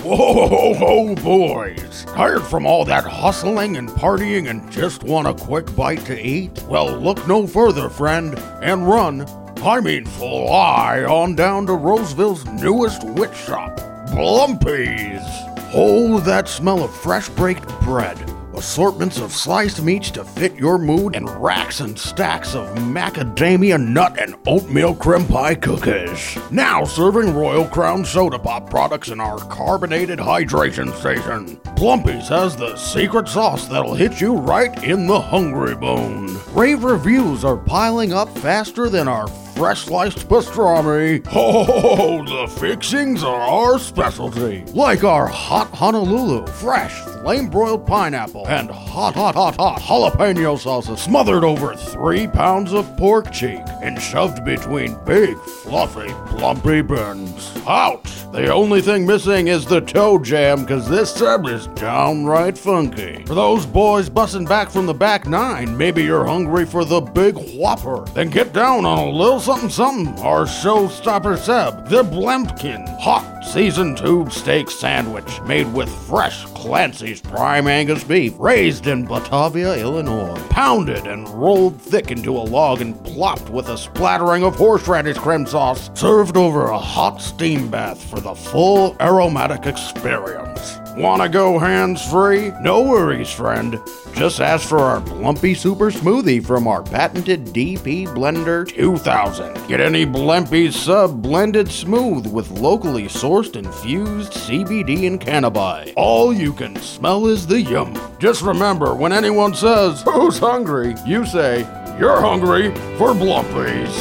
Whoa, 0.07 0.47
ho, 0.47 0.75
ho, 0.75 1.15
boys. 1.17 2.05
Tired 2.05 2.45
from 2.45 2.65
all 2.65 2.85
that 2.85 3.03
hustling 3.03 3.77
and 3.77 3.89
partying 3.89 4.49
and 4.49 4.71
just 4.71 5.03
want 5.03 5.27
a 5.27 5.35
quick 5.35 5.75
bite 5.75 6.05
to 6.05 6.17
eat? 6.25 6.63
Well, 6.69 6.97
look 6.97 7.27
no 7.27 7.45
further, 7.45 7.89
friend, 7.89 8.39
and 8.63 8.87
run. 8.87 9.27
I 9.65 9.81
mean, 9.81 10.05
fly 10.05 11.03
on 11.03 11.35
down 11.35 11.67
to 11.67 11.73
Roseville's 11.73 12.45
newest 12.45 13.03
witch 13.03 13.35
shop, 13.35 13.79
Blumpy's. 14.11 15.27
Oh, 15.75 16.21
that 16.21 16.49
smell 16.49 16.85
of 16.85 16.95
fresh 16.95 17.29
baked 17.31 17.69
bread. 17.81 18.17
Assortments 18.57 19.19
of 19.21 19.33
sliced 19.33 19.83
meats 19.83 20.11
to 20.13 20.25
fit 20.25 20.55
your 20.55 20.79
mood, 20.79 21.15
and 21.15 21.29
racks 21.43 21.81
and 21.81 21.99
stacks 21.99 22.55
of 22.55 22.67
macadamia 22.79 23.79
nut 23.79 24.19
and 24.19 24.35
oatmeal 24.47 24.95
creme 24.95 25.27
pie 25.27 25.55
cookies. 25.55 26.39
Now 26.51 26.85
serving 26.85 27.35
Royal 27.35 27.67
Crown 27.67 28.03
Soda 28.03 28.39
Pop 28.39 28.71
products 28.71 29.11
in 29.11 29.21
our 29.21 29.39
carbonated 29.51 30.19
hydration 30.19 30.91
station. 30.95 31.57
Plumpy's 31.77 32.29
has 32.29 32.57
the 32.57 32.77
secret 32.77 33.29
sauce 33.29 33.69
that'll 33.69 33.95
hit 33.95 34.23
you 34.23 34.35
right 34.35 34.83
in 34.83 35.07
the 35.07 35.21
hungry 35.21 35.77
bone. 35.77 36.41
Rave 36.55 36.83
reviews 36.83 37.45
are 37.45 37.59
piling 37.59 38.15
up 38.15 38.31
faster 38.39 38.89
than 38.89 39.07
our 39.07 39.29
fresh 39.57 39.85
sliced 39.87 40.29
pastrami. 40.29 41.27
Oh, 41.35 42.23
the 42.25 42.47
fixings 42.61 43.25
are 43.25 43.41
our 43.41 43.79
specialty. 43.79 44.65
Like 44.75 45.03
our 45.03 45.27
hot 45.27 45.71
Honolulu, 45.71 46.47
fresh 46.47 46.95
flame 47.27 47.49
broiled 47.49 47.87
pineapple, 47.87 48.47
and 48.47 48.71
hot, 48.71 49.15
hot, 49.15 49.35
hot, 49.35 49.57
hot 49.57 49.81
jalapeno 49.81 50.59
sauces 50.59 51.01
smothered 51.01 51.43
over 51.43 51.75
three 51.75 52.29
pounds 52.29 52.73
of 52.73 52.97
pork 52.99 53.33
cheek 53.33 53.63
and 53.83 54.01
shoved 54.01 54.45
between 54.45 54.97
big, 55.05 55.37
fluffy, 55.39 56.13
plumpy 56.29 56.83
buns. 56.83 57.51
Ouch! 57.67 58.13
The 58.33 58.53
only 58.53 58.83
thing 58.83 59.07
missing 59.07 59.49
is 59.49 59.65
the 59.65 59.81
toe 59.81 60.19
jam, 60.19 60.63
because 60.63 60.89
this 60.89 61.15
sub 61.15 61.47
is 61.47 61.69
downright 61.69 62.59
funky. 62.59 63.25
For 63.25 63.35
those 63.35 63.65
boys 63.65 64.11
busting 64.11 64.45
back 64.45 64.69
from 64.69 64.85
the 64.85 64.93
back 64.93 65.27
nine, 65.27 65.77
maybe 65.77 66.03
you're 66.05 66.27
hungry 66.27 66.67
for 66.67 66.85
the 66.85 67.01
big 67.01 67.35
whopper. 67.55 68.05
Then 68.13 68.29
get 68.29 68.53
down 68.53 68.85
on 68.85 68.99
a 68.99 69.11
little 69.11 69.41
something 69.47 69.71
something, 69.71 70.19
our 70.25 70.45
showstopper 70.45 71.39
sub, 71.39 71.89
the 71.89 72.03
Blempkin 72.03 72.85
Hot 72.99 73.45
Seasoned 73.45 73.97
Tube 73.97 74.33
Steak 74.33 74.69
Sandwich, 74.69 75.41
made 75.43 75.73
with 75.73 75.89
fresh 76.09 76.45
Clancy's 76.47 77.21
Prime 77.21 77.69
Angus 77.69 78.03
beef, 78.03 78.35
raised 78.41 78.89
in 78.89 79.05
Batavia, 79.05 79.75
Illinois, 79.75 80.37
pounded 80.51 81.07
and 81.07 81.29
rolled 81.29 81.81
thick 81.81 82.11
into 82.11 82.33
a 82.33 82.43
log 82.43 82.81
and 82.81 83.01
plopped 83.05 83.49
with 83.51 83.69
a 83.69 83.79
splattering 83.79 84.43
of 84.43 84.57
horseradish 84.57 85.19
creme 85.19 85.47
sauce, 85.47 85.91
served 85.95 86.37
over 86.37 86.65
a 86.65 86.79
hot 86.79 87.23
steam 87.23 87.71
bath 87.71 88.03
for 88.11 88.19
the 88.19 88.35
full 88.35 88.97
aromatic 88.99 89.65
experience. 89.65 90.81
Wanna 90.97 91.29
go 91.29 91.59
hands 91.59 92.03
free? 92.11 92.53
No 92.63 92.81
worries, 92.81 93.31
friend. 93.31 93.79
Just 94.15 94.41
ask 94.41 94.67
for 94.67 94.79
our 94.79 94.99
Blumpy 95.03 95.55
Super 95.55 95.91
Smoothie 95.91 96.43
from 96.45 96.67
our 96.67 96.83
patented 96.83 97.47
DP 97.49 98.07
Blender 98.07 98.67
2000. 98.67 99.69
Get 99.69 99.81
any 99.81 100.07
Blumpy 100.07 100.73
sub 100.73 101.21
blended 101.21 101.71
smooth 101.71 102.27
with 102.33 102.51
locally 102.51 103.09
sourced 103.09 103.57
infused 103.57 104.33
CBD 104.33 105.07
and 105.07 105.21
cannabis. 105.21 105.93
All 105.97 106.33
you 106.33 106.55
can 106.55 106.75
smell 106.77 107.27
is 107.27 107.47
the 107.47 107.61
yum. 107.61 107.95
Just 108.19 108.41
remember, 108.41 108.95
when 108.95 109.13
anyone 109.13 109.55
says, 109.55 110.01
Who's 110.01 110.39
hungry? 110.39 110.95
you 111.05 111.27
say, 111.27 111.59
You're 111.99 112.23
hungry 112.23 112.71
for 112.97 113.13
Blumpy's. 113.13 113.95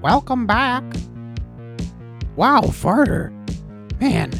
Welcome 0.00 0.46
back. 0.46 0.82
Wow, 2.36 2.60
farter. 2.62 3.34
Man, 4.00 4.30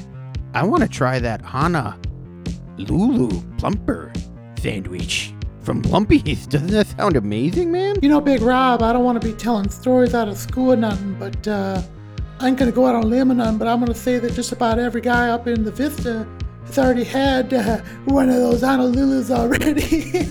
I 0.58 0.64
want 0.64 0.82
to 0.82 0.88
try 0.88 1.20
that 1.20 1.40
Hana 1.40 1.96
Lulu 2.78 3.28
Plumper 3.58 4.12
sandwich 4.58 5.32
from 5.62 5.82
Plumpy's. 5.82 6.46
Doesn't 6.48 6.72
that 6.72 6.88
sound 6.88 7.16
amazing, 7.16 7.70
man? 7.70 7.94
You 8.02 8.08
know, 8.08 8.20
Big 8.20 8.42
Rob, 8.42 8.82
I 8.82 8.92
don't 8.92 9.04
want 9.04 9.22
to 9.22 9.24
be 9.28 9.34
telling 9.34 9.70
stories 9.70 10.16
out 10.16 10.26
of 10.26 10.36
school 10.36 10.72
or 10.72 10.76
nothing, 10.76 11.14
but 11.16 11.46
uh, 11.46 11.80
I 12.40 12.48
ain't 12.48 12.58
gonna 12.58 12.72
go 12.72 12.86
out 12.86 12.96
on 12.96 13.04
a 13.04 13.06
limb 13.06 13.30
or 13.30 13.34
nothing, 13.36 13.56
but 13.58 13.68
I'm 13.68 13.78
gonna 13.78 13.94
say 13.94 14.18
that 14.18 14.32
just 14.32 14.50
about 14.50 14.80
every 14.80 15.00
guy 15.00 15.28
up 15.28 15.46
in 15.46 15.62
the 15.62 15.70
Vista 15.70 16.26
has 16.66 16.76
already 16.76 17.04
had 17.04 17.54
uh, 17.54 17.78
one 18.06 18.28
of 18.28 18.34
those 18.34 18.60
Honolulus 18.62 19.30
already. 19.30 20.28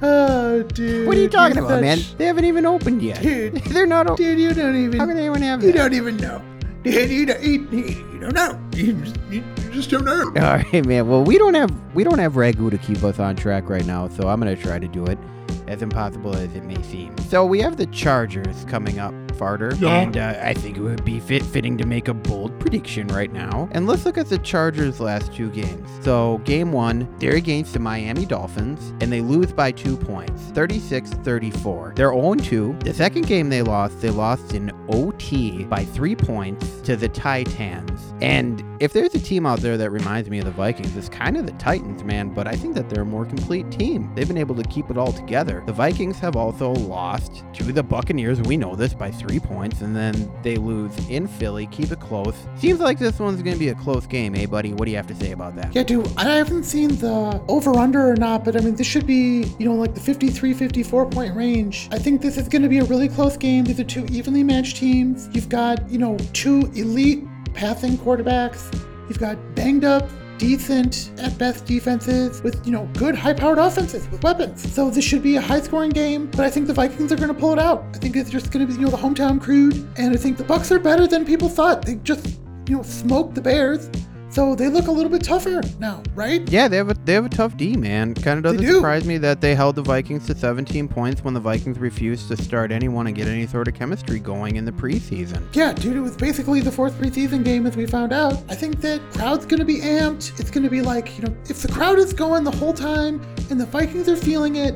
oh, 0.02 0.62
dude. 0.62 1.06
What 1.06 1.18
are 1.18 1.20
you 1.20 1.28
talking 1.28 1.58
about, 1.58 1.82
man? 1.82 1.98
They 2.16 2.24
haven't 2.24 2.46
even 2.46 2.64
opened 2.64 3.02
yet. 3.02 3.20
Dude, 3.20 3.56
They're 3.66 3.84
not 3.84 4.06
open. 4.06 4.24
dude, 4.24 4.38
you 4.38 4.54
don't 4.54 4.74
even. 4.74 4.98
How 5.00 5.06
can 5.06 5.18
anyone 5.18 5.42
have 5.42 5.62
You 5.62 5.72
that? 5.72 5.76
don't 5.76 5.92
even 5.92 6.16
know. 6.16 6.42
You 6.86 8.20
don't 8.20 8.34
know. 8.34 8.60
You 8.72 8.92
just, 8.94 9.16
you 9.30 9.42
just 9.72 9.90
don't 9.90 10.04
know. 10.04 10.24
All 10.36 10.56
right, 10.56 10.86
man. 10.86 11.08
Well, 11.08 11.24
we 11.24 11.36
don't 11.36 11.54
have 11.54 11.70
we 11.94 12.04
don't 12.04 12.18
have 12.18 12.34
Ragu 12.34 12.70
to 12.70 12.78
keep 12.78 13.02
us 13.02 13.18
on 13.18 13.36
track 13.36 13.68
right 13.68 13.84
now, 13.84 14.08
so 14.08 14.28
I'm 14.28 14.38
gonna 14.38 14.56
try 14.56 14.78
to 14.78 14.88
do 14.88 15.04
it, 15.06 15.18
as 15.66 15.82
impossible 15.82 16.34
as 16.34 16.54
it 16.54 16.64
may 16.64 16.80
seem. 16.82 17.16
So 17.18 17.44
we 17.44 17.60
have 17.60 17.76
the 17.76 17.86
Chargers 17.86 18.64
coming 18.66 18.98
up, 18.98 19.14
Farter, 19.38 19.78
Yeah. 19.80 20.00
and 20.00 20.16
uh, 20.16 20.34
I 20.42 20.54
think 20.54 20.76
it 20.76 20.80
would 20.80 21.04
be 21.04 21.20
fit 21.20 21.42
fitting 21.42 21.76
to 21.78 21.86
make 21.86 22.08
a 22.08 22.14
bold 22.14 22.58
prediction 22.58 23.06
right 23.08 23.32
now. 23.32 23.68
And 23.72 23.86
let's 23.86 24.04
look 24.04 24.18
at 24.18 24.28
the 24.28 24.38
Chargers' 24.38 25.00
last 25.00 25.32
two 25.32 25.50
games. 25.50 25.88
So 26.02 26.38
game 26.44 26.72
one, 26.72 27.08
they're 27.18 27.36
against 27.36 27.72
the 27.72 27.78
Miami 27.80 28.24
Dolphins, 28.26 28.92
and 29.00 29.12
they 29.12 29.20
lose 29.20 29.52
by 29.52 29.72
two 29.72 29.96
points, 29.96 30.42
36-34. 30.52 31.94
They're 31.96 32.10
0-2. 32.10 32.82
The 32.84 32.94
second 32.94 33.26
game 33.26 33.48
they 33.48 33.62
lost, 33.62 34.00
they 34.00 34.10
lost 34.10 34.54
in 34.54 34.70
OT 34.88 35.64
by 35.64 35.84
three 35.84 36.14
points 36.16 36.80
to 36.82 36.96
the 36.96 37.08
Titans. 37.08 38.14
And 38.20 38.62
if 38.80 38.92
there's 38.92 39.14
a 39.14 39.18
team 39.18 39.46
out 39.46 39.60
there 39.60 39.76
that 39.76 39.90
reminds 39.90 40.30
me 40.30 40.38
of 40.38 40.44
the 40.44 40.50
Vikings, 40.50 40.96
it's 40.96 41.08
kind 41.08 41.36
of 41.36 41.46
the 41.46 41.52
Titans, 41.52 42.04
man, 42.04 42.28
but 42.32 42.46
I 42.46 42.52
think 42.54 42.74
that 42.74 42.88
they're 42.88 43.02
a 43.02 43.06
more 43.06 43.24
complete 43.24 43.70
team. 43.70 44.10
They've 44.14 44.28
been 44.28 44.38
able 44.38 44.54
to 44.54 44.62
keep 44.64 44.90
it 44.90 44.96
all 44.98 45.12
together. 45.12 45.62
The 45.66 45.72
Vikings 45.72 46.18
have 46.20 46.36
also 46.36 46.70
lost 46.72 47.42
to 47.54 47.64
the 47.64 47.82
Buccaneers, 47.82 48.40
we 48.42 48.56
know 48.56 48.76
this, 48.76 48.94
by 48.94 49.10
three 49.10 49.25
points, 49.40 49.80
and 49.80 49.94
then 49.94 50.30
they 50.42 50.56
lose 50.56 50.92
in 51.08 51.26
Philly, 51.26 51.66
keep 51.66 51.90
it 51.90 52.00
close. 52.00 52.34
Seems 52.56 52.80
like 52.80 52.98
this 52.98 53.18
one's 53.18 53.42
going 53.42 53.54
to 53.54 53.60
be 53.60 53.68
a 53.68 53.74
close 53.74 54.06
game, 54.06 54.34
eh, 54.34 54.46
buddy? 54.46 54.72
What 54.72 54.84
do 54.84 54.90
you 54.90 54.96
have 54.96 55.06
to 55.08 55.14
say 55.14 55.32
about 55.32 55.56
that? 55.56 55.74
Yeah, 55.74 55.82
dude, 55.82 56.10
I 56.16 56.24
haven't 56.24 56.64
seen 56.64 56.96
the 56.96 57.42
over 57.48 57.76
under 57.76 58.10
or 58.10 58.16
not, 58.16 58.44
but 58.44 58.56
I 58.56 58.60
mean, 58.60 58.74
this 58.74 58.86
should 58.86 59.06
be, 59.06 59.44
you 59.58 59.68
know, 59.68 59.74
like 59.74 59.94
the 59.94 60.00
53 60.00 60.54
54 60.54 61.06
point 61.06 61.34
range. 61.34 61.88
I 61.92 61.98
think 61.98 62.22
this 62.22 62.36
is 62.36 62.48
going 62.48 62.62
to 62.62 62.68
be 62.68 62.78
a 62.78 62.84
really 62.84 63.08
close 63.08 63.36
game. 63.36 63.64
These 63.64 63.80
are 63.80 63.84
two 63.84 64.06
evenly 64.06 64.42
matched 64.42 64.76
teams. 64.76 65.28
You've 65.32 65.48
got, 65.48 65.88
you 65.90 65.98
know, 65.98 66.16
two 66.32 66.70
elite 66.74 67.24
passing 67.54 67.96
quarterbacks. 67.98 68.72
You've 69.08 69.18
got 69.18 69.36
banged 69.54 69.84
up, 69.84 70.08
decent 70.38 71.10
at 71.18 71.36
best 71.38 71.64
defenses 71.66 72.42
with, 72.42 72.64
you 72.66 72.72
know, 72.72 72.88
good 72.94 73.14
high 73.14 73.32
powered 73.32 73.58
offenses 73.58 74.08
with 74.10 74.22
weapons. 74.22 74.72
So 74.72 74.90
this 74.90 75.04
should 75.04 75.22
be 75.22 75.36
a 75.36 75.40
high 75.40 75.60
scoring 75.60 75.90
game, 75.90 76.26
but 76.30 76.40
I 76.40 76.50
think 76.50 76.66
the 76.66 76.74
Vikings 76.74 77.12
are 77.12 77.16
going 77.16 77.28
to 77.28 77.34
pull 77.34 77.52
it 77.52 77.58
out. 77.58 77.84
I 77.94 77.98
think 77.98 78.16
it's 78.16 78.30
just 78.30 78.50
going 78.50 78.66
to 78.66 78.72
be, 78.72 78.78
you 78.78 78.86
know, 78.86 78.90
the 78.90 78.96
hometown 78.96 79.40
crude. 79.40 79.86
And 79.96 80.14
I 80.14 80.16
think 80.16 80.36
the 80.36 80.44
Bucks 80.44 80.70
are 80.72 80.78
better 80.78 81.06
than 81.06 81.24
people 81.24 81.48
thought. 81.48 81.84
They 81.84 81.96
just, 81.96 82.38
you 82.68 82.76
know, 82.76 82.82
smoked 82.82 83.34
the 83.34 83.42
Bears. 83.42 83.90
So 84.36 84.54
they 84.54 84.68
look 84.68 84.86
a 84.86 84.90
little 84.90 85.10
bit 85.10 85.24
tougher 85.24 85.62
now, 85.78 86.02
right? 86.14 86.46
Yeah, 86.50 86.68
they 86.68 86.76
have 86.76 86.90
a 86.90 86.94
they 87.06 87.14
have 87.14 87.24
a 87.24 87.30
tough 87.30 87.56
D, 87.56 87.74
man. 87.74 88.12
Kind 88.12 88.36
of 88.36 88.42
doesn't 88.42 88.60
do. 88.60 88.74
surprise 88.74 89.06
me 89.06 89.16
that 89.16 89.40
they 89.40 89.54
held 89.54 89.76
the 89.76 89.82
Vikings 89.82 90.26
to 90.26 90.34
17 90.34 90.88
points 90.88 91.24
when 91.24 91.32
the 91.32 91.40
Vikings 91.40 91.78
refused 91.78 92.28
to 92.28 92.36
start 92.36 92.70
anyone 92.70 93.06
and 93.06 93.16
get 93.16 93.28
any 93.28 93.46
sort 93.46 93.66
of 93.66 93.72
chemistry 93.72 94.18
going 94.18 94.56
in 94.56 94.66
the 94.66 94.72
preseason. 94.72 95.42
Yeah, 95.54 95.72
dude, 95.72 95.96
it 95.96 96.00
was 96.00 96.18
basically 96.18 96.60
the 96.60 96.70
fourth 96.70 96.92
preseason 97.00 97.46
game 97.46 97.64
as 97.64 97.78
we 97.78 97.86
found 97.86 98.12
out. 98.12 98.34
I 98.50 98.54
think 98.54 98.82
that 98.82 99.00
crowd's 99.14 99.46
gonna 99.46 99.64
be 99.64 99.80
amped. 99.80 100.38
It's 100.38 100.50
gonna 100.50 100.68
be 100.68 100.82
like, 100.82 101.16
you 101.16 101.24
know, 101.24 101.34
if 101.48 101.62
the 101.62 101.68
crowd 101.68 101.98
is 101.98 102.12
going 102.12 102.44
the 102.44 102.50
whole 102.50 102.74
time 102.74 103.22
and 103.48 103.58
the 103.58 103.64
Vikings 103.64 104.06
are 104.06 104.16
feeling 104.16 104.56
it, 104.56 104.74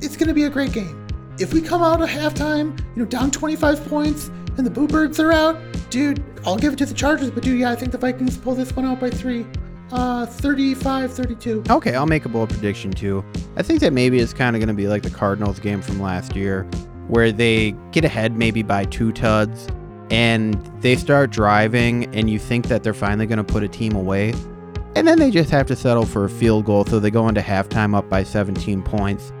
it's 0.00 0.16
gonna 0.16 0.32
be 0.32 0.44
a 0.44 0.50
great 0.50 0.72
game. 0.72 1.06
If 1.38 1.52
we 1.52 1.60
come 1.60 1.82
out 1.82 2.00
at 2.00 2.08
halftime, 2.08 2.78
you 2.96 3.02
know, 3.02 3.04
down 3.04 3.30
25 3.30 3.84
points 3.88 4.30
and 4.56 4.64
the 4.66 4.70
Boo 4.70 4.88
Birds 4.88 5.20
are 5.20 5.32
out, 5.32 5.60
dude, 5.92 6.24
I'll 6.46 6.56
give 6.56 6.72
it 6.72 6.76
to 6.76 6.86
the 6.86 6.94
Chargers, 6.94 7.30
but 7.30 7.42
dude, 7.42 7.60
yeah, 7.60 7.70
I 7.70 7.76
think 7.76 7.92
the 7.92 7.98
Vikings 7.98 8.38
pull 8.38 8.54
this 8.54 8.74
one 8.74 8.86
out 8.86 8.98
by 8.98 9.10
three. 9.10 9.46
Uh, 9.92 10.24
35 10.24 11.12
32. 11.12 11.64
Okay, 11.68 11.94
I'll 11.94 12.06
make 12.06 12.24
a 12.24 12.28
bold 12.30 12.48
prediction 12.48 12.90
too. 12.90 13.22
I 13.56 13.62
think 13.62 13.80
that 13.80 13.92
maybe 13.92 14.18
it's 14.18 14.32
kind 14.32 14.56
of 14.56 14.60
going 14.60 14.68
to 14.68 14.74
be 14.74 14.88
like 14.88 15.02
the 15.02 15.10
Cardinals 15.10 15.60
game 15.60 15.82
from 15.82 16.00
last 16.00 16.34
year, 16.34 16.62
where 17.08 17.30
they 17.30 17.72
get 17.92 18.06
ahead 18.06 18.36
maybe 18.36 18.62
by 18.62 18.86
two 18.86 19.12
tuds 19.12 19.68
and 20.10 20.54
they 20.80 20.96
start 20.96 21.30
driving, 21.30 22.04
and 22.14 22.28
you 22.28 22.38
think 22.38 22.68
that 22.68 22.82
they're 22.82 22.94
finally 22.94 23.26
going 23.26 23.38
to 23.38 23.44
put 23.44 23.62
a 23.62 23.68
team 23.68 23.94
away. 23.94 24.32
And 24.94 25.06
then 25.06 25.18
they 25.18 25.30
just 25.30 25.50
have 25.50 25.66
to 25.66 25.76
settle 25.76 26.04
for 26.06 26.24
a 26.24 26.28
field 26.28 26.64
goal, 26.64 26.84
so 26.86 27.00
they 27.00 27.10
go 27.10 27.28
into 27.28 27.40
halftime 27.40 27.94
up 27.94 28.08
by 28.08 28.22
17 28.22 28.82
points. 28.82 29.32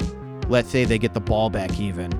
Let's 0.48 0.70
say 0.70 0.84
they 0.84 0.98
get 0.98 1.12
the 1.14 1.20
ball 1.20 1.50
back 1.50 1.78
even, 1.78 2.10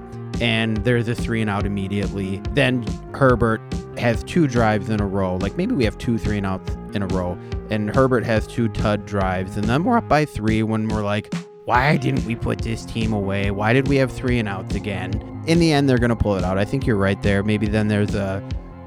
and 0.40 0.78
there's 0.78 1.08
a 1.08 1.14
three 1.14 1.40
and 1.40 1.48
out 1.48 1.64
immediately. 1.64 2.42
Then 2.52 2.82
Herbert 3.14 3.60
has 3.98 4.24
two 4.24 4.46
drives 4.46 4.88
in 4.88 5.00
a 5.00 5.06
row. 5.06 5.36
Like 5.36 5.56
maybe 5.56 5.74
we 5.74 5.84
have 5.84 5.98
two 5.98 6.18
three 6.18 6.38
and 6.38 6.46
outs 6.46 6.74
in 6.94 7.02
a 7.02 7.06
row, 7.08 7.38
and 7.70 7.94
Herbert 7.94 8.24
has 8.24 8.46
two 8.46 8.68
tud 8.68 9.06
drives, 9.06 9.56
and 9.56 9.64
then 9.64 9.84
we're 9.84 9.98
up 9.98 10.08
by 10.08 10.24
three 10.24 10.62
when 10.62 10.88
we're 10.88 11.02
like, 11.02 11.32
why 11.64 11.96
didn't 11.96 12.24
we 12.24 12.34
put 12.34 12.58
this 12.58 12.84
team 12.84 13.12
away? 13.12 13.50
Why 13.50 13.72
did 13.72 13.86
we 13.86 13.96
have 13.96 14.10
three 14.10 14.38
and 14.38 14.48
outs 14.48 14.74
again? 14.74 15.42
In 15.46 15.58
the 15.58 15.72
end, 15.72 15.88
they're 15.88 15.98
gonna 15.98 16.16
pull 16.16 16.36
it 16.36 16.44
out. 16.44 16.58
I 16.58 16.64
think 16.64 16.86
you're 16.86 16.96
right 16.96 17.20
there. 17.22 17.42
Maybe 17.42 17.68
then 17.68 17.86
there's 17.88 18.14
a, 18.14 18.46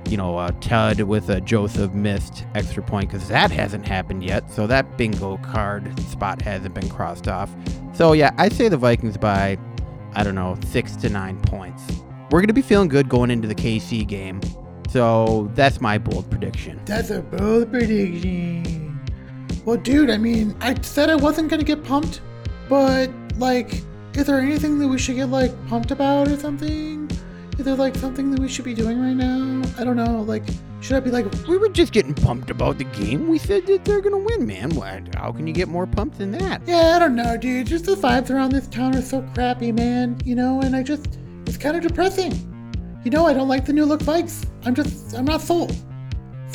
you 0.10 0.18
know, 0.18 0.38
a 0.40 0.52
tud 0.60 1.00
with 1.02 1.30
a 1.30 1.40
Joseph 1.40 1.94
missed 1.94 2.46
extra 2.54 2.84
point 2.84 3.10
because 3.10 3.28
that 3.30 3.50
hasn't 3.50 3.88
happened 3.88 4.24
yet. 4.24 4.52
So 4.52 4.68
that 4.68 4.98
bingo 4.98 5.38
card 5.38 5.98
spot 6.02 6.42
hasn't 6.42 6.76
been 6.76 6.90
crossed 6.90 7.28
off. 7.28 7.50
So 7.94 8.12
yeah, 8.12 8.32
I'd 8.38 8.54
say 8.54 8.68
the 8.68 8.78
Vikings 8.78 9.18
by, 9.18 9.58
I 10.14 10.24
don't 10.24 10.36
know, 10.36 10.58
six 10.66 10.98
to 10.98 11.10
nine 11.10 11.40
points. 11.42 11.84
We're 12.30 12.42
gonna 12.42 12.54
be 12.54 12.62
feeling 12.62 12.90
good 12.90 13.08
going 13.08 13.32
into 13.32 13.48
the 13.48 13.56
KC 13.56 14.06
game. 14.06 14.42
So 14.96 15.52
that's 15.56 15.82
my 15.82 15.98
bold 15.98 16.32
prediction. 16.32 16.80
That's 16.86 17.10
a 17.10 17.20
bold 17.20 17.70
prediction. 17.70 18.98
Well, 19.66 19.76
dude, 19.76 20.10
I 20.10 20.16
mean, 20.16 20.56
I 20.62 20.74
said 20.84 21.10
I 21.10 21.18
wasn't 21.18 21.50
gonna 21.50 21.66
get 21.66 21.84
pumped, 21.84 22.22
but 22.70 23.10
like, 23.36 23.82
is 24.14 24.26
there 24.26 24.40
anything 24.40 24.80
that 24.80 24.88
we 24.88 24.98
should 24.98 25.18
get 25.18 25.28
like 25.28 25.52
pumped 25.68 25.92
about 25.92 26.30
or 26.30 26.38
something? 26.38 27.12
Is 27.60 27.66
there 27.66 27.76
like 27.76 27.98
something 27.98 28.32
that 28.32 28.40
we 28.40 28.48
should 28.48 28.64
be 28.64 28.74
doing 28.74 29.02
right 29.02 29.18
now? 29.18 29.64
I 29.78 29.84
don't 29.84 29.98
know. 29.98 30.22
Like, 30.22 30.44
should 30.80 30.96
I 30.96 31.02
be 31.02 31.12
like, 31.12 31.26
We 31.46 31.58
were 31.58 31.68
just 31.68 31.92
getting 31.92 32.14
pumped 32.14 32.50
about 32.50 32.78
the 32.78 32.86
game. 32.86 33.28
We 33.28 33.38
said 33.38 33.68
that 33.68 33.84
they're 33.84 34.00
gonna 34.00 34.20
win, 34.20 34.48
man. 34.48 34.70
What? 34.76 35.14
How 35.14 35.34
can 35.34 35.46
you 35.46 35.54
get 35.54 35.68
more 35.68 35.86
pumped 35.86 36.20
than 36.20 36.32
that? 36.32 36.62
yeah, 36.66 36.96
I 36.96 37.00
don't 37.00 37.18
know, 37.18 37.36
dude. 37.36 37.68
Just 37.68 37.84
the 37.84 37.96
vibes 37.96 38.30
around 38.30 38.54
this 38.54 38.68
town 38.68 38.96
are 38.96 39.02
so 39.02 39.22
crappy, 39.34 39.74
man. 39.74 40.22
You 40.24 40.36
know, 40.36 40.62
and 40.62 40.74
I 40.74 40.84
just, 40.84 41.20
it's 41.48 41.58
kind 41.58 41.76
of 41.76 41.84
depressing. 41.84 42.55
You 43.06 43.12
know, 43.12 43.28
I 43.28 43.34
don't 43.34 43.48
like 43.48 43.66
the 43.66 43.72
new 43.72 43.86
look 43.86 44.04
bikes. 44.04 44.48
I'm 44.66 44.74
just, 44.74 45.14
I'm 45.14 45.26
not 45.26 45.40
sold. 45.40 45.76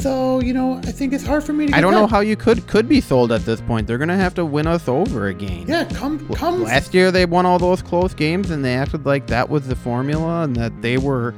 So, 0.01 0.40
you 0.40 0.53
know, 0.53 0.78
I 0.78 0.90
think 0.92 1.12
it's 1.12 1.24
hard 1.24 1.44
for 1.44 1.53
me 1.53 1.66
to. 1.66 1.70
Get 1.72 1.78
I 1.78 1.80
don't 1.80 1.92
know 1.92 2.09
how 2.09 2.20
you 2.20 2.34
could 2.34 2.66
could 2.66 2.88
be 2.88 3.01
sold 3.01 3.30
at 3.30 3.42
this 3.42 3.61
point. 3.61 3.86
They're 3.86 3.98
gonna 3.98 4.16
have 4.16 4.34
to 4.34 4.44
win 4.44 4.66
us 4.66 4.88
over 4.88 5.28
again. 5.28 5.66
Yeah, 5.68 5.84
come, 5.84 6.26
come. 6.34 6.64
Last 6.64 6.92
year 6.92 7.12
they 7.12 7.24
won 7.24 7.46
all 7.46 7.61
those 7.61 7.82
close 7.82 8.14
games 8.14 8.51
and 8.51 8.64
they 8.64 8.74
acted 8.74 9.07
like 9.07 9.28
that 9.28 9.48
was 9.48 9.68
the 9.68 9.76
formula 9.76 10.42
and 10.42 10.57
that 10.57 10.82
they 10.82 10.98
were 10.98 11.34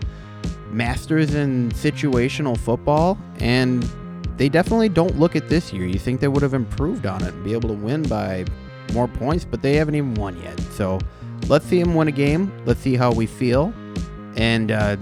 masters 0.71 1.35
in 1.35 1.71
situational 1.73 2.57
football 2.57 3.19
and 3.39 3.83
they 4.39 4.49
definitely 4.49 4.89
don't 4.89 5.19
look 5.19 5.37
at 5.37 5.51
this 5.51 5.75
year. 5.75 5.85
You 5.85 5.99
think 5.99 6.21
they 6.21 6.29
would 6.29 6.43
have 6.43 6.55
improved 6.55 7.05
on 7.05 7.23
it 7.23 7.35
and 7.35 7.45
be 7.45 7.53
able 7.53 7.69
to 7.69 7.75
win 7.75 8.03
by 8.05 8.47
more 8.95 9.09
points, 9.09 9.45
but 9.45 9.61
they 9.61 9.75
haven't 9.75 9.95
even 9.95 10.15
won 10.15 10.41
yet. 10.41 10.59
So 10.73 11.01
let's 11.49 11.67
see 11.67 11.83
them 11.83 11.95
win 11.95 12.09
a 12.09 12.13
game. 12.13 12.51
Let's 12.65 12.81
see 12.81 12.97
how 12.97 13.13
we 13.13 13.27
feel. 13.27 13.75
And 14.37 14.71
uh, 14.71 14.97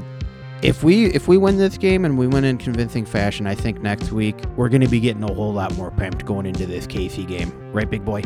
if 0.62 0.83
we 0.83 1.07
if 1.07 1.28
we 1.28 1.37
win 1.37 1.57
this 1.57 1.78
game 1.78 2.05
and 2.05 2.18
we 2.18 2.26
win 2.26 2.45
in 2.45 2.59
convincing 2.59 3.05
fashion, 3.05 3.47
I 3.47 3.55
think 3.55 3.81
next 3.81 4.12
week 4.12 4.37
we're 4.57 4.68
going 4.68 4.83
to 4.83 4.89
be 4.89 5.01
getting 5.01 5.22
a 5.22 5.33
whole 5.33 5.53
lot 5.53 5.74
more 5.76 5.91
pumped 5.91 6.26
going 6.26 6.47
into 6.47 6.66
this 6.66 6.87
KC 6.87 7.26
game, 7.26 7.53
right, 7.72 7.89
big 7.89 8.05
boy? 8.05 8.22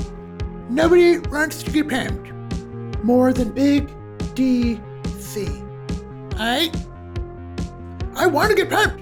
Nobody 0.68 1.18
wants 1.18 1.62
to 1.62 1.70
get 1.70 1.88
pumped 1.88 2.32
more 3.04 3.32
than 3.32 3.52
Big 3.52 3.88
DC. 4.34 5.62
Alright? 6.32 6.74
I 8.16 8.26
want 8.26 8.50
to 8.50 8.56
get 8.56 8.70
pumped. 8.70 9.00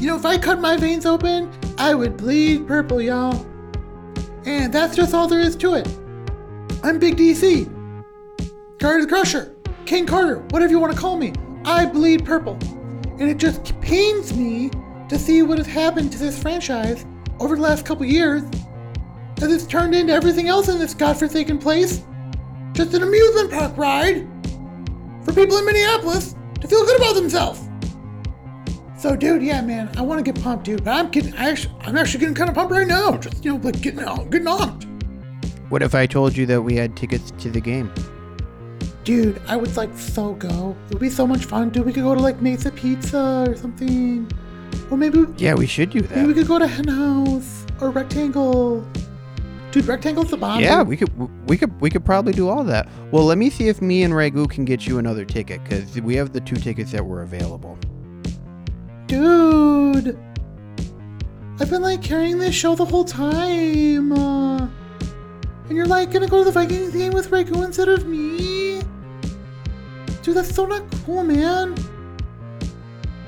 You 0.00 0.06
know, 0.08 0.16
if 0.16 0.24
I 0.24 0.38
cut 0.38 0.60
my 0.60 0.76
veins 0.76 1.04
open, 1.04 1.50
I 1.78 1.94
would 1.94 2.16
bleed 2.16 2.66
purple, 2.68 3.02
y'all. 3.02 3.44
And 4.44 4.72
that's 4.72 4.94
just 4.94 5.14
all 5.14 5.26
there 5.26 5.40
is 5.40 5.56
to 5.56 5.74
it. 5.74 5.88
I'm 6.82 6.98
Big 6.98 7.16
DC. 7.16 7.72
Carter 8.78 9.02
the 9.02 9.08
Crusher. 9.08 9.55
King 9.86 10.04
Carter, 10.04 10.38
whatever 10.50 10.72
you 10.72 10.80
want 10.80 10.92
to 10.92 10.98
call 10.98 11.16
me. 11.16 11.32
I 11.64 11.86
bleed 11.86 12.24
purple. 12.24 12.58
And 13.18 13.22
it 13.22 13.38
just 13.38 13.80
pains 13.80 14.36
me 14.36 14.70
to 15.08 15.18
see 15.18 15.42
what 15.42 15.58
has 15.58 15.66
happened 15.66 16.10
to 16.12 16.18
this 16.18 16.40
franchise 16.40 17.06
over 17.38 17.54
the 17.54 17.62
last 17.62 17.86
couple 17.86 18.04
years 18.04 18.42
as 19.40 19.52
it's 19.52 19.66
turned 19.66 19.94
into 19.94 20.12
everything 20.12 20.48
else 20.48 20.68
in 20.68 20.78
this 20.78 20.92
godforsaken 20.92 21.58
place. 21.58 22.02
Just 22.72 22.94
an 22.94 23.02
amusement 23.04 23.52
park 23.52 23.76
ride 23.76 24.26
for 25.24 25.32
people 25.32 25.56
in 25.56 25.64
Minneapolis 25.64 26.34
to 26.60 26.68
feel 26.68 26.84
good 26.84 26.96
about 26.96 27.14
themselves. 27.14 27.62
So, 28.98 29.14
dude, 29.14 29.42
yeah, 29.42 29.60
man, 29.60 29.90
I 29.96 30.02
want 30.02 30.24
to 30.24 30.32
get 30.32 30.42
pumped, 30.42 30.64
dude. 30.64 30.82
But 30.82 30.94
I'm 30.94 31.10
getting, 31.10 31.34
I 31.34 31.50
actually, 31.50 31.74
I'm 31.82 31.96
actually 31.96 32.20
getting 32.20 32.34
kind 32.34 32.48
of 32.48 32.56
pumped 32.56 32.72
right 32.72 32.86
now. 32.86 33.16
Just 33.18 33.44
you 33.44 33.52
know, 33.52 33.60
like 33.62 33.80
getting 33.80 34.00
getting 34.30 34.48
on. 34.48 34.80
What 35.68 35.82
if 35.82 35.94
I 35.94 36.06
told 36.06 36.36
you 36.36 36.44
that 36.46 36.62
we 36.62 36.74
had 36.74 36.96
tickets 36.96 37.30
to 37.38 37.50
the 37.50 37.60
game? 37.60 37.92
Dude, 39.06 39.40
I 39.46 39.56
would 39.56 39.74
like 39.76 39.96
so 39.96 40.32
go. 40.34 40.76
It 40.88 40.94
would 40.94 41.00
be 41.00 41.08
so 41.10 41.28
much 41.28 41.44
fun, 41.44 41.70
dude. 41.70 41.86
We 41.86 41.92
could 41.92 42.02
go 42.02 42.12
to 42.14 42.20
like 42.20 42.42
Mesa 42.42 42.72
Pizza 42.72 43.46
or 43.48 43.54
something, 43.54 44.28
or 44.90 44.96
maybe 44.98 45.24
Yeah, 45.38 45.54
we 45.54 45.66
should 45.66 45.90
do 45.90 46.00
that. 46.00 46.10
maybe 46.16 46.26
we 46.26 46.34
could 46.34 46.48
go 46.48 46.58
to 46.58 46.66
Hen 46.66 46.88
House 46.88 47.64
or 47.80 47.90
Rectangle. 47.90 48.84
Dude, 49.70 49.86
Rectangle's 49.86 50.30
the 50.30 50.36
bomb. 50.36 50.60
Yeah, 50.60 50.82
we 50.82 50.96
could 50.96 51.10
we 51.48 51.56
could 51.56 51.80
we 51.80 51.88
could 51.88 52.04
probably 52.04 52.32
do 52.32 52.48
all 52.48 52.64
that. 52.64 52.88
Well, 53.12 53.24
let 53.24 53.38
me 53.38 53.48
see 53.48 53.68
if 53.68 53.80
me 53.80 54.02
and 54.02 54.12
Ragu 54.12 54.50
can 54.50 54.64
get 54.64 54.88
you 54.88 54.98
another 54.98 55.24
ticket 55.24 55.62
because 55.62 56.00
we 56.00 56.16
have 56.16 56.32
the 56.32 56.40
two 56.40 56.56
tickets 56.56 56.90
that 56.90 57.06
were 57.06 57.22
available. 57.22 57.78
Dude, 59.06 60.18
I've 61.60 61.70
been 61.70 61.82
like 61.82 62.02
carrying 62.02 62.38
this 62.38 62.56
show 62.56 62.74
the 62.74 62.84
whole 62.84 63.04
time. 63.04 64.10
Uh, 64.10 64.66
and 65.68 65.76
you're 65.76 65.86
like 65.86 66.10
gonna 66.10 66.26
go 66.26 66.38
to 66.38 66.44
the 66.44 66.50
Vikings 66.50 66.92
game 66.92 67.12
with 67.12 67.30
Ragu 67.30 67.64
instead 67.64 67.88
of 67.88 68.04
me? 68.06 68.55
Dude, 70.26 70.34
that's 70.34 70.52
so 70.52 70.66
not 70.66 70.82
cool, 71.04 71.22
man. 71.22 71.72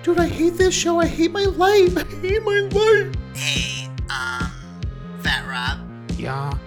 Dude, 0.02 0.18
I 0.18 0.26
hate 0.26 0.54
this 0.54 0.74
show. 0.74 0.98
I 0.98 1.06
hate 1.06 1.30
my 1.30 1.44
life. 1.44 1.96
I 1.96 2.02
hate 2.02 2.42
my 2.42 2.68
life. 2.72 3.14
Hey, 3.34 3.88
um, 4.10 4.50
Fat 5.20 5.46
Rob. 5.46 5.78
Yeah. 6.18 6.58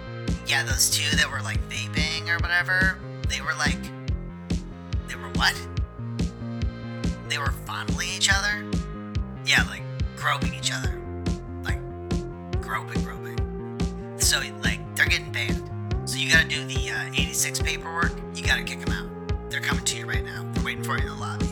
Yeah, 0.46 0.62
those 0.62 0.88
two 0.88 1.14
that 1.18 1.30
were 1.30 1.42
like 1.42 1.60
vaping 1.68 2.30
or 2.30 2.38
whatever, 2.38 2.96
they 3.28 3.42
were 3.42 3.52
like. 3.58 3.76
They 5.06 5.16
were 5.16 5.28
what? 5.34 5.54
They 7.28 7.36
were 7.36 7.52
fondling 7.66 8.08
each 8.08 8.30
other? 8.32 8.64
Yeah, 9.44 9.64
like 9.68 9.82
groping 10.16 10.54
each 10.54 10.72
other. 10.72 10.98
Like, 11.62 11.78
groping, 12.62 13.02
groping. 13.04 14.16
So, 14.18 14.40
like, 14.62 14.80
they're 14.96 15.04
getting 15.04 15.30
banned. 15.30 16.08
So, 16.08 16.16
you 16.16 16.32
gotta 16.32 16.48
do 16.48 16.64
the 16.64 16.90
uh, 16.90 17.08
86 17.08 17.60
paperwork. 17.60 18.12
You 18.34 18.42
gotta 18.42 18.62
kick 18.62 18.80
them 18.80 18.94
out. 18.94 19.21
They're 19.52 19.60
coming 19.60 19.84
to 19.84 19.98
you 19.98 20.06
right 20.06 20.24
now. 20.24 20.50
They're 20.54 20.64
waiting 20.64 20.82
for 20.82 20.96
you 20.96 21.02
in 21.02 21.08
the 21.08 21.14
lobby. 21.14 21.46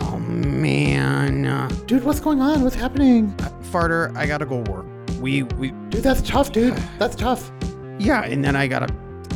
Oh 0.00 0.18
man. 0.18 1.44
Uh, 1.44 1.68
Dude, 1.84 2.02
what's 2.02 2.20
going 2.20 2.40
on? 2.40 2.62
What's 2.62 2.74
happening? 2.74 3.34
Farter, 3.70 4.16
I 4.16 4.24
gotta 4.24 4.46
go 4.46 4.60
work. 4.60 4.86
We 5.20 5.42
we 5.42 5.72
Dude, 5.90 6.02
that's 6.02 6.22
tough, 6.22 6.52
dude. 6.52 6.74
That's 6.98 7.14
tough. 7.14 7.52
yeah, 7.98 8.24
and 8.24 8.42
then 8.42 8.56
I 8.56 8.66
gotta 8.66 8.88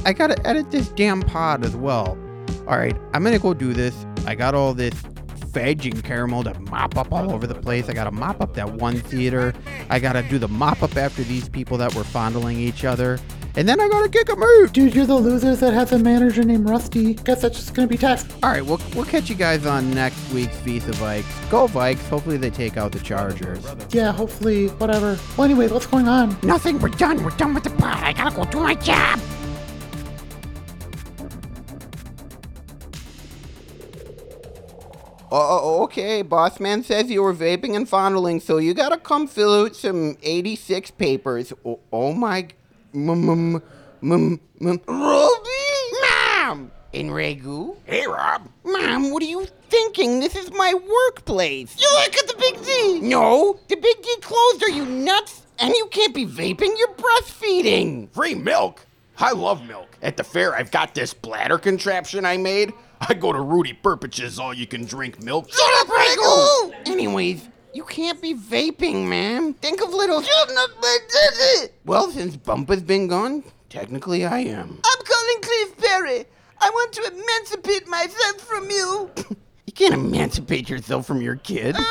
I 0.07 0.15
gotta 0.15 0.41
edit 0.47 0.71
this 0.71 0.89
damn 0.89 1.21
pod 1.21 1.67
as 1.67 1.77
well. 1.77 2.17
All 2.67 2.79
right, 2.79 2.97
I'm 3.13 3.23
gonna 3.23 3.39
go 3.39 3.53
do 3.53 3.75
this. 3.75 4.07
I 4.27 4.37
got 4.37 4.55
all 4.55 4.73
this 4.73 4.95
veg 5.49 5.85
and 5.85 6.03
caramel 6.03 6.45
to 6.45 6.59
mop 6.61 6.97
up 6.97 7.13
all 7.13 7.31
over 7.31 7.47
the 7.47 7.55
place. 7.57 7.91
I 7.91 7.93
gotta 7.93 8.11
mop 8.11 8.41
up 8.41 8.55
that 8.55 8.73
one 8.73 8.97
theater. 8.97 9.53
I 9.91 9.99
gotta 9.99 10.23
do 10.23 10.39
the 10.39 10.49
mop 10.49 10.83
up 10.83 10.97
after 10.97 11.23
these 11.25 11.51
people 11.51 11.77
that 11.77 11.95
were 11.95 12.05
fondling 12.05 12.59
each 12.59 12.87
other. 12.87 13.19
And 13.55 13.69
then 13.69 13.81
I 13.81 13.89
gotta 13.89 14.09
kick 14.09 14.31
a 14.31 14.37
move. 14.37 14.73
Dude, 14.73 14.95
you're 14.95 15.05
the 15.05 15.15
losers 15.15 15.61
that 15.61 15.75
have 15.75 15.93
a 15.93 15.99
manager 15.99 16.43
named 16.43 16.69
Rusty. 16.69 17.15
Guess 17.15 17.43
that's 17.43 17.59
just 17.59 17.75
gonna 17.75 17.87
be 17.87 17.99
tough. 17.99 18.43
All 18.43 18.51
right, 18.51 18.65
we'll, 18.65 18.81
we'll 18.95 19.05
catch 19.05 19.29
you 19.29 19.35
guys 19.35 19.67
on 19.67 19.91
next 19.91 20.33
week's 20.33 20.57
Vis-à-Vikes. 20.61 21.51
Go 21.51 21.67
Vikes. 21.67 22.09
Hopefully 22.09 22.39
they 22.39 22.49
take 22.49 22.79
out 22.79 22.93
the 22.93 23.01
Chargers. 23.01 23.63
Yeah, 23.91 24.11
hopefully, 24.11 24.69
whatever. 24.69 25.19
Well, 25.37 25.45
anyway, 25.45 25.69
what's 25.69 25.87
going 25.87 26.09
on? 26.09 26.37
Nothing. 26.43 26.79
We're 26.79 26.89
done. 26.89 27.23
We're 27.23 27.37
done 27.37 27.53
with 27.53 27.65
the 27.65 27.71
pod. 27.71 28.03
I 28.03 28.15
gotta 28.15 28.35
go 28.35 28.45
do 28.45 28.61
my 28.61 28.75
job. 28.75 29.21
Oh, 35.31 35.83
okay. 35.85 36.23
Boss 36.23 36.59
man 36.61 36.83
says 36.83 37.11
you 37.11 37.23
were 37.23 37.35
vaping 37.35 37.75
and 37.75 37.89
fondling, 37.89 38.41
so 38.41 38.59
you 38.59 38.73
gotta 38.75 38.99
come 38.99 39.27
fill 39.27 39.65
out 39.65 39.77
some 39.77 40.17
86 40.23 40.91
papers. 40.93 41.53
Oh, 41.65 41.81
oh 41.93 42.13
my. 42.13 42.49
Roby? 44.87 45.51
Mom! 46.01 46.71
In 46.93 47.09
Regu? 47.09 47.77
Hey, 47.85 48.07
Rob. 48.07 48.49
Mom, 48.65 49.11
what 49.11 49.23
are 49.23 49.27
you 49.27 49.47
thinking? 49.71 50.21
This 50.21 50.37
is 50.37 50.51
my 50.53 50.75
workplace. 50.75 51.75
You 51.81 51.89
work 51.99 52.17
at 52.19 52.29
the 52.29 52.35
Big 52.39 52.63
D? 52.65 53.01
No, 53.01 53.59
the 53.69 53.77
Big 53.77 54.03
D 54.03 54.17
closed. 54.21 54.63
Are 54.63 54.71
you 54.71 54.85
nuts? 54.85 55.43
And 55.59 55.75
you 55.75 55.87
can't 55.87 56.15
be 56.15 56.27
vaping. 56.27 56.77
You're 56.77 56.95
breastfeeding. 56.95 58.13
Free 58.13 58.35
milk? 58.35 58.85
I 59.19 59.33
love 59.33 59.67
milk. 59.67 59.97
At 60.03 60.17
the 60.17 60.25
fair, 60.25 60.55
I've 60.55 60.71
got 60.71 60.95
this 60.95 61.15
bladder 61.15 61.57
contraption 61.59 62.27
I 62.27 62.37
made. 62.37 62.73
I 63.01 63.15
go 63.15 63.33
to 63.33 63.41
Rudy 63.41 63.73
Burpich's 63.73 64.39
all 64.39 64.53
you 64.53 64.67
can 64.67 64.85
drink 64.85 65.23
milk. 65.23 65.51
Shut 65.51 65.81
up, 65.81 65.87
Regu! 65.89 66.89
Anyways, 66.89 67.49
you 67.75 67.85
can't 67.85 68.21
be 68.21 68.35
vaping, 68.35 69.09
ma'am. 69.09 69.55
Think 69.55 69.83
of 69.83 69.91
little. 69.91 70.23
Well, 71.85 72.11
since 72.11 72.37
Bump 72.37 72.69
has 72.69 72.83
been 72.83 73.09
gone, 73.09 73.43
technically 73.69 74.25
I 74.25 74.41
am. 74.41 74.81
I'm 74.85 75.05
calling 75.05 75.41
Cliff 75.43 75.77
Perry. 75.79 76.25
I 76.61 76.71
want 76.71 76.93
to 76.93 77.13
emancipate 77.13 77.89
myself 77.89 78.41
from 78.41 78.71
you. 78.71 79.11
You 79.65 79.73
can't 79.89 79.95
emancipate 79.95 80.69
yourself 80.69 81.07
from 81.07 81.23
your 81.23 81.37
kid. 81.37 81.77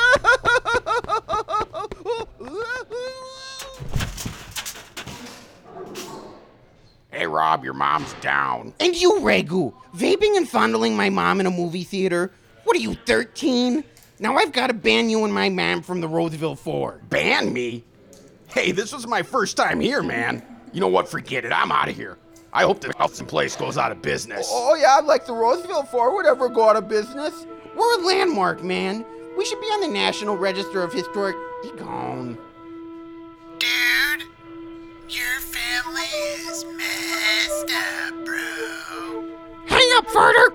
Hey, 7.12 7.28
Rob, 7.28 7.64
your 7.64 7.74
mom's 7.74 8.14
down. 8.22 8.74
And 8.80 8.96
you, 8.96 9.14
Regu, 9.20 9.74
vaping 9.96 10.38
and 10.38 10.48
fondling 10.48 10.96
my 10.96 11.10
mom 11.10 11.40
in 11.40 11.46
a 11.46 11.52
movie 11.52 11.84
theater? 11.84 12.32
What 12.64 12.76
are 12.78 12.80
you, 12.80 12.96
13? 13.06 13.84
Now 14.22 14.38
I've 14.38 14.52
got 14.52 14.68
to 14.68 14.74
ban 14.74 15.10
you 15.10 15.26
and 15.26 15.34
my 15.34 15.50
mom 15.50 15.82
from 15.82 16.00
the 16.00 16.08
Roseville 16.08 16.56
Four. 16.56 17.02
Ban 17.10 17.52
me? 17.52 17.84
Hey, 18.50 18.72
this 18.72 18.94
was 18.94 19.08
my 19.08 19.24
first 19.24 19.58
time 19.58 19.80
here, 19.80 20.04
man. 20.04 20.46
You 20.72 20.80
know 20.80 20.90
what? 20.90 21.10
Forget 21.10 21.44
it. 21.44 21.52
I'm 21.52 21.72
out 21.72 21.90
of 21.90 21.96
here. 21.96 22.20
I 22.54 22.62
hope 22.64 22.82
the 22.82 22.94
Elson 23.00 23.26
place 23.26 23.56
goes 23.56 23.80
out 23.80 23.92
of 23.92 24.04
business. 24.04 24.48
Oh, 24.52 24.70
oh, 24.72 24.76
yeah, 24.76 24.98
I'd 25.00 25.06
like 25.06 25.26
the 25.26 25.34
Roseville 25.34 25.84
Four 25.84 26.16
would 26.16 26.28
ever 26.28 26.50
go 26.50 26.70
out 26.70 26.76
of 26.76 26.88
business. 26.88 27.48
We're 27.76 28.00
a 28.00 28.06
landmark, 28.06 28.64
man. 28.64 29.04
We 29.36 29.44
should 29.44 29.60
be 29.60 29.66
on 29.68 29.82
the 29.82 29.88
National 29.88 30.38
Register 30.38 30.84
of 30.84 30.94
Historic. 30.94 31.36
Be 31.64 31.72
gone. 31.72 32.38
Dude, 33.58 34.28
your 35.10 35.40
family 35.40 36.04
is 36.48 36.64
messed 36.78 37.72
up, 37.74 38.24
bro. 38.24 39.26
Hang 39.66 39.90
up, 39.98 40.06
farter. 40.08 40.52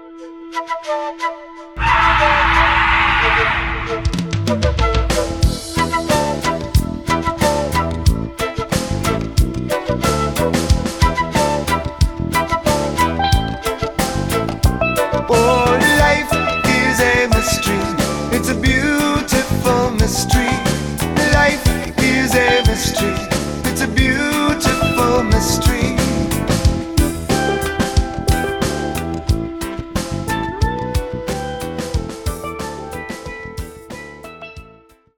It's 18.38 18.50
a 18.50 18.54
beautiful 18.54 19.90
mystery. 19.92 20.46
Life 21.32 21.66
is 21.98 22.34
a 22.34 22.62
mystery. 22.66 23.35